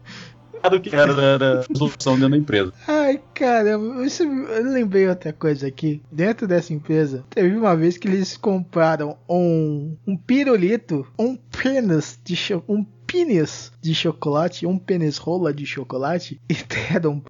do 0.69 0.79
que 0.79 0.95
era 0.95 1.37
da, 1.37 1.63
solução 1.75 2.15
dentro 2.15 2.31
da 2.31 2.37
empresa. 2.37 2.73
Ai, 2.87 3.21
caramba, 3.33 4.05
isso, 4.05 4.23
eu 4.23 4.71
lembrei 4.71 5.07
outra 5.07 5.31
coisa 5.31 5.67
aqui. 5.67 6.01
Dentro 6.11 6.47
dessa 6.47 6.73
empresa, 6.73 7.23
teve 7.29 7.55
uma 7.55 7.75
vez 7.75 7.97
que 7.97 8.07
eles 8.07 8.37
compraram 8.37 9.17
um, 9.29 9.95
um 10.07 10.17
pirulito, 10.17 11.05
um 11.17 11.35
pênis 11.35 12.19
de 12.23 12.35
um 12.67 12.85
pênis 13.15 13.71
de 13.81 13.95
chocolate, 13.95 14.67
um 14.67 14.77
pênis 14.77 15.17
rola 15.17 15.53
de 15.53 15.65
chocolate 15.65 16.41
e 16.49 16.53
deram 16.53 17.23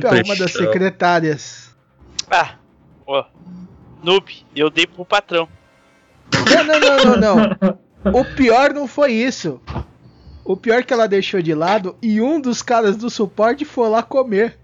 pra 0.00 0.22
uma 0.24 0.34
das 0.36 0.52
secretárias. 0.52 1.72
Ah, 2.28 2.56
ó. 3.06 3.24
Noob, 4.02 4.44
eu 4.56 4.68
dei 4.70 4.88
pro 4.88 5.04
patrão. 5.04 5.46
Não, 6.32 6.64
não, 6.64 6.80
não, 6.80 7.04
não, 7.04 7.16
não. 7.20 7.36
O 8.20 8.24
pior 8.34 8.72
não 8.72 8.88
foi 8.88 9.12
isso. 9.12 9.60
O 10.44 10.56
pior 10.56 10.80
é 10.80 10.82
que 10.82 10.92
ela 10.92 11.06
deixou 11.06 11.40
de 11.42 11.54
lado 11.54 11.96
e 12.02 12.20
um 12.20 12.40
dos 12.40 12.60
caras 12.62 12.96
do 12.96 13.08
suporte 13.10 13.64
foi 13.64 13.88
lá 13.88 14.02
comer. 14.02 14.58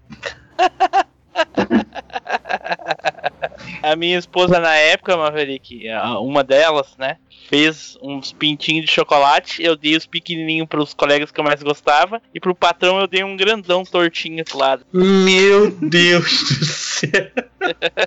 A 3.81 3.95
minha 3.95 4.17
esposa 4.17 4.59
na 4.59 4.75
época, 4.75 5.17
Maverick, 5.17 5.83
uma 6.21 6.43
delas, 6.43 6.95
né? 6.97 7.17
Fez 7.49 7.97
uns 8.01 8.33
pintinhos 8.33 8.85
de 8.85 8.91
chocolate. 8.91 9.63
Eu 9.63 9.75
dei 9.75 9.95
os 9.95 10.05
pequenininhos 10.05 10.67
pros 10.67 10.93
colegas 10.93 11.31
que 11.31 11.39
eu 11.39 11.43
mais 11.43 11.63
gostava. 11.63 12.21
E 12.33 12.39
pro 12.39 12.53
patrão 12.53 12.99
eu 12.99 13.07
dei 13.07 13.23
um 13.23 13.37
grandão 13.37 13.83
tortinho 13.83 14.43
do 14.43 14.57
lado. 14.57 14.85
Meu 14.91 15.71
Deus 15.71 16.43
do 16.43 16.65
céu. 16.65 17.31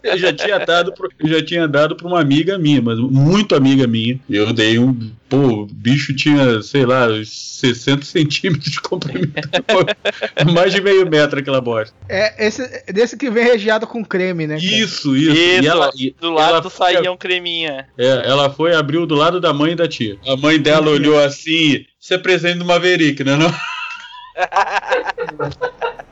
Eu 0.02 0.18
já 0.18 0.32
tinha 0.32 0.58
dado 0.58 0.92
pro, 0.92 1.08
eu 1.18 1.28
já 1.28 1.44
tinha 1.44 1.66
dado 1.68 1.96
pra 1.96 2.06
uma 2.06 2.20
amiga 2.20 2.58
minha, 2.58 2.80
mas 2.82 2.98
muito 2.98 3.54
amiga 3.54 3.86
minha. 3.86 4.18
Eu 4.28 4.52
dei 4.52 4.78
um. 4.78 5.10
Pô, 5.28 5.62
o 5.62 5.66
bicho 5.66 6.14
tinha, 6.14 6.60
sei 6.60 6.84
lá, 6.84 7.06
uns 7.06 7.30
60 7.60 8.04
centímetros 8.04 8.72
de 8.72 8.80
comprimento. 8.80 9.48
Mais 10.52 10.72
de 10.72 10.80
meio 10.80 11.08
metro 11.08 11.38
aquela 11.38 11.60
bosta. 11.60 11.94
É 12.08 12.46
esse, 12.46 12.66
desse 12.92 13.16
que 13.16 13.30
vem 13.30 13.44
recheado 13.44 13.86
com 13.86 14.04
creme, 14.04 14.46
né? 14.46 14.56
cara? 14.56 14.66
Isso, 14.66 15.16
isso. 15.16 15.30
Isso, 15.32 15.62
E 15.62 15.66
ela, 15.66 15.90
e 15.96 16.10
do 16.20 16.32
lado 16.32 16.54
ela 16.54 16.62
foi- 16.70 16.94
saía 16.94 17.12
um 17.12 17.16
creminha. 17.16 17.86
É, 17.96 18.06
ela 18.28 18.50
foi 18.50 18.74
abriu 18.74 19.06
do 19.06 19.14
lado 19.14 19.40
da 19.40 19.52
mãe 19.52 19.72
e 19.72 19.76
da 19.76 19.86
tia. 19.86 20.18
A 20.26 20.36
mãe 20.36 20.58
dela 20.58 20.90
olhou 20.90 21.18
assim: 21.22 21.84
Isso 22.00 22.12
é 22.14 22.18
presente 22.18 22.58
do 22.58 22.64
Maverick, 22.64 23.22
né? 23.22 23.36
Não? 23.36 23.54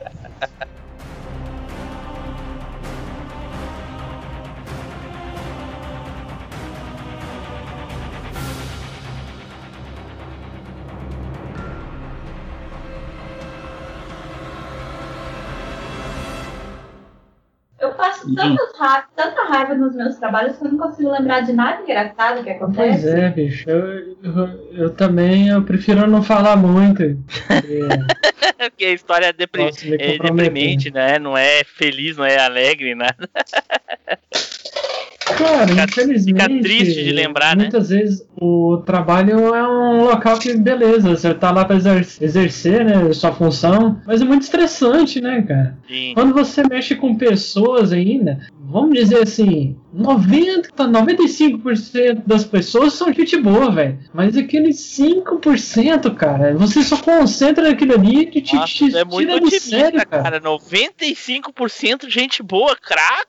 passo 17.99 18.33
tantas 18.35 18.79
ra- 18.79 19.09
tanta 19.15 19.43
raiva 19.45 19.75
nos 19.75 19.95
meus 19.95 20.15
trabalhos 20.17 20.57
que 20.57 20.65
eu 20.65 20.71
não 20.71 20.79
consigo 20.79 21.11
lembrar 21.11 21.41
de 21.41 21.53
nada 21.53 21.83
engraçado 21.83 22.45
que 22.45 22.55
Pois 22.55 22.63
acontece. 22.63 23.09
é, 23.09 23.29
bicho. 23.31 23.69
Eu, 23.69 24.17
eu, 24.23 24.49
eu 24.73 24.91
também 24.95 25.49
eu 25.49 25.63
prefiro 25.65 26.07
não 26.07 26.23
falar 26.23 26.57
muito. 26.57 27.03
É, 27.03 27.17
Porque 28.71 28.85
a 28.85 28.93
história 28.93 29.27
é, 29.27 29.33
depri- 29.33 29.65
Posso 29.65 29.85
me 29.89 29.97
é 29.99 30.19
deprimente, 30.19 30.91
né? 30.93 31.19
Não 31.19 31.37
é 31.37 31.65
feliz, 31.65 32.17
não 32.17 32.25
é 32.25 32.39
alegre, 32.39 32.95
nada. 32.95 33.17
Cara, 35.39 35.70
infelizmente. 35.84 36.43
fica 36.43 36.62
triste 36.62 37.05
de 37.05 37.12
lembrar, 37.12 37.57
né? 37.57 37.64
Muitas 37.64 37.91
vezes 37.91 38.26
o 38.41 38.78
trabalho 38.84 39.55
é 39.55 39.68
um 39.68 40.05
local 40.05 40.39
que, 40.39 40.53
beleza, 40.57 41.11
você 41.11 41.32
tá 41.32 41.51
lá 41.51 41.64
pra 41.64 41.76
exer- 41.76 42.07
exercer, 42.20 42.84
né, 42.84 43.12
sua 43.12 43.32
função, 43.32 44.01
mas 44.07 44.20
é 44.20 44.24
muito 44.24 44.43
estressante, 44.43 45.20
né, 45.20 45.43
cara? 45.43 45.76
Sim. 45.89 46.12
Quando 46.14 46.34
você 46.34 46.62
mexe 46.68 46.95
com 46.97 47.14
pessoas 47.16 47.93
ainda, 47.93 48.41
vamos 48.69 48.99
dizer 48.99 49.23
assim, 49.23 49.77
90, 49.93 50.71
95% 50.77 52.23
das 52.27 52.45
pessoas 52.45 52.93
são 52.93 53.12
gente 53.12 53.37
boa, 53.39 53.71
velho. 53.71 53.99
Mas 54.12 54.37
aquele 54.37 54.69
5%, 54.69 56.14
cara, 56.14 56.55
você 56.55 56.83
só 56.83 56.99
concentra 56.99 57.69
naquilo 57.69 57.95
ali 57.95 58.31
e 58.33 58.43
te, 58.43 58.55
Nossa, 58.55 58.66
te 58.66 58.97
é 58.97 59.05
muito 59.05 59.27
tira 59.27 59.41
do 59.41 59.51
sério, 59.51 60.07
cara. 60.07 60.23
cara. 60.23 60.41
95% 60.41 62.09
gente 62.09 62.43
boa, 62.43 62.77
craca. 62.77 63.27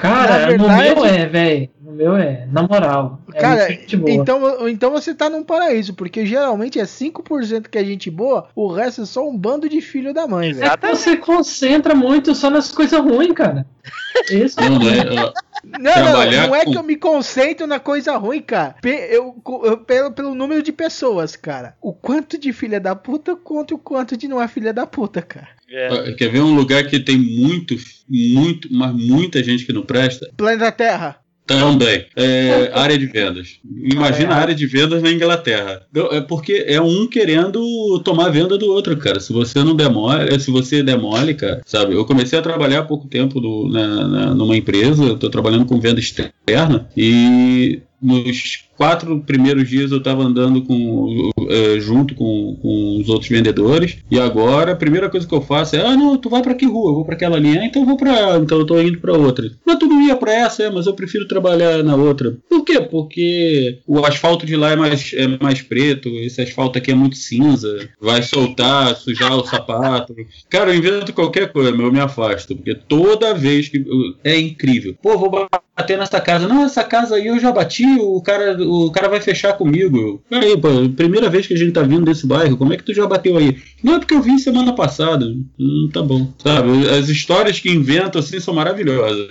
Cara, 0.00 0.56
Na 0.56 0.56
no 0.56 0.68
meu 0.68 1.04
é, 1.04 1.26
velho. 1.26 1.70
No 1.80 1.92
meu 1.92 2.16
é, 2.16 2.46
na 2.50 2.62
moral. 2.62 3.20
É 3.34 3.40
Cara, 3.40 3.68
gente 3.68 3.96
boa. 3.96 4.10
então, 4.10 4.68
então 4.68 4.90
você 4.90 5.14
tá 5.14 5.28
num 5.28 5.42
paraíso, 5.42 5.94
porque 5.94 6.24
geralmente 6.24 6.78
é 6.78 6.84
5% 6.84 7.68
que 7.68 7.78
é 7.78 7.84
gente 7.84 8.10
boa, 8.10 8.48
o 8.54 8.68
resto 8.68 9.02
é 9.02 9.06
só 9.06 9.28
um 9.28 9.36
bando 9.36 9.68
de 9.68 9.80
filho 9.80 10.14
da 10.14 10.26
mãe, 10.26 10.52
velho. 10.52 10.70
É 10.72 10.76
que 10.76 10.86
você 10.86 11.16
concentra 11.16 11.94
muito 11.94 12.34
só 12.34 12.50
nas 12.50 12.70
coisas 12.70 13.00
ruins, 13.00 13.32
cara. 13.32 13.66
Esse 14.30 14.56
Não, 14.60 14.75
não 14.78 14.88
é, 14.88 15.24
ó, 15.24 15.32
Não, 15.64 15.80
não, 15.80 15.92
Trabalhar 15.92 16.46
não 16.48 16.54
é 16.54 16.64
com- 16.64 16.70
que 16.72 16.78
eu 16.78 16.82
me 16.82 16.96
concentro 16.96 17.66
na 17.66 17.80
coisa 17.80 18.16
ruim, 18.16 18.40
cara. 18.42 18.76
Eu, 18.84 19.34
eu- 19.64 19.78
pelo, 19.78 20.12
pelo 20.12 20.34
número 20.34 20.62
de 20.62 20.72
pessoas, 20.72 21.34
cara. 21.36 21.74
O 21.82 21.92
quanto 21.92 22.38
de 22.38 22.52
filha 22.52 22.78
da 22.80 22.94
puta 22.94 23.34
contra 23.34 23.74
o 23.74 23.78
quanto 23.78 24.16
de 24.16 24.28
não 24.28 24.40
é 24.40 24.46
filha 24.48 24.72
da 24.72 24.86
puta, 24.86 25.20
cara. 25.22 25.48
É. 25.68 26.12
Quer 26.12 26.28
ver 26.30 26.40
um 26.42 26.54
lugar 26.54 26.86
que 26.86 27.00
tem 27.00 27.18
muito, 27.18 27.74
muito, 28.08 28.68
mas 28.72 28.92
muita 28.92 29.42
gente 29.42 29.64
que 29.66 29.72
não 29.72 29.82
presta? 29.82 30.30
Planeta 30.36 30.70
Terra. 30.70 31.16
Também. 31.46 32.04
É, 32.16 32.70
área 32.74 32.98
de 32.98 33.06
vendas. 33.06 33.58
Imagina 33.64 34.34
a 34.34 34.38
área 34.38 34.54
de 34.54 34.66
vendas 34.66 35.02
na 35.02 35.10
Inglaterra. 35.10 35.82
É 36.12 36.20
porque 36.20 36.64
é 36.66 36.80
um 36.80 37.06
querendo 37.06 38.00
tomar 38.04 38.26
a 38.26 38.30
venda 38.30 38.58
do 38.58 38.66
outro, 38.66 38.96
cara. 38.96 39.20
Se 39.20 39.32
você 39.32 39.62
não 39.62 39.74
demole, 39.76 40.38
se 40.40 40.50
você 40.50 40.82
demole, 40.82 41.34
cara, 41.34 41.62
sabe? 41.64 41.94
Eu 41.94 42.04
comecei 42.04 42.38
a 42.38 42.42
trabalhar 42.42 42.80
há 42.80 42.84
pouco 42.84 43.06
tempo 43.06 43.40
do- 43.40 43.68
na- 43.68 44.08
na- 44.08 44.34
numa 44.34 44.56
empresa, 44.56 45.04
eu 45.04 45.16
tô 45.16 45.30
trabalhando 45.30 45.64
com 45.66 45.78
venda 45.80 46.00
externa 46.00 46.88
e 46.96 47.80
nos 48.02 48.64
quatro 48.76 49.20
primeiros 49.20 49.68
dias 49.68 49.90
eu 49.90 49.98
estava 49.98 50.22
andando 50.22 50.62
com, 50.62 51.30
eh, 51.50 51.80
junto 51.80 52.14
com, 52.14 52.56
com 52.60 52.98
os 53.00 53.08
outros 53.08 53.30
vendedores. 53.30 53.98
E 54.10 54.18
agora 54.18 54.72
a 54.72 54.76
primeira 54.76 55.08
coisa 55.08 55.26
que 55.26 55.34
eu 55.34 55.40
faço 55.40 55.76
é 55.76 55.80
ah 55.80 55.96
não 55.96 56.16
tu 56.16 56.28
vai 56.28 56.42
para 56.42 56.54
que 56.54 56.66
rua? 56.66 56.90
Eu 56.90 56.94
vou 56.96 57.04
para 57.04 57.14
aquela 57.14 57.38
linha. 57.38 57.60
Ah, 57.60 57.66
então 57.66 57.82
eu 57.82 57.86
vou 57.86 57.96
para 57.96 58.36
então 58.38 58.58
eu 58.58 58.66
tô 58.66 58.80
indo 58.80 58.98
para 58.98 59.16
outra. 59.16 59.50
Mas 59.64 59.78
tu 59.78 59.86
não 59.86 60.02
ia 60.02 60.16
para 60.16 60.32
essa? 60.32 60.64
É 60.64 60.70
mas 60.70 60.86
eu 60.86 60.94
prefiro 60.94 61.28
trabalhar 61.28 61.82
na 61.82 61.96
outra. 61.96 62.36
Por 62.48 62.64
quê? 62.64 62.80
Porque 62.80 63.80
o 63.86 64.04
asfalto 64.04 64.46
de 64.46 64.56
lá 64.56 64.72
é 64.72 64.76
mais 64.76 65.12
é 65.14 65.26
mais 65.42 65.62
preto 65.62 66.08
esse 66.08 66.40
asfalto 66.40 66.78
aqui 66.78 66.90
é 66.90 66.94
muito 66.94 67.16
cinza 67.16 67.88
vai 68.00 68.22
soltar 68.22 68.96
sujar 68.96 69.36
o 69.36 69.46
sapato. 69.46 70.14
Cara 70.48 70.70
eu 70.70 70.78
invento 70.78 71.12
qualquer 71.12 71.52
coisa 71.52 71.70
eu 71.70 71.92
me 71.92 72.00
afasto 72.00 72.56
porque 72.56 72.74
toda 72.74 73.34
vez 73.34 73.68
que 73.68 73.84
é 74.24 74.38
incrível. 74.38 74.96
Pô 75.02 75.16
vou 75.18 75.30
bater 75.76 75.98
nessa 75.98 76.20
casa 76.20 76.48
não 76.48 76.64
essa 76.64 76.82
casa 76.82 77.16
aí 77.16 77.26
eu 77.26 77.38
já 77.38 77.52
bati 77.52 77.84
o 78.00 78.20
cara 78.22 78.56
o 78.62 78.90
cara 78.90 79.08
vai 79.08 79.20
fechar 79.20 79.52
comigo. 79.52 80.22
Peraí, 80.28 80.58
pô, 80.58 80.68
primeira 80.96 81.28
vez 81.28 81.46
que 81.46 81.54
a 81.54 81.56
gente 81.56 81.72
tá 81.72 81.82
vindo 81.82 82.04
desse 82.04 82.26
bairro, 82.26 82.56
como 82.56 82.72
é 82.72 82.76
que 82.76 82.84
tu 82.84 82.94
já 82.94 83.06
bateu 83.06 83.36
aí? 83.36 83.58
Não 83.82 83.96
é 83.96 83.98
porque 83.98 84.14
eu 84.14 84.22
vim 84.22 84.38
semana 84.38 84.72
passada. 84.74 85.26
Hum, 85.58 85.90
tá 85.92 86.02
bom. 86.02 86.32
Sabe, 86.38 86.88
as 86.88 87.08
histórias 87.08 87.60
que 87.60 87.70
inventam 87.70 88.20
assim 88.20 88.40
são 88.40 88.54
maravilhosas. 88.54 89.28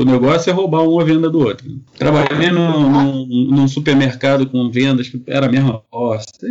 O 0.00 0.04
negócio 0.04 0.50
é 0.50 0.52
roubar 0.52 0.82
um 0.82 0.98
a 0.98 1.04
venda 1.04 1.28
do 1.28 1.40
outro. 1.40 1.66
Trabalhei 1.98 2.50
num, 2.50 2.90
num, 2.90 3.26
num 3.50 3.68
supermercado 3.68 4.46
com 4.46 4.70
vendas 4.70 5.08
que 5.08 5.22
era 5.26 5.46
a 5.46 5.50
mesma 5.50 5.82
bosta. 5.92 6.46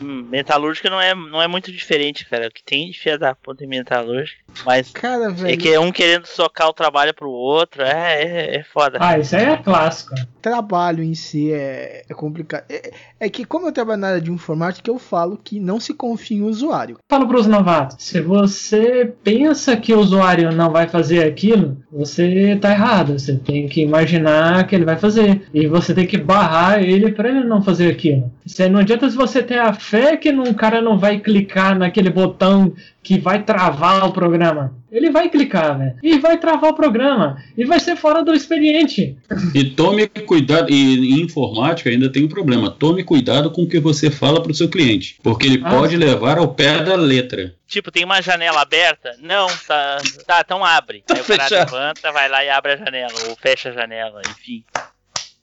Hum, 0.00 0.26
metalúrgica 0.30 0.88
não 0.88 1.00
é, 1.00 1.14
não 1.14 1.42
é 1.42 1.46
muito 1.46 1.70
diferente, 1.70 2.28
cara. 2.28 2.48
O 2.48 2.50
que 2.50 2.62
tem 2.62 2.90
de 2.90 2.98
filha 2.98 3.18
da 3.18 3.34
puta 3.34 3.64
em 3.64 3.68
metalúrgica. 3.68 4.40
Mas 4.64 4.90
Cara, 4.90 5.26
é 5.26 5.30
velho. 5.30 5.58
que 5.58 5.68
é 5.68 5.78
um 5.78 5.92
querendo 5.92 6.26
socar 6.26 6.68
o 6.68 6.72
trabalho 6.72 7.14
pro 7.14 7.30
outro. 7.30 7.82
É, 7.82 8.22
é, 8.22 8.56
é 8.56 8.62
foda. 8.62 8.98
Ah, 9.00 9.18
isso 9.18 9.36
aí 9.36 9.44
é 9.44 9.56
clássico. 9.56 10.14
Trabalho 10.40 11.02
em 11.02 11.14
si 11.14 11.52
é, 11.52 12.02
é 12.08 12.14
complicado. 12.14 12.64
É, 12.68 12.92
é 13.20 13.28
que, 13.28 13.44
como 13.44 13.68
eu 13.68 13.72
trabalho 13.72 14.00
na 14.00 14.08
área 14.08 14.20
de 14.20 14.30
informática, 14.30 14.90
eu 14.90 14.98
falo 14.98 15.38
que 15.42 15.60
não 15.60 15.78
se 15.78 15.92
confia 15.92 16.38
em 16.38 16.42
usuário. 16.42 16.98
Falo 17.08 17.28
pros 17.28 17.46
novatos, 17.46 17.96
se 17.98 18.20
você 18.20 19.12
pensa 19.22 19.76
que 19.76 19.92
o 19.92 19.98
usuário 19.98 20.50
não 20.52 20.70
vai 20.70 20.88
fazer 20.88 21.24
aquilo, 21.24 21.76
você 21.92 22.56
tá 22.60 22.70
errado. 22.70 23.18
Você 23.18 23.36
tem 23.36 23.68
que 23.68 23.82
imaginar 23.82 24.66
que 24.66 24.74
ele 24.74 24.84
vai 24.84 24.96
fazer. 24.96 25.42
E 25.52 25.66
você 25.66 25.94
tem 25.94 26.06
que 26.06 26.16
barrar 26.16 26.82
ele 26.82 27.12
para 27.12 27.28
ele 27.28 27.44
não 27.44 27.62
fazer 27.62 27.90
aquilo. 27.90 28.32
Você, 28.46 28.68
não 28.68 28.80
adianta 28.80 29.08
se 29.08 29.16
você 29.16 29.42
ter 29.42 29.58
a 29.58 29.72
fé 29.90 30.16
que 30.16 30.30
um 30.30 30.54
cara 30.54 30.80
não 30.80 30.96
vai 30.96 31.18
clicar 31.18 31.76
naquele 31.76 32.10
botão 32.10 32.72
que 33.02 33.18
vai 33.18 33.42
travar 33.42 34.06
o 34.06 34.12
programa. 34.12 34.72
Ele 34.92 35.10
vai 35.10 35.28
clicar, 35.28 35.76
velho. 35.78 35.94
E 36.02 36.18
vai 36.18 36.38
travar 36.38 36.70
o 36.70 36.74
programa. 36.74 37.36
E 37.56 37.64
vai 37.64 37.78
ser 37.80 37.96
fora 37.96 38.22
do 38.22 38.32
expediente. 38.34 39.16
E 39.54 39.64
tome 39.70 40.06
cuidado, 40.08 40.70
e 40.70 41.14
em 41.14 41.22
informática 41.22 41.90
ainda 41.90 42.10
tem 42.10 42.24
um 42.24 42.28
problema. 42.28 42.70
Tome 42.70 43.02
cuidado 43.04 43.50
com 43.50 43.62
o 43.62 43.68
que 43.68 43.80
você 43.80 44.10
fala 44.10 44.42
pro 44.42 44.54
seu 44.54 44.68
cliente. 44.68 45.16
Porque 45.22 45.46
ele 45.46 45.62
Ah, 45.64 45.70
pode 45.70 45.92
sim. 45.92 45.98
levar 45.98 46.38
ao 46.38 46.48
pé 46.54 46.82
da 46.82 46.94
letra. 46.94 47.54
Tipo, 47.66 47.90
tem 47.90 48.04
uma 48.04 48.20
janela 48.20 48.60
aberta? 48.62 49.16
Não, 49.20 49.46
tá. 49.66 49.98
Tá, 50.26 50.40
então 50.44 50.64
abre. 50.64 51.02
Aí 51.10 51.20
o 51.20 51.24
cara 51.24 51.48
levanta, 51.50 52.12
vai 52.12 52.28
lá 52.28 52.44
e 52.44 52.50
abre 52.50 52.72
a 52.72 52.76
janela. 52.76 53.14
Ou 53.28 53.36
fecha 53.36 53.70
a 53.70 53.72
janela, 53.72 54.20
enfim. 54.28 54.64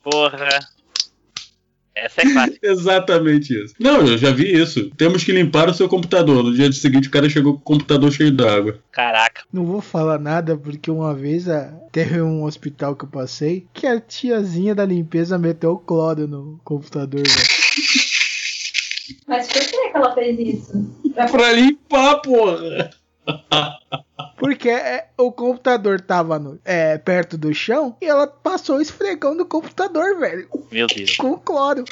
Porra. 0.04 0.60
Essa 2.04 2.22
é 2.22 2.32
clássica. 2.32 2.60
Exatamente 2.68 3.54
isso. 3.54 3.74
Não, 3.80 4.06
eu 4.06 4.18
já 4.18 4.32
vi 4.32 4.52
isso. 4.54 4.90
Temos 4.98 5.24
que 5.24 5.32
limpar 5.32 5.70
o 5.70 5.74
seu 5.74 5.88
computador. 5.90 6.44
No 6.44 6.54
dia 6.54 6.72
seguinte 6.72 7.08
o 7.08 7.12
cara 7.12 7.30
chegou 7.30 7.54
com 7.54 7.60
o 7.60 7.64
computador 7.64 8.12
cheio 8.12 8.32
d'água. 8.32 8.80
Caraca. 8.92 9.42
Não 9.52 9.66
vou 9.66 9.82
falar 9.82 10.20
nada 10.20 10.56
porque 10.58 10.92
uma 10.92 11.14
vez 11.14 11.48
a- 11.50 11.74
teve 11.92 12.22
um 12.22 12.44
hospital 12.44 12.96
que 12.96 13.06
eu 13.06 13.10
passei 13.10 13.66
que 13.74 13.88
a 13.88 14.00
tiazinha 14.00 14.76
da 14.76 14.86
limpeza 14.86 15.38
meteu 15.38 15.72
o 15.72 15.80
cloro 15.80 16.28
no 16.28 16.60
computador, 16.64 17.24
velho. 17.24 17.58
Mas 19.28 19.48
por 19.48 19.62
que, 19.62 19.68
que 19.92 19.92
ela 19.98 20.14
fez 20.14 20.40
isso? 20.40 20.96
Pra 21.32 21.52
limpar, 21.54 22.22
porra! 22.22 22.90
Porque 24.38 24.70
é, 24.70 25.08
o 25.18 25.32
computador 25.32 26.00
tava 26.00 26.38
no- 26.40 26.60
é, 26.64 26.98
perto 26.98 27.38
do 27.38 27.54
chão 27.54 27.96
e 28.02 28.06
ela 28.06 28.28
passou 28.28 28.80
esfregando 28.80 29.44
o 29.44 29.48
computador, 29.48 30.18
velho. 30.20 30.48
Meu 30.72 30.88
Deus. 30.88 31.16
Com 31.18 31.38
cloro. 31.38 31.84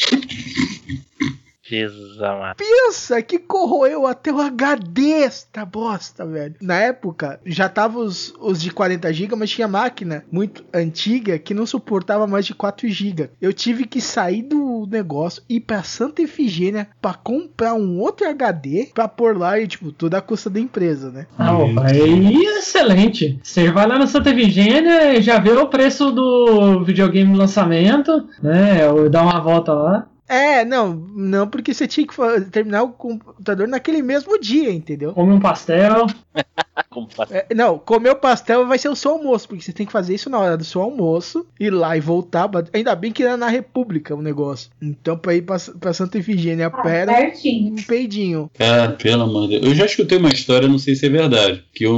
Jesus 1.68 2.22
amado. 2.22 2.58
Pensa 2.58 3.22
que 3.22 3.40
corroeu 3.40 4.06
até 4.06 4.32
o 4.32 4.40
HD 4.40 5.24
esta 5.24 5.66
bosta, 5.66 6.26
velho. 6.26 6.56
Na 6.62 6.76
época, 6.76 7.40
já 7.44 7.68
tava 7.68 8.00
os, 8.00 8.34
os 8.40 8.62
de 8.62 8.70
40 8.70 9.12
GB, 9.12 9.36
mas 9.36 9.50
tinha 9.50 9.68
máquina 9.68 10.24
muito 10.32 10.64
antiga 10.72 11.40
que 11.40 11.56
não 11.56 11.66
suportava 11.66 12.28
mais 12.28 12.46
de 12.46 12.54
4 12.54 12.88
GB. 12.88 13.32
Eu 13.42 13.52
tive 13.52 13.86
que 13.86 14.00
sair 14.00 14.44
do 14.44 14.88
negócio 14.90 15.42
e 15.50 15.56
ir 15.56 15.62
pra 15.62 15.82
Santa 15.82 16.22
Efigênia 16.22 16.88
pra 17.02 17.16
comprar 17.16 17.74
um 17.74 18.00
outro 18.00 18.30
HD 18.30 18.92
pra 18.94 19.08
pôr 19.08 19.36
lá 19.36 19.60
e, 19.60 19.68
tipo, 19.68 19.92
tudo 19.92 20.16
à 20.16 20.22
custa 20.22 20.50
da 20.50 20.60
empresa, 20.60 21.12
né? 21.12 21.26
Ah, 21.38 21.58
opa, 21.58 21.88
aí 21.88 22.46
é 22.46 22.60
excelente. 22.60 23.40
Você 23.42 23.72
vai 23.72 23.88
lá 23.88 23.98
na 23.98 24.08
Santa 24.08 24.34
Virgínia 24.34 25.16
e 25.16 25.22
já 25.22 25.40
vê 25.40 25.52
o 25.52 25.68
preço 25.68 26.12
do 26.12 26.84
videogame 26.84 27.32
no 27.32 27.38
lançamento, 27.38 28.28
né? 28.42 28.88
Ou 28.88 29.10
dá 29.10 29.24
uma 29.24 29.40
volta 29.40 29.74
lá. 29.74 30.08
É, 30.28 30.66
não, 30.66 30.96
não, 30.96 31.48
porque 31.48 31.74
você 31.74 31.88
tinha 31.88 32.08
que 32.08 32.16
terminar 32.52 32.84
o 32.84 32.94
computador 32.94 33.68
naquele 33.68 34.02
mesmo 34.02 34.40
dia, 34.40 34.72
entendeu? 34.72 35.14
Come 35.14 35.34
um 35.34 35.40
pastel. 35.40 36.08
Como 36.96 37.10
faz? 37.14 37.30
É, 37.30 37.46
não, 37.54 37.78
comer 37.78 38.12
o 38.12 38.16
pastel 38.16 38.66
vai 38.66 38.78
ser 38.78 38.88
o 38.88 38.96
seu 38.96 39.12
almoço, 39.12 39.50
porque 39.50 39.62
você 39.62 39.74
tem 39.74 39.86
que 39.86 39.92
fazer 39.92 40.16
isso 40.16 40.30
na 40.30 40.40
hora 40.40 40.56
do 40.56 40.64
seu 40.64 40.82
almoço, 40.82 41.46
ir 41.60 41.70
lá 41.70 41.98
e 41.98 42.00
voltar. 42.00 42.50
Ainda 42.74 42.96
bem 42.96 43.12
que 43.12 43.22
era 43.22 43.36
na 43.36 43.50
República 43.50 44.16
o 44.16 44.22
negócio. 44.22 44.70
Então, 44.82 45.18
pra 45.18 45.36
ir 45.36 45.42
pra, 45.42 45.58
pra 45.78 45.92
Santa 45.94 46.18
Efigênia 46.18 46.68
a 46.68 46.70
pé, 46.70 47.02
era 47.02 47.12
certinho. 47.18 47.74
um 47.74 47.84
peidinho. 47.84 48.50
Cara, 48.58 48.92
pelo 48.94 49.24
amor 49.24 49.50
de 49.50 49.60
Deus. 49.60 49.66
Eu 49.66 49.76
já 49.76 49.86
escutei 49.86 50.18
uma 50.18 50.30
história, 50.30 50.70
não 50.70 50.80
sei 50.80 50.96
se 50.96 51.06
é 51.06 51.10
verdade, 51.10 51.64
que 51.74 51.86
um, 51.86 51.94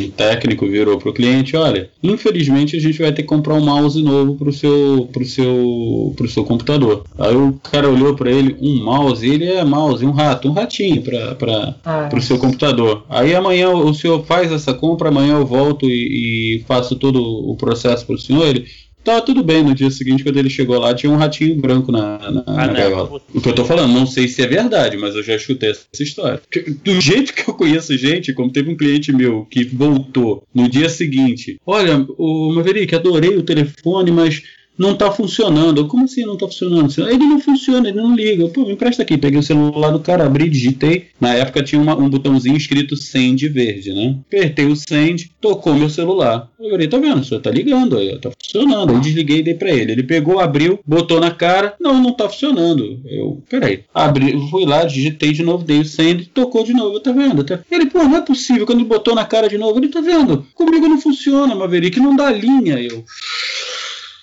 um 0.00 0.10
técnico 0.16 0.66
virou 0.66 0.98
pro 0.98 1.12
cliente, 1.12 1.56
olha, 1.56 1.90
infelizmente 2.02 2.76
a 2.76 2.80
gente 2.80 3.00
vai 3.00 3.12
ter 3.12 3.22
que 3.22 3.28
comprar 3.28 3.54
um 3.54 3.60
mouse 3.64 4.02
novo 4.02 4.34
pro 4.34 4.52
seu, 4.52 5.08
pro 5.12 5.24
seu, 5.24 6.12
pro 6.16 6.28
seu 6.28 6.44
computador. 6.44 7.04
Aí 7.16 7.34
o 7.36 7.52
cara 7.62 7.88
olhou 7.88 8.14
pra 8.16 8.30
ele, 8.30 8.56
um 8.60 8.82
mouse, 8.84 9.24
ele 9.28 9.46
é 9.46 9.64
mouse, 9.64 10.04
um 10.04 10.10
rato, 10.10 10.48
um 10.48 10.52
ratinho 10.52 11.02
pra, 11.02 11.34
pra, 11.36 11.74
Ah, 11.84 12.08
pro 12.10 12.20
seu 12.20 12.38
computador. 12.38 13.04
Aí 13.08 13.34
amanhã 13.34 13.59
o 13.66 13.92
senhor 13.94 14.24
faz 14.24 14.52
essa 14.52 14.74
compra, 14.74 15.08
amanhã 15.08 15.34
eu 15.34 15.46
volto 15.46 15.88
e, 15.88 16.58
e 16.58 16.64
faço 16.66 16.96
todo 16.96 17.22
o 17.22 17.56
processo 17.56 18.06
pro 18.06 18.18
senhor. 18.18 18.46
Ele, 18.46 18.66
tá 19.04 19.20
tudo 19.20 19.42
bem. 19.42 19.62
No 19.62 19.74
dia 19.74 19.90
seguinte, 19.90 20.22
quando 20.22 20.36
ele 20.36 20.50
chegou 20.50 20.78
lá, 20.78 20.94
tinha 20.94 21.10
um 21.10 21.16
ratinho 21.16 21.56
branco 21.56 21.90
na, 21.90 22.18
na, 22.30 22.44
Ah, 22.46 22.66
na 22.66 22.72
gaiola. 22.72 23.20
O 23.34 23.40
que 23.40 23.48
eu 23.48 23.54
tô 23.54 23.64
falando, 23.64 23.92
não 23.92 24.06
sei 24.06 24.28
se 24.28 24.42
é 24.42 24.46
verdade, 24.46 24.96
mas 24.96 25.14
eu 25.14 25.22
já 25.22 25.34
escutei 25.34 25.70
essa 25.70 25.86
história. 26.02 26.40
Do 26.84 27.00
jeito 27.00 27.32
que 27.32 27.48
eu 27.48 27.54
conheço 27.54 27.96
gente, 27.96 28.32
como 28.32 28.52
teve 28.52 28.70
um 28.70 28.76
cliente 28.76 29.12
meu 29.12 29.46
que 29.50 29.64
voltou 29.64 30.42
no 30.54 30.68
dia 30.68 30.88
seguinte, 30.88 31.58
olha, 31.66 32.06
o 32.18 32.52
Maverick, 32.52 32.94
adorei 32.94 33.36
o 33.36 33.42
telefone, 33.42 34.10
mas 34.10 34.42
não 34.80 34.94
tá 34.96 35.12
funcionando. 35.12 35.86
Como 35.86 36.04
assim 36.04 36.24
não 36.24 36.36
tá 36.36 36.46
funcionando? 36.46 36.90
Ele 37.08 37.24
não 37.24 37.38
funciona, 37.38 37.88
ele 37.88 37.98
não 38.00 38.14
liga. 38.16 38.48
Pô, 38.48 38.64
me 38.64 38.72
empresta 38.72 39.02
aqui. 39.02 39.16
Peguei 39.18 39.38
o 39.38 39.42
celular 39.42 39.90
do 39.90 40.00
cara, 40.00 40.24
abri, 40.24 40.48
digitei. 40.48 41.06
Na 41.20 41.34
época 41.34 41.62
tinha 41.62 41.80
uma- 41.80 41.96
um 41.96 42.08
botãozinho 42.08 42.56
escrito 42.56 42.96
send 42.96 43.46
verde, 43.48 43.92
né? 43.92 44.16
Apertei 44.26 44.64
o 44.66 44.74
send, 44.74 45.30
tocou 45.40 45.74
meu 45.74 45.90
celular. 45.90 46.48
Eu 46.58 46.70
falei, 46.70 46.88
tá 46.88 46.98
vendo? 46.98 47.20
O 47.20 47.24
senhor 47.24 47.40
tá 47.40 47.50
ligando, 47.50 47.98
aí, 47.98 48.18
tá 48.18 48.30
funcionando. 48.42 48.94
Aí 48.94 49.00
desliguei 49.00 49.38
e 49.38 49.42
dei 49.42 49.54
pra 49.54 49.70
ele. 49.70 49.92
Ele 49.92 50.02
pegou, 50.02 50.40
abriu, 50.40 50.80
botou 50.86 51.20
na 51.20 51.30
cara. 51.30 51.74
Não, 51.80 52.00
não 52.02 52.12
tá 52.12 52.28
funcionando. 52.28 53.00
Eu, 53.04 53.42
peraí. 53.50 53.80
Abri, 53.94 54.34
fui 54.50 54.64
lá, 54.64 54.84
digitei 54.84 55.32
de 55.32 55.42
novo, 55.42 55.62
dei 55.64 55.80
o 55.80 55.84
send, 55.84 56.26
tocou 56.32 56.64
de 56.64 56.72
novo, 56.72 56.98
tá 57.00 57.12
vendo? 57.12 57.44
Tá- 57.44 57.60
Ele, 57.70 57.86
pô, 57.86 57.98
não 57.98 58.16
é 58.16 58.20
possível. 58.22 58.64
Quando 58.66 58.84
botou 58.84 59.14
na 59.14 59.24
cara 59.24 59.48
de 59.48 59.58
novo, 59.58 59.78
ele 59.78 59.88
tá 59.88 60.00
vendo? 60.00 60.46
Comigo 60.54 60.88
não 60.88 60.98
funciona, 61.00 61.54
Maverick, 61.54 62.00
não 62.00 62.16
dá 62.16 62.30
linha. 62.30 62.80
Eu. 62.80 63.04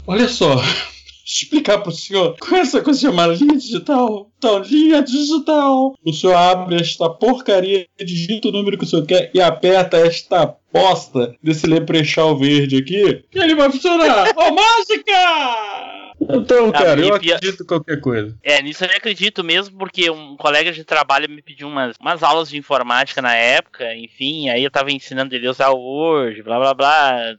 Olha 0.08 0.30
só, 0.30 0.56
explicar 1.26 1.80
pro 1.80 1.92
senhor 1.92 2.38
com 2.40 2.56
essa 2.56 2.82
coisa 2.82 3.02
chamada 3.02 3.34
linha 3.34 3.58
digital. 3.58 4.32
Então, 4.38 4.60
linha 4.60 5.04
digital. 5.04 5.96
O 6.02 6.14
senhor 6.14 6.34
abre 6.34 6.78
esta 6.78 7.10
porcaria, 7.10 7.86
digita 8.00 8.48
o 8.48 8.52
número 8.52 8.78
que 8.78 8.86
o 8.86 8.88
senhor 8.88 9.06
quer 9.06 9.30
e 9.34 9.42
aperta 9.42 9.98
esta 9.98 10.48
posta 10.48 11.36
desse 11.44 11.68
leprechal 11.68 12.38
verde 12.38 12.78
aqui, 12.78 13.26
que 13.30 13.38
ele 13.38 13.56
vai 13.56 13.70
funcionar. 13.70 14.34
Ó, 14.36 14.52
mágica! 14.52 16.07
Então, 16.30 16.72
cara, 16.72 17.00
eu 17.00 17.14
acredito 17.14 17.64
em 17.64 17.66
qualquer 17.66 18.00
coisa. 18.00 18.38
É, 18.44 18.62
nisso 18.62 18.84
eu 18.84 18.90
acredito 18.90 19.44
mesmo, 19.44 19.78
porque 19.78 20.10
um 20.10 20.36
colega 20.36 20.72
de 20.72 20.84
trabalho 20.84 21.30
me 21.30 21.42
pediu 21.42 21.68
umas, 21.68 21.96
umas 22.00 22.24
aulas 22.24 22.50
de 22.50 22.58
informática 22.58 23.22
na 23.22 23.34
época, 23.34 23.96
enfim, 23.96 24.50
aí 24.50 24.64
eu 24.64 24.72
tava 24.72 24.92
ensinando 24.92 25.34
ele 25.36 25.48
a 25.48 25.52
usar 25.52 25.70
o 25.70 25.80
Word, 25.80 26.44
blá 26.44 26.60
blá 26.60 26.74
blá, 26.74 27.38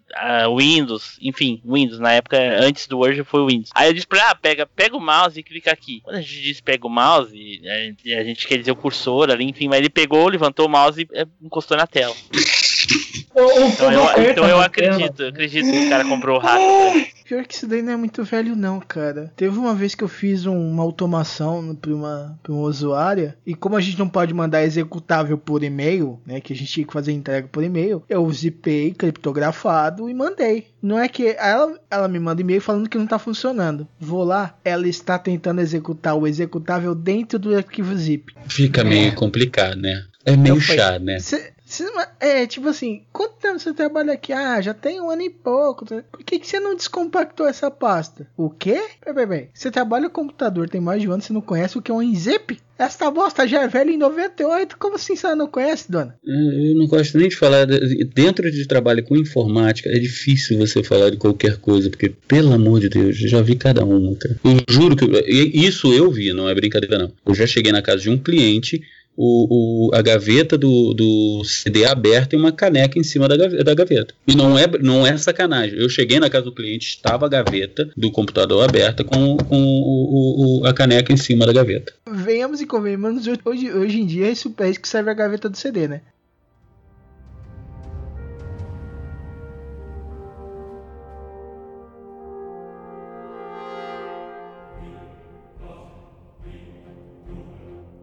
Windows, 0.57 1.18
enfim, 1.20 1.61
Windows, 1.64 1.99
na 1.99 2.12
época, 2.12 2.39
antes 2.61 2.86
do 2.86 2.99
Word 2.99 3.22
foi 3.24 3.41
o 3.41 3.47
Windows. 3.47 3.70
Aí 3.74 3.89
eu 3.89 3.93
disse 3.93 4.07
pra 4.07 4.18
ele, 4.18 4.26
ah, 4.28 4.34
pega, 4.34 4.66
pega 4.66 4.97
o 4.97 5.01
mouse 5.01 5.39
e 5.39 5.43
clica 5.43 5.72
aqui. 5.72 6.01
Quando 6.03 6.16
a 6.16 6.20
gente 6.20 6.43
diz 6.43 6.61
pega 6.61 6.86
o 6.86 6.91
mouse, 6.91 7.61
a 7.64 7.76
gente, 7.78 8.14
a 8.14 8.24
gente 8.24 8.47
quer 8.47 8.59
dizer 8.59 8.72
o 8.72 8.76
cursor 8.76 9.30
ali, 9.30 9.45
enfim, 9.45 9.68
mas 9.68 9.78
ele 9.78 9.91
pegou, 9.91 10.28
levantou 10.28 10.66
o 10.66 10.70
mouse 10.70 11.03
e 11.03 11.09
eh, 11.12 11.26
encostou 11.43 11.76
na 11.76 11.86
tela. 11.86 12.14
Então 13.39 13.93
eu, 13.93 14.30
então 14.30 14.49
eu 14.49 14.61
acredito, 14.61 15.22
eu 15.22 15.28
acredito 15.28 15.70
que 15.70 15.86
o 15.86 15.89
cara 15.89 16.05
comprou 16.05 16.36
o 16.39 16.41
hack. 16.41 16.59
né? 16.61 17.07
Pior 17.24 17.45
que 17.45 17.55
isso 17.55 17.66
daí 17.66 17.82
não 17.82 17.93
é 17.93 17.97
muito 17.97 18.24
velho, 18.24 18.57
não, 18.57 18.80
cara. 18.80 19.30
Teve 19.36 19.59
uma 19.59 19.74
vez 19.74 19.95
que 19.95 20.03
eu 20.03 20.09
fiz 20.09 20.47
um- 20.47 20.70
uma 20.70 20.82
automação 20.82 21.74
pra 21.74 21.93
uma, 21.95 22.39
pra 22.43 22.53
uma 22.53 22.62
usuária, 22.62 23.36
e 23.47 23.55
como 23.55 23.76
a 23.76 23.80
gente 23.82 23.99
não 23.99 24.09
pode 24.09 24.32
mandar 24.32 24.64
executável 24.64 25.36
por 25.36 25.62
e-mail, 25.62 26.18
né? 26.26 26.41
Que 26.41 26.55
a 26.55 26.57
gente 26.57 26.72
tinha 26.72 26.86
que 26.86 26.93
fazer 26.93 27.12
entrega 27.12 27.47
por 27.53 27.62
e-mail, 27.62 28.03
eu 28.09 28.30
zipei, 28.32 28.93
criptografado 28.93 30.09
e 30.09 30.14
mandei. 30.14 30.66
Não 30.82 30.99
é 30.99 31.07
que. 31.09 31.28
Ela, 31.39 31.78
ela 31.91 32.09
me 32.09 32.18
manda 32.18 32.41
e-mail 32.41 32.61
falando 32.61 32.89
que 32.89 32.99
não 32.99 33.07
tá 33.07 33.18
funcionando. 33.18 33.86
Vou 34.01 34.24
lá, 34.24 34.55
ela 34.64 34.89
está 34.89 35.18
tentando 35.18 35.61
executar 35.61 36.14
o 36.16 36.26
executável 36.26 36.95
dentro 36.95 37.39
do 37.39 37.55
arquivo 37.55 37.95
zip. 37.97 38.32
Fica 38.49 38.82
meio 38.82 39.14
complicado, 39.14 39.76
né? 39.76 40.05
É 40.24 40.36
meio 40.36 40.61
falei, 40.61 40.78
chato, 40.80 41.03
né? 41.03 41.18
Cê- 41.20 41.53
é, 42.21 42.47
tipo 42.47 42.69
assim, 42.69 43.03
quanto 43.12 43.35
tempo 43.37 43.59
você 43.59 43.73
trabalha 43.75 44.12
aqui? 44.14 44.33
Ah, 44.33 44.61
já 44.61 44.73
tem 44.73 45.01
um 45.01 45.11
ano 45.11 45.23
e 45.23 45.31
pouco. 45.31 45.85
tá? 45.85 46.03
Por 46.11 46.23
que, 46.25 46.39
que 46.39 46.47
você 46.47 46.59
não 46.61 46.75
descompactou 46.75 47.47
essa 47.47 47.71
pasta? 47.71 48.27
O 48.37 48.49
quê? 48.51 48.81
Peraí, 49.05 49.27
peraí. 49.27 49.49
Você 49.53 49.71
trabalha 49.71 50.09
com 50.09 50.19
computador, 50.23 50.69
tem 50.69 50.81
mais 50.81 51.01
de 51.01 51.09
um 51.09 51.12
ano, 51.12 51.23
você 51.23 51.33
não 51.33 51.41
conhece 51.41 51.79
o 51.79 51.83
que 51.83 51.91
é 51.91 51.95
um 51.95 52.03
INZIP? 52.03 52.59
Esta 52.79 53.11
bosta 53.11 53.47
já 53.47 53.62
é 53.62 53.69
velha 53.69 53.91
em 53.91 53.97
98, 53.97 54.77
como 54.79 54.95
assim 54.97 55.16
você 55.16 55.35
não 55.35 55.49
conhece, 55.49 55.91
dona? 55.91 56.16
Eu 56.25 56.77
não 56.77 56.87
gosto 56.87 57.19
nem 57.19 57.29
de 57.29 57.35
falar. 57.37 57.64
de- 57.64 58.05
Dentro 58.05 58.49
de 58.53 58.66
trabalho 58.69 59.03
com 59.05 59.16
informática, 59.16 59.89
é 59.91 59.99
difícil 59.99 60.59
você 60.59 60.83
falar 60.85 61.11
de 61.11 61.16
qualquer 61.16 61.57
coisa, 61.57 61.91
porque, 61.91 62.09
pelo 62.09 62.53
amor 62.53 62.79
de 62.81 62.89
Deus, 62.89 63.21
eu 63.21 63.29
já 63.29 63.43
vi 63.43 63.57
cada 63.57 63.85
uma, 63.85 64.14
cara. 64.16 64.39
Eu 64.45 64.62
juro 64.73 64.95
que. 64.97 65.05
Isso 65.29 65.93
eu 65.93 66.09
vi, 66.11 66.33
não 66.33 66.49
é 66.49 66.55
brincadeira, 66.55 66.99
não. 66.99 67.12
Eu 67.27 67.35
já 67.35 67.47
cheguei 67.49 67.73
na 67.73 67.83
casa 67.83 68.03
de 68.03 68.11
um 68.11 68.19
cliente. 68.19 68.81
O, 69.21 69.89
o- 69.89 69.95
a 69.97 70.01
gaveta 70.01 70.57
do, 70.57 70.95
do 70.95 71.43
CD 71.45 71.85
aberta 71.85 72.37
e 72.37 72.39
uma 72.39 72.53
caneca 72.53 72.97
em 72.99 73.03
cima 73.03 73.27
da, 73.27 73.37
gave- 73.37 73.64
da 73.64 73.75
gaveta. 73.75 74.14
E 74.29 74.37
não 74.37 74.57
é, 74.57 74.66
não 74.81 75.05
é 75.05 75.16
sacanagem. 75.16 75.77
Eu 75.77 75.89
cheguei 75.89 76.21
na 76.21 76.31
casa 76.31 76.45
do 76.45 76.55
cliente, 76.55 76.87
estava 76.87 77.27
a 77.27 77.29
gaveta 77.29 77.91
do 77.97 78.12
computador 78.12 78.62
aberta 78.64 79.03
com, 79.03 79.37
com 79.37 79.57
o- 79.61 80.61
o- 80.61 80.66
a 80.66 80.73
caneca 80.73 81.12
em 81.12 81.16
cima 81.16 81.45
da 81.45 81.53
gaveta. 81.53 81.93
Venhamos 82.09 82.61
e 82.61 82.66
convenhamos, 82.66 83.27
hoje, 83.45 83.73
hoje, 83.73 84.01
em 84.01 84.07
dia 84.07 84.27
é 84.29 84.31
isso, 84.31 84.55
é 84.59 84.71
isso 84.71 84.81
que 84.81 84.89
serve 84.89 85.11
a 85.11 85.14
gaveta 85.14 85.49
do 85.49 85.57
CD, 85.57 85.89
né? 85.89 86.01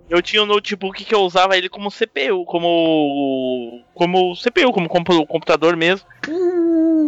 Eu 0.10 0.22
tinha 0.22 0.44
um 0.44 0.46
notebook 0.46 1.04
que 1.04 1.16
eu 1.16 1.22
usava 1.22 1.58
ele 1.58 1.68
como 1.68 1.90
CPU, 1.90 2.46
como 2.46 3.84
como 3.94 4.36
CPU, 4.36 4.72
como 4.72 4.88
compu- 4.88 5.26
computador 5.26 5.76
mesmo. 5.76 6.08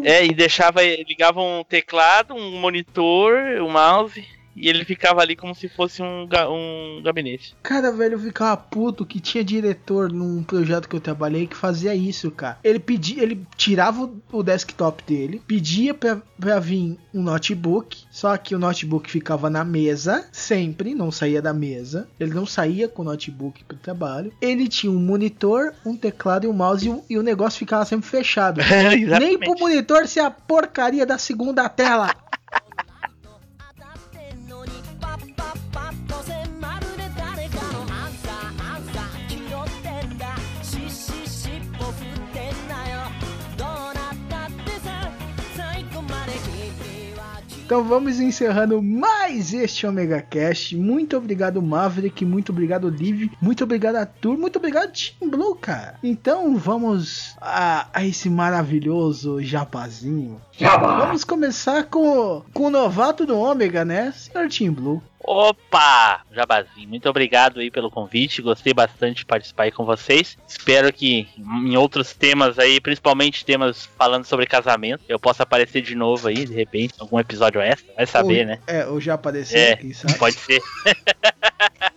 É, 0.04 0.26
e 0.26 0.34
deixava, 0.34 0.82
ligava 0.84 1.42
um 1.42 1.64
teclado, 1.64 2.34
um 2.34 2.60
monitor, 2.60 3.38
um 3.62 3.70
mouse, 3.70 4.26
e 4.58 4.68
ele 4.68 4.84
ficava 4.84 5.22
ali 5.22 5.36
como 5.36 5.54
se 5.56 5.70
fosse 5.70 6.02
um, 6.02 6.28
ga- 6.28 6.50
um 6.50 7.02
gabinete. 7.04 7.56
Cara, 7.62 7.92
velho, 7.92 8.16
eu 8.16 8.20
ficava 8.20 8.58
puto 8.58 9.06
que 9.06 9.20
tinha 9.20 9.44
diretor 9.44 10.12
num 10.12 10.42
projeto 10.44 10.90
que 10.90 10.96
eu 10.96 11.00
trabalhei 11.00 11.46
que 11.48 11.56
fazia 11.56 11.94
isso, 11.96 12.32
cara. 12.32 12.58
Ele 12.64 12.80
pedia, 12.80 13.22
ele 13.24 13.46
tirava 13.56 14.10
o- 14.32 14.44
desktop 14.44 15.04
dele, 15.06 15.42
pedia 15.46 15.94
pra, 15.94 16.22
pra 16.40 16.60
vir 16.60 16.98
um 17.14 17.22
notebook, 17.22 17.98
só 18.12 18.36
que 18.38 18.56
o 18.56 18.60
notebook 18.60 19.10
ficava 19.12 19.50
na 19.50 19.64
mesa, 19.64 20.26
sempre, 20.32 20.96
não 20.96 21.12
saía 21.12 21.42
da 21.42 21.54
mesa. 21.54 22.08
Ele 22.20 22.34
não 22.34 22.46
saía 22.46 22.88
com 22.88 23.02
o 23.02 23.06
notebook 23.06 23.64
pro 23.66 23.78
trabalho. 23.78 24.32
Ele 24.42 24.68
tinha 24.68 24.92
um 24.92 25.00
monitor, 25.00 25.74
um 25.86 25.96
teclado 25.96 26.46
e 26.46 26.48
um 26.50 26.54
mouse 26.54 26.88
e 26.88 26.90
o, 26.90 27.04
e 27.10 27.18
o 27.18 27.24
negócio 27.24 27.60
ficava 27.60 27.86
sempre 27.86 28.08
fechado. 28.10 28.62
Nem 29.20 29.38
pro 29.38 29.60
monitor 29.60 30.08
ser 30.08 30.22
a 30.22 30.32
porcaria 30.32 31.06
da 31.06 31.18
segunda 31.18 31.68
tela. 31.70 32.14
Então 47.68 47.84
vamos 47.84 48.22
encerrando 48.22 48.82
mais 48.82 49.54
este 49.54 49.86
Omega 49.86 50.22
Cast. 50.22 50.74
Muito 50.78 51.18
obrigado, 51.18 51.62
Maverick. 51.62 52.24
Muito 52.24 52.54
obrigado, 52.54 52.88
Liv. 52.88 53.30
Muito 53.42 53.66
obrigado, 53.66 53.98
Arthur. 53.98 54.38
Muito 54.38 54.56
obrigado, 54.56 54.94
Team 54.94 55.30
Blue, 55.30 55.54
cara. 55.54 55.96
Então 56.02 56.56
vamos 56.56 57.36
a, 57.42 57.90
a 57.94 58.06
esse 58.06 58.30
maravilhoso 58.30 59.42
japazinho. 59.42 60.42
Jabá. 60.54 60.98
Vamos 61.08 61.26
começar 61.26 61.84
com, 61.88 62.42
com 62.54 62.68
o 62.68 62.70
novato 62.70 63.26
do 63.26 63.38
Ômega, 63.38 63.84
né? 63.84 64.14
Senhor 64.16 64.48
Team 64.48 64.72
Blue. 64.72 65.04
Opa! 65.20 66.22
Jabazinho, 66.32 66.88
muito 66.88 67.10
obrigado 67.10 67.60
aí 67.60 67.70
pelo 67.72 67.90
convite. 67.92 68.42
Gostei 68.42 68.74
bastante 68.74 69.18
de 69.18 69.26
participar 69.26 69.64
aí 69.64 69.72
com 69.72 69.84
vocês. 69.84 70.38
Espero 70.48 70.92
que 70.94 71.28
em 71.38 71.76
outros 71.76 72.14
temas 72.14 72.58
aí, 72.60 72.80
principalmente 72.80 73.44
temas 73.44 73.90
falando 73.98 74.26
sobre 74.26 74.46
casamento, 74.46 75.04
eu 75.10 75.20
possa 75.20 75.44
aparecer 75.44 75.82
de 75.82 75.96
novo 75.96 76.28
aí, 76.28 76.46
de 76.46 76.54
repente, 76.54 76.94
em 76.98 77.02
algum 77.02 77.20
episódio 77.20 77.60
extra. 77.60 77.94
Vai 77.96 78.06
saber, 78.06 78.42
Ou- 78.42 78.46
né? 78.46 78.60
É, 78.68 78.86
ou 78.86 79.02
já 79.02 79.16
apareceu 79.16 79.60
É, 79.60 79.72
aqui, 79.74 79.94
sabe? 79.94 80.18
pode 80.18 80.36
ser. 80.36 80.62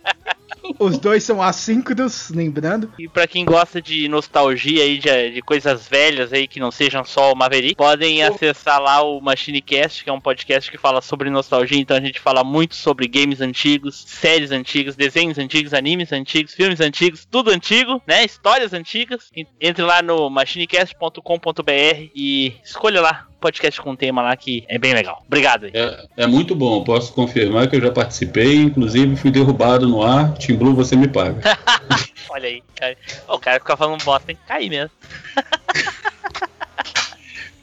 Os 0.81 0.97
dois 0.97 1.23
são 1.23 1.39
assíncronos, 1.39 2.31
lembrando. 2.31 2.91
E 2.97 3.07
pra 3.07 3.27
quem 3.27 3.45
gosta 3.45 3.79
de 3.79 4.07
nostalgia 4.07 4.81
aí, 4.81 4.97
de, 4.97 5.29
de 5.29 5.39
coisas 5.43 5.87
velhas 5.87 6.33
aí 6.33 6.47
que 6.47 6.59
não 6.59 6.71
sejam 6.71 7.05
só 7.05 7.31
o 7.31 7.35
Maverick, 7.35 7.75
podem 7.75 8.23
acessar 8.23 8.81
lá 8.81 9.03
o 9.03 9.21
MachineCast, 9.21 10.03
que 10.03 10.09
é 10.09 10.13
um 10.13 10.19
podcast 10.19 10.71
que 10.71 10.79
fala 10.79 10.99
sobre 10.99 11.29
nostalgia. 11.29 11.77
Então 11.77 11.95
a 11.95 12.01
gente 12.01 12.19
fala 12.19 12.43
muito 12.43 12.73
sobre 12.73 13.07
games 13.07 13.41
antigos, 13.41 14.03
séries 14.07 14.49
antigas, 14.49 14.95
desenhos 14.95 15.37
antigos, 15.37 15.71
animes 15.71 16.11
antigos, 16.11 16.55
filmes 16.55 16.81
antigos, 16.81 17.27
tudo 17.29 17.51
antigo, 17.51 18.01
né? 18.07 18.25
Histórias 18.25 18.73
antigas. 18.73 19.29
Entre 19.61 19.83
lá 19.83 20.01
no 20.01 20.31
machinecast.com.br 20.31 22.09
e 22.15 22.55
escolha 22.63 23.01
lá 23.01 23.30
podcast 23.41 23.81
com 23.81 23.95
tema 23.95 24.21
lá 24.21 24.35
que 24.37 24.63
é 24.69 24.77
bem 24.77 24.93
legal. 24.93 25.23
Obrigado 25.27 25.65
aí. 25.65 25.71
É, 25.73 26.05
é 26.17 26.27
muito 26.27 26.55
bom, 26.55 26.83
posso 26.83 27.11
confirmar 27.13 27.67
que 27.67 27.75
eu 27.75 27.81
já 27.81 27.91
participei, 27.91 28.55
inclusive 28.57 29.15
fui 29.17 29.31
derrubado 29.31 29.87
no 29.87 30.01
ar. 30.03 30.33
Team 30.35 30.57
Blue, 30.57 30.73
você 30.75 30.95
me 30.95 31.07
paga. 31.07 31.41
Olha 32.29 32.47
aí, 32.47 32.63
cara. 32.75 32.95
O 33.27 33.39
cara 33.39 33.59
fica 33.59 33.75
falando 33.75 34.03
bosta, 34.03 34.27
tem 34.27 34.35
que 34.35 34.43
cair 34.47 34.69
mesmo. 34.69 34.91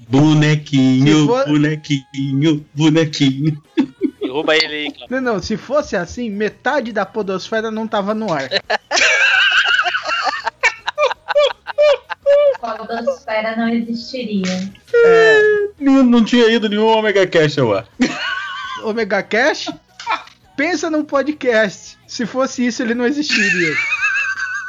Bonequinho, 0.08 1.26
for- 1.26 1.44
bonequinho, 1.46 2.64
bonequinho. 2.74 3.62
Derruba 4.22 4.56
ele 4.56 4.66
aí, 4.74 4.90
Cláudio. 4.92 5.06
Não, 5.10 5.34
não, 5.34 5.42
se 5.42 5.56
fosse 5.56 5.96
assim, 5.96 6.30
metade 6.30 6.92
da 6.92 7.04
podosfera 7.04 7.70
não 7.70 7.86
tava 7.86 8.14
no 8.14 8.32
ar. 8.32 8.48
Podosfera 12.78 13.56
não 13.56 13.68
existiria. 13.68 14.72
Não, 15.80 16.04
não 16.04 16.24
tinha 16.24 16.48
ido 16.48 16.68
nenhum 16.68 16.86
Omega 16.86 17.26
Cash 17.26 17.58
ao 17.58 17.74
ar. 17.74 17.88
Omega 18.84 19.20
Cash? 19.22 19.68
Pensa 20.56 20.88
num 20.88 21.04
podcast. 21.04 21.98
Se 22.06 22.24
fosse 22.24 22.64
isso, 22.64 22.82
ele 22.82 22.94
não 22.94 23.04
existiria. 23.06 23.74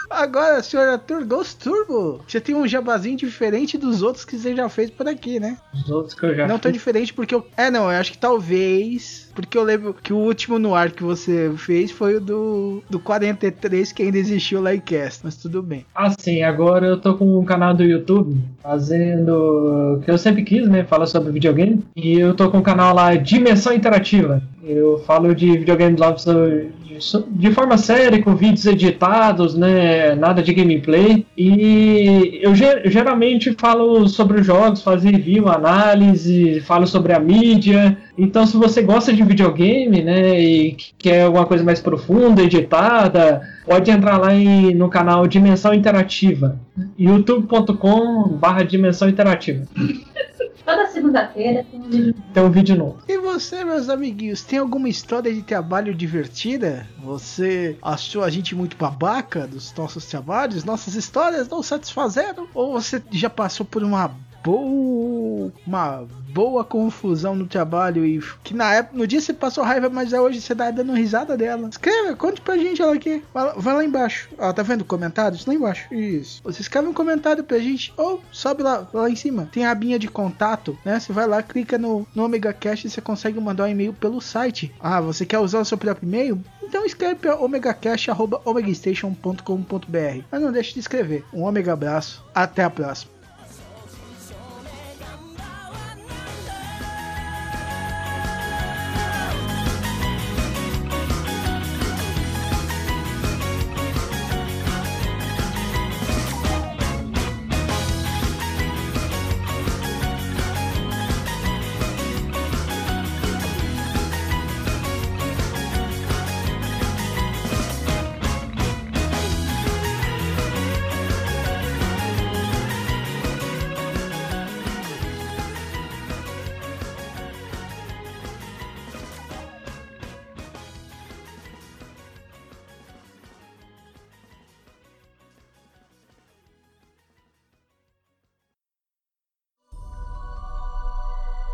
Agora, 0.09 0.63
senhor 0.63 0.87
Arthur 0.89 1.23
Ghost 1.25 1.57
Turbo, 1.57 2.21
você 2.27 2.41
tem 2.41 2.55
um 2.55 2.67
jabazinho 2.67 3.15
diferente 3.15 3.77
dos 3.77 4.01
outros 4.01 4.25
que 4.25 4.37
você 4.37 4.55
já 4.55 4.67
fez 4.67 4.89
por 4.89 5.07
aqui, 5.07 5.39
né? 5.39 5.57
Os 5.73 5.89
outros 5.89 6.13
que 6.13 6.25
eu 6.25 6.35
já 6.35 6.47
Não 6.47 6.57
tão 6.57 6.71
diferente 6.71 7.13
porque 7.13 7.35
eu. 7.35 7.45
É, 7.55 7.69
não, 7.69 7.83
eu 7.83 7.99
acho 7.99 8.11
que 8.11 8.17
talvez. 8.17 9.29
Porque 9.35 9.57
eu 9.57 9.63
lembro 9.63 9.93
que 9.93 10.11
o 10.11 10.17
último 10.17 10.59
no 10.59 10.75
ar 10.75 10.91
que 10.91 11.03
você 11.03 11.51
fez 11.55 11.91
foi 11.91 12.15
o 12.15 12.19
do, 12.19 12.83
do 12.89 12.99
43, 12.99 13.91
que 13.91 14.03
ainda 14.03 14.17
existiu 14.17 14.61
lá 14.61 14.73
em 14.73 14.79
Cast, 14.79 15.21
mas 15.23 15.37
tudo 15.37 15.61
bem. 15.61 15.85
Ah, 15.95 16.13
sim, 16.17 16.41
agora 16.41 16.87
eu 16.87 16.99
tô 16.99 17.15
com 17.15 17.39
um 17.39 17.45
canal 17.45 17.73
do 17.73 17.83
YouTube 17.83 18.37
fazendo 18.61 19.97
o 19.97 20.01
que 20.01 20.11
eu 20.11 20.17
sempre 20.17 20.43
quis, 20.43 20.67
né? 20.67 20.83
Fala 20.83 21.05
sobre 21.05 21.31
videogame. 21.31 21.85
E 21.95 22.19
eu 22.19 22.33
tô 22.33 22.49
com 22.49 22.57
um 22.57 22.63
canal 22.63 22.93
lá 22.93 23.15
Dimensão 23.15 23.73
Interativa. 23.73 24.41
Eu 24.63 24.99
falo 25.05 25.33
de 25.33 25.57
videogame 25.57 25.95
lá 25.97 26.11
de 27.29 27.51
forma 27.51 27.77
séria, 27.77 28.21
com 28.21 28.35
vídeos 28.35 28.65
editados, 28.65 29.55
né? 29.55 30.15
Nada 30.15 30.41
de 30.41 30.53
gameplay. 30.53 31.25
E 31.37 32.39
eu 32.41 32.53
ge- 32.55 32.81
geralmente 32.85 33.55
falo 33.59 34.07
sobre 34.07 34.41
os 34.41 34.45
jogos, 34.45 34.81
faço 34.81 35.05
review, 35.05 35.47
análise, 35.47 36.59
falo 36.61 36.85
sobre 36.87 37.13
a 37.13 37.19
mídia. 37.19 37.97
Então, 38.17 38.45
se 38.45 38.57
você 38.57 38.81
gosta 38.81 39.13
de 39.13 39.23
videogame, 39.23 40.01
né, 40.03 40.39
e 40.41 40.75
quer 40.97 41.23
alguma 41.23 41.45
coisa 41.45 41.63
mais 41.63 41.79
profunda, 41.79 42.41
editada, 42.43 43.41
pode 43.65 43.89
entrar 43.89 44.17
lá 44.17 44.35
em- 44.35 44.73
no 44.75 44.89
canal 44.89 45.25
Dimensão 45.27 45.73
Interativa, 45.73 46.59
youtube.com/barra 46.97 48.63
Dimensão 48.63 49.07
Interativa. 49.09 49.63
Toda 50.69 50.87
segunda-feira 50.87 51.65
tem 51.71 51.79
um 51.79 51.89
vídeo. 51.89 52.15
Tem 52.31 52.43
um 52.43 52.49
vídeo 52.51 52.75
novo. 52.75 52.99
E 53.07 53.17
você, 53.17 53.65
meus 53.65 53.89
amiguinhos, 53.89 54.43
tem 54.43 54.59
alguma 54.59 54.87
história 54.87 55.33
de 55.33 55.41
trabalho 55.41 55.95
divertida? 55.95 56.87
Você 56.99 57.75
achou 57.81 58.23
a 58.23 58.29
gente 58.29 58.53
muito 58.53 58.77
babaca 58.77 59.47
dos 59.47 59.73
nossos 59.73 60.05
trabalhos? 60.05 60.63
Nossas 60.63 60.93
histórias 60.93 61.49
não 61.49 61.63
satisfazeram? 61.63 62.47
Ou 62.53 62.73
você 62.73 63.01
já 63.09 63.31
passou 63.31 63.65
por 63.65 63.81
uma 63.81 64.11
boa, 64.43 65.51
uma 65.65 66.05
boa 66.33 66.63
confusão 66.63 67.35
no 67.35 67.45
trabalho 67.47 68.05
e 68.05 68.19
que 68.43 68.53
na 68.53 68.73
época, 68.73 68.97
no 68.97 69.07
dia 69.07 69.19
você 69.21 69.33
passou 69.33 69.63
raiva, 69.63 69.89
mas 69.89 70.13
hoje 70.13 70.41
você 70.41 70.55
tá 70.55 70.69
dando 70.71 70.93
risada 70.93 71.35
dela? 71.37 71.67
Escreva, 71.69 72.15
conte 72.15 72.41
pra 72.41 72.57
gente 72.57 72.81
ela 72.81 72.93
aqui. 72.93 73.23
Vai, 73.33 73.73
lá- 73.73 73.83
embaixo. 73.83 74.29
Ó, 74.37 74.51
tá 74.53 74.61
vendo 74.61 74.83
comentários? 74.85 75.45
Lá 75.45 75.53
embaixo. 75.53 75.93
Isso. 75.93 76.41
Você 76.43 76.61
escreve 76.61 76.87
um 76.87 76.93
comentário 76.93 77.43
pra 77.43 77.57
gente 77.59 77.93
ou 77.97 78.21
sobe 78.31 78.61
lá, 78.63 78.87
lá 78.93 79.09
em 79.09 79.15
cima. 79.15 79.49
Tem 79.51 79.65
a 79.65 79.71
abinha 79.71 79.97
de 79.97 80.07
contato, 80.07 80.77
né? 80.85 80.99
Você 80.99 81.11
vai 81.13 81.25
lá, 81.27 81.41
clica 81.41 81.77
no, 81.77 82.05
no 82.13 82.23
Omega 82.25 82.53
Cash 82.53 82.85
e 82.85 82.89
você 82.89 83.01
consegue 83.01 83.39
mandar 83.39 83.63
um 83.65 83.69
e-mail 83.69 83.93
pelo 83.93 84.21
site. 84.21 84.73
Ah, 84.79 85.01
você 85.01 85.25
quer 85.25 85.39
usar 85.39 85.59
o 85.59 85.65
seu 85.65 85.77
próprio 85.77 86.07
e-mail? 86.07 86.39
Então 86.61 86.85
escreve 86.85 87.15
para 87.15 87.35
omegacash.omegastation.com.br. 87.39 90.23
Mas 90.31 90.41
não 90.41 90.51
deixe 90.51 90.73
de 90.73 90.79
escrever. 90.79 91.25
Um 91.33 91.43
omega 91.43 91.73
abraço. 91.73 92.23
Até 92.33 92.63
a 92.63 92.69
próxima. 92.69 93.18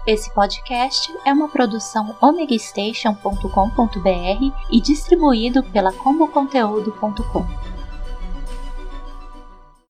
Esse 0.05 0.29
podcast 0.29 1.11
é 1.25 1.33
uma 1.33 1.49
produção 1.49 2.15
omegastation.com.br 2.21 4.53
e 4.69 4.79
distribuído 4.79 5.63
pela 5.63 5.91
comboconteúdo.com. 5.91 7.74